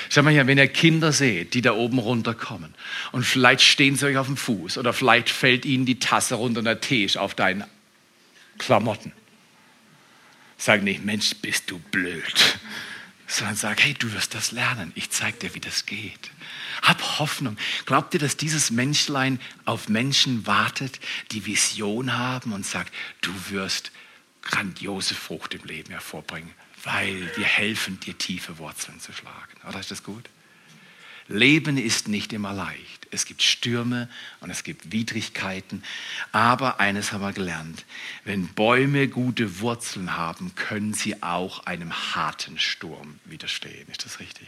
Schau 0.10 0.24
mal 0.24 0.32
hier, 0.32 0.48
wenn 0.48 0.58
ihr 0.58 0.68
Kinder 0.68 1.12
seht, 1.12 1.54
die 1.54 1.62
da 1.62 1.74
oben 1.74 2.00
runterkommen 2.00 2.74
und 3.12 3.24
vielleicht 3.24 3.62
stehen 3.62 3.96
sie 3.96 4.06
euch 4.06 4.18
auf 4.18 4.28
dem 4.28 4.38
Fuß 4.38 4.78
oder 4.78 4.94
vielleicht 4.94 5.30
fällt 5.30 5.66
ihnen 5.66 5.86
die 5.86 6.00
Tasse 6.00 6.36
runter 6.36 6.60
und 6.60 6.66
der 6.66 6.80
Tee 6.80 7.04
ist 7.04 7.18
auf 7.18 7.34
deinen 7.34 7.64
Klamotten. 8.58 9.12
Sag 10.58 10.84
nicht, 10.84 11.04
Mensch, 11.04 11.36
bist 11.42 11.70
du 11.70 11.80
blöd, 11.80 12.60
sondern 13.28 13.56
sag, 13.56 13.84
hey, 13.84 13.94
du 13.94 14.14
wirst 14.14 14.34
das 14.36 14.52
lernen. 14.52 14.92
Ich 14.96 15.10
zeig 15.10 15.40
dir, 15.40 15.54
wie 15.54 15.60
das 15.60 15.86
geht. 15.86 16.32
Hab 16.82 17.20
Hoffnung. 17.20 17.58
Glaubt 17.86 18.14
ihr, 18.14 18.20
dass 18.20 18.38
dieses 18.38 18.72
Menschlein 18.72 19.40
auf 19.66 19.90
Menschen 19.90 20.48
wartet, 20.48 21.00
die 21.32 21.46
Vision 21.46 22.18
haben 22.18 22.54
und 22.54 22.66
sagt, 22.66 22.94
du 23.22 23.32
wirst 23.50 23.92
grandiose 24.42 25.16
Frucht 25.16 25.56
im 25.56 25.64
Leben 25.64 25.92
hervorbringen? 25.92 26.54
Weil 26.86 27.30
wir 27.36 27.46
helfen 27.46 28.00
dir 28.00 28.18
tiefe 28.18 28.58
Wurzeln 28.58 29.00
zu 29.00 29.12
schlagen. 29.12 29.58
Oder 29.68 29.80
ist 29.80 29.92
das 29.92 30.04
gut? 30.04 30.30
Leben 31.28 31.78
ist 31.78 32.08
nicht 32.08 32.34
immer 32.34 32.54
leicht. 32.54 33.08
Es 33.10 33.26
gibt 33.26 33.42
Stürme 33.42 34.08
und 34.42 34.52
es 34.52 34.64
gibt 34.64 34.92
Widrigkeiten. 34.92 35.84
Aber 36.32 36.80
eines 36.80 37.12
haben 37.12 37.22
wir 37.22 37.34
gelernt. 37.34 37.84
Wenn 38.24 38.48
Bäume 38.50 39.08
gute 39.08 39.60
Wurzeln 39.60 40.16
haben, 40.16 40.54
können 40.54 40.94
sie 40.94 41.24
auch 41.24 41.66
einem 41.66 41.92
harten 41.92 42.60
Sturm 42.60 43.20
widerstehen. 43.26 43.88
Ist 43.90 44.06
das 44.06 44.20
richtig? 44.20 44.48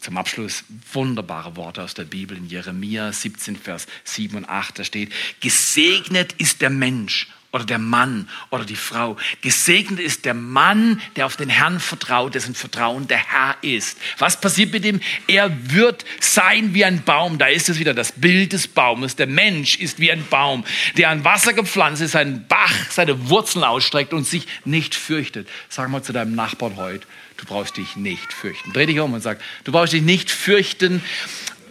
Zum 0.00 0.18
Abschluss 0.18 0.64
wunderbare 0.92 1.56
Worte 1.56 1.82
aus 1.82 1.94
der 1.94 2.04
Bibel 2.04 2.36
in 2.36 2.48
Jeremia 2.48 3.10
17, 3.10 3.56
Vers 3.56 3.86
7 4.04 4.36
und 4.36 4.48
8. 4.48 4.80
Da 4.80 4.84
steht, 4.84 5.12
gesegnet 5.40 6.34
ist 6.34 6.60
der 6.60 6.70
Mensch 6.70 7.28
oder 7.52 7.64
der 7.64 7.78
Mann 7.78 8.28
oder 8.50 8.64
die 8.64 8.76
Frau. 8.76 9.16
Gesegnet 9.42 10.00
ist 10.00 10.24
der 10.24 10.34
Mann, 10.34 11.00
der 11.16 11.26
auf 11.26 11.36
den 11.36 11.50
Herrn 11.50 11.80
vertraut, 11.80 12.34
dessen 12.34 12.54
Vertrauen 12.54 13.06
der 13.08 13.18
Herr 13.18 13.56
ist. 13.60 13.98
Was 14.18 14.40
passiert 14.40 14.72
mit 14.72 14.84
ihm? 14.84 15.00
Er 15.28 15.50
wird 15.70 16.04
sein 16.18 16.72
wie 16.72 16.84
ein 16.84 17.02
Baum. 17.04 17.36
Da 17.38 17.46
ist 17.46 17.68
es 17.68 17.78
wieder 17.78 17.92
das 17.92 18.12
Bild 18.12 18.54
des 18.54 18.68
Baumes. 18.68 19.16
Der 19.16 19.26
Mensch 19.26 19.76
ist 19.76 20.00
wie 20.00 20.10
ein 20.10 20.26
Baum, 20.28 20.64
der 20.96 21.10
an 21.10 21.24
Wasser 21.24 21.52
gepflanzt 21.52 22.00
ist, 22.00 22.16
ein 22.16 22.46
Bach 22.48 22.74
seine 22.90 23.28
Wurzeln 23.28 23.64
ausstreckt 23.64 24.14
und 24.14 24.26
sich 24.26 24.46
nicht 24.64 24.94
fürchtet. 24.94 25.48
Sag 25.68 25.90
mal 25.90 26.02
zu 26.02 26.14
deinem 26.14 26.34
Nachbarn 26.34 26.76
heute, 26.76 27.06
du 27.36 27.44
brauchst 27.44 27.76
dich 27.76 27.96
nicht 27.96 28.32
fürchten. 28.32 28.72
Dreh 28.72 28.86
dich 28.86 28.98
um 28.98 29.12
und 29.12 29.20
sag, 29.20 29.40
du 29.64 29.72
brauchst 29.72 29.92
dich 29.92 30.02
nicht 30.02 30.30
fürchten, 30.30 31.02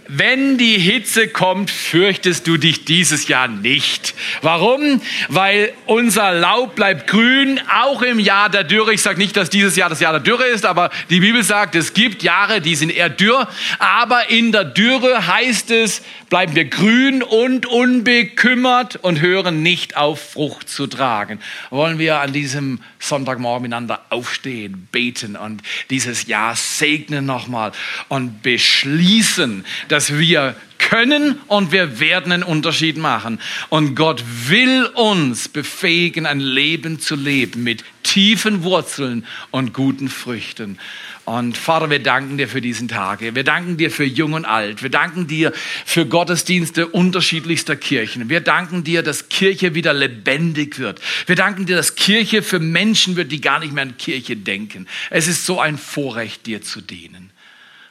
wenn 0.07 0.57
die 0.57 0.77
Hitze 0.77 1.27
kommt, 1.27 1.71
fürchtest 1.71 2.47
du 2.47 2.57
dich 2.57 2.85
dieses 2.85 3.27
Jahr 3.27 3.47
nicht. 3.47 4.13
Warum? 4.41 5.01
Weil 5.29 5.73
unser 5.85 6.33
Laub 6.33 6.75
bleibt 6.75 7.07
grün, 7.07 7.59
auch 7.81 8.01
im 8.01 8.19
Jahr 8.19 8.49
der 8.49 8.63
Dürre. 8.63 8.93
Ich 8.93 9.01
sage 9.01 9.19
nicht, 9.19 9.37
dass 9.37 9.49
dieses 9.49 9.75
Jahr 9.75 9.89
das 9.89 9.99
Jahr 9.99 10.11
der 10.11 10.21
Dürre 10.21 10.45
ist, 10.45 10.65
aber 10.65 10.89
die 11.09 11.19
Bibel 11.19 11.43
sagt, 11.43 11.75
es 11.75 11.93
gibt 11.93 12.23
Jahre, 12.23 12.61
die 12.61 12.75
sind 12.75 12.91
eher 12.91 13.09
dürr. 13.09 13.47
Aber 13.79 14.29
in 14.29 14.51
der 14.51 14.65
Dürre 14.65 15.27
heißt 15.27 15.71
es, 15.71 16.01
bleiben 16.29 16.55
wir 16.55 16.65
grün 16.65 17.23
und 17.23 17.65
unbekümmert 17.65 18.95
und 18.95 19.19
hören 19.19 19.63
nicht 19.63 19.97
auf, 19.97 20.31
Frucht 20.31 20.69
zu 20.69 20.87
tragen. 20.87 21.39
Wollen 21.69 21.99
wir 21.99 22.21
an 22.21 22.31
diesem 22.31 22.79
Sonntagmorgen 22.99 23.63
miteinander 23.63 24.05
aufstehen, 24.09 24.87
beten 24.91 25.35
und 25.35 25.61
dieses 25.89 26.27
Jahr 26.27 26.55
segnen 26.55 27.25
nochmal 27.25 27.73
und 28.07 28.43
beschließen, 28.43 29.65
dass 29.91 30.17
wir 30.17 30.55
können 30.91 31.39
und 31.47 31.71
wir 31.71 32.01
werden 32.01 32.33
einen 32.33 32.43
Unterschied 32.43 32.97
machen. 32.97 33.39
Und 33.69 33.95
Gott 33.95 34.23
will 34.47 34.85
uns 34.87 35.47
befähigen, 35.47 36.25
ein 36.25 36.41
Leben 36.41 36.99
zu 36.99 37.15
leben 37.15 37.63
mit 37.63 37.85
tiefen 38.03 38.63
Wurzeln 38.63 39.25
und 39.51 39.73
guten 39.73 40.09
Früchten. 40.09 40.77
Und 41.23 41.55
Vater, 41.55 41.89
wir 41.89 41.99
danken 41.99 42.37
dir 42.37 42.49
für 42.49 42.59
diesen 42.59 42.89
Tag. 42.89 43.21
Wir 43.21 43.43
danken 43.43 43.77
dir 43.77 43.89
für 43.89 44.03
Jung 44.03 44.33
und 44.33 44.43
Alt. 44.43 44.83
Wir 44.83 44.89
danken 44.89 45.27
dir 45.27 45.53
für 45.85 46.05
Gottesdienste 46.05 46.87
unterschiedlichster 46.87 47.77
Kirchen. 47.77 48.27
Wir 48.27 48.41
danken 48.41 48.83
dir, 48.83 49.01
dass 49.01 49.29
Kirche 49.29 49.75
wieder 49.75 49.93
lebendig 49.93 50.77
wird. 50.77 50.99
Wir 51.25 51.35
danken 51.37 51.65
dir, 51.67 51.77
dass 51.77 51.95
Kirche 51.95 52.41
für 52.41 52.59
Menschen 52.59 53.15
wird, 53.15 53.31
die 53.31 53.39
gar 53.39 53.59
nicht 53.59 53.71
mehr 53.71 53.83
an 53.83 53.97
Kirche 53.97 54.35
denken. 54.35 54.87
Es 55.09 55.27
ist 55.27 55.45
so 55.45 55.61
ein 55.61 55.77
Vorrecht, 55.77 56.47
dir 56.47 56.61
zu 56.61 56.81
dienen. 56.81 57.29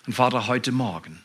Und 0.06 0.12
Vater, 0.14 0.48
heute 0.48 0.72
Morgen 0.72 1.20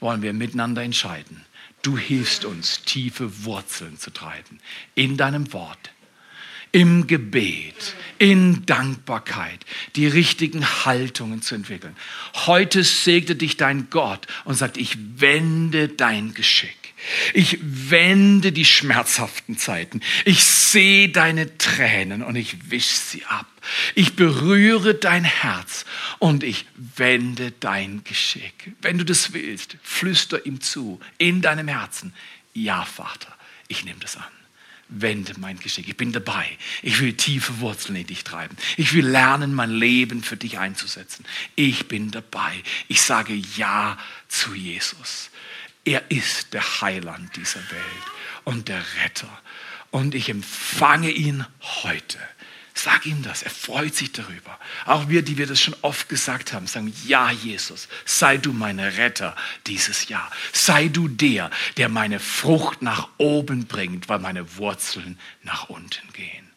wollen 0.00 0.22
wir 0.22 0.32
miteinander 0.32 0.82
entscheiden. 0.82 1.44
Du 1.82 1.96
hilfst 1.96 2.44
uns, 2.44 2.82
tiefe 2.82 3.44
Wurzeln 3.44 3.98
zu 3.98 4.10
treiben 4.10 4.58
in 4.94 5.16
deinem 5.16 5.52
Wort, 5.52 5.92
im 6.72 7.06
Gebet, 7.06 7.94
in 8.18 8.66
Dankbarkeit, 8.66 9.64
die 9.94 10.06
richtigen 10.06 10.84
Haltungen 10.84 11.42
zu 11.42 11.54
entwickeln. 11.54 11.96
Heute 12.46 12.82
segnet 12.82 13.40
dich 13.40 13.56
dein 13.56 13.88
Gott 13.90 14.26
und 14.44 14.54
sagt, 14.54 14.76
ich 14.76 14.96
wende 15.20 15.88
dein 15.88 16.34
Geschick. 16.34 16.85
Ich 17.34 17.58
wende 17.62 18.52
die 18.52 18.64
schmerzhaften 18.64 19.58
Zeiten. 19.58 20.00
Ich 20.24 20.44
sehe 20.44 21.08
deine 21.08 21.56
Tränen 21.58 22.22
und 22.22 22.36
ich 22.36 22.70
wisch 22.70 22.86
sie 22.86 23.24
ab. 23.24 23.46
Ich 23.94 24.14
berühre 24.14 24.94
dein 24.94 25.24
Herz 25.24 25.84
und 26.18 26.42
ich 26.42 26.66
wende 26.76 27.52
dein 27.60 28.04
Geschick. 28.04 28.72
Wenn 28.80 28.98
du 28.98 29.04
das 29.04 29.32
willst, 29.32 29.76
flüster 29.82 30.46
ihm 30.46 30.60
zu 30.60 31.00
in 31.18 31.42
deinem 31.42 31.68
Herzen. 31.68 32.14
Ja, 32.54 32.84
Vater, 32.84 33.34
ich 33.68 33.84
nehme 33.84 34.00
das 34.00 34.16
an 34.16 34.24
wende 34.88 35.34
mein 35.38 35.58
Geschick. 35.58 35.88
Ich 35.88 35.96
bin 35.96 36.12
dabei. 36.12 36.46
Ich 36.82 37.00
will 37.00 37.12
tiefe 37.14 37.60
Wurzeln 37.60 37.96
in 37.96 38.06
dich 38.06 38.24
treiben. 38.24 38.56
Ich 38.76 38.94
will 38.94 39.06
lernen, 39.06 39.54
mein 39.54 39.70
Leben 39.70 40.22
für 40.22 40.36
dich 40.36 40.58
einzusetzen. 40.58 41.24
Ich 41.56 41.88
bin 41.88 42.10
dabei. 42.10 42.62
Ich 42.88 43.02
sage 43.02 43.34
Ja 43.56 43.98
zu 44.28 44.54
Jesus. 44.54 45.30
Er 45.86 46.10
ist 46.10 46.52
der 46.52 46.80
Heiland 46.80 47.36
dieser 47.36 47.60
Welt 47.70 48.04
und 48.44 48.68
der 48.68 48.82
Retter. 49.02 49.30
Und 49.92 50.16
ich 50.16 50.28
empfange 50.28 51.10
ihn 51.10 51.46
heute. 51.60 52.18
Sag 52.74 53.06
ihm 53.06 53.22
das, 53.22 53.44
er 53.44 53.52
freut 53.52 53.94
sich 53.94 54.10
darüber. 54.10 54.58
Auch 54.84 55.08
wir, 55.08 55.22
die 55.22 55.38
wir 55.38 55.46
das 55.46 55.60
schon 55.60 55.76
oft 55.82 56.08
gesagt 56.08 56.52
haben, 56.52 56.66
sagen, 56.66 56.92
ja 57.06 57.30
Jesus, 57.30 57.88
sei 58.04 58.36
du 58.36 58.52
mein 58.52 58.80
Retter 58.80 59.34
dieses 59.68 60.08
Jahr. 60.08 60.28
Sei 60.52 60.88
du 60.88 61.06
der, 61.06 61.50
der 61.76 61.88
meine 61.88 62.18
Frucht 62.18 62.82
nach 62.82 63.08
oben 63.16 63.66
bringt, 63.66 64.08
weil 64.08 64.18
meine 64.18 64.56
Wurzeln 64.56 65.18
nach 65.44 65.68
unten 65.68 66.12
gehen. 66.12 66.50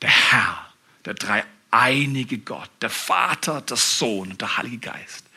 Der 0.00 0.10
Herr, 0.30 0.72
der 1.04 1.14
dreieinige 1.14 2.38
Gott, 2.38 2.70
der 2.80 2.90
Vater, 2.90 3.60
der 3.60 3.76
Sohn 3.76 4.30
und 4.30 4.40
der 4.40 4.56
Heilige 4.56 4.78
Geist 4.78 5.29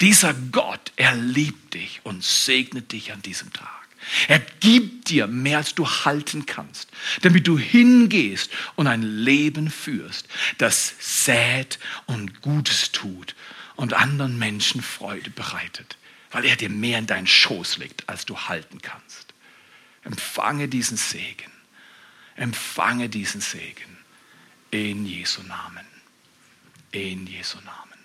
dieser 0.00 0.34
Gott, 0.34 0.92
er 0.96 1.14
liebt 1.14 1.74
dich 1.74 2.00
und 2.04 2.22
segnet 2.22 2.92
dich 2.92 3.12
an 3.12 3.22
diesem 3.22 3.52
Tag. 3.52 3.78
Er 4.28 4.38
gibt 4.38 5.10
dir 5.10 5.26
mehr, 5.26 5.58
als 5.58 5.74
du 5.74 5.86
halten 5.86 6.46
kannst, 6.46 6.88
damit 7.22 7.46
du 7.46 7.58
hingehst 7.58 8.50
und 8.76 8.86
ein 8.86 9.02
Leben 9.02 9.70
führst, 9.70 10.28
das 10.58 10.94
sät 10.98 11.78
und 12.06 12.40
Gutes 12.40 12.92
tut 12.92 13.34
und 13.76 13.94
anderen 13.94 14.38
Menschen 14.38 14.82
Freude 14.82 15.30
bereitet, 15.30 15.98
weil 16.30 16.44
er 16.44 16.56
dir 16.56 16.70
mehr 16.70 16.98
in 16.98 17.06
deinen 17.06 17.26
Schoß 17.26 17.78
legt, 17.78 18.08
als 18.08 18.24
du 18.24 18.36
halten 18.36 18.80
kannst. 18.80 19.34
Empfange 20.04 20.68
diesen 20.68 20.96
Segen. 20.96 21.52
Empfange 22.36 23.08
diesen 23.08 23.40
Segen. 23.40 23.98
In 24.70 25.04
Jesu 25.06 25.42
Namen. 25.42 25.86
In 26.92 27.26
Jesu 27.26 27.58
Namen. 27.58 27.98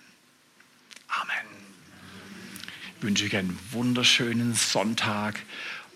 Amen 1.08 1.53
wünsche 3.04 3.26
ich 3.26 3.36
einen 3.36 3.58
wunderschönen 3.70 4.54
Sonntag. 4.54 5.40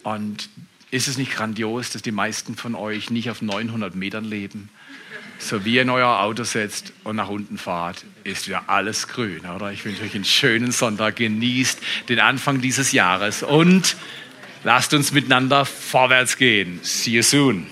Und 0.03 0.49
ist 0.91 1.09
es 1.09 1.19
nicht 1.19 1.33
grandios, 1.33 1.91
dass 1.91 2.03
die 2.03 2.13
meisten 2.13 2.55
von 2.55 2.75
euch 2.75 3.11
nicht 3.11 3.31
auf 3.31 3.43
900 3.43 3.95
Metern 3.95 4.25
leben? 4.25 4.69
So 5.39 5.65
wie 5.65 5.77
ihr 5.77 5.83
in 5.83 5.91
euer 5.91 6.21
Auto 6.21 6.45
setzt 6.45 6.93
und 7.05 7.17
nach 7.17 7.29
unten 7.29 7.59
fahrt, 7.59 8.05
ist 8.25 8.49
wieder 8.49 8.69
alles 8.69 9.09
grün, 9.09 9.47
oder? 9.47 9.73
Ich 9.73 9.85
wünsche 9.85 10.03
euch 10.03 10.15
einen 10.15 10.25
schönen 10.25 10.73
Sonntag. 10.73 11.17
Genießt 11.17 11.81
den 12.09 12.21
Anfang 12.21 12.61
dieses 12.61 12.93
Jahres 12.93 13.43
und 13.43 13.97
lasst 14.65 14.93
uns 14.95 15.13
miteinander 15.13 15.65
vorwärts 15.65 16.37
gehen. 16.37 16.81
See 16.83 17.13
you 17.13 17.23
soon. 17.23 17.67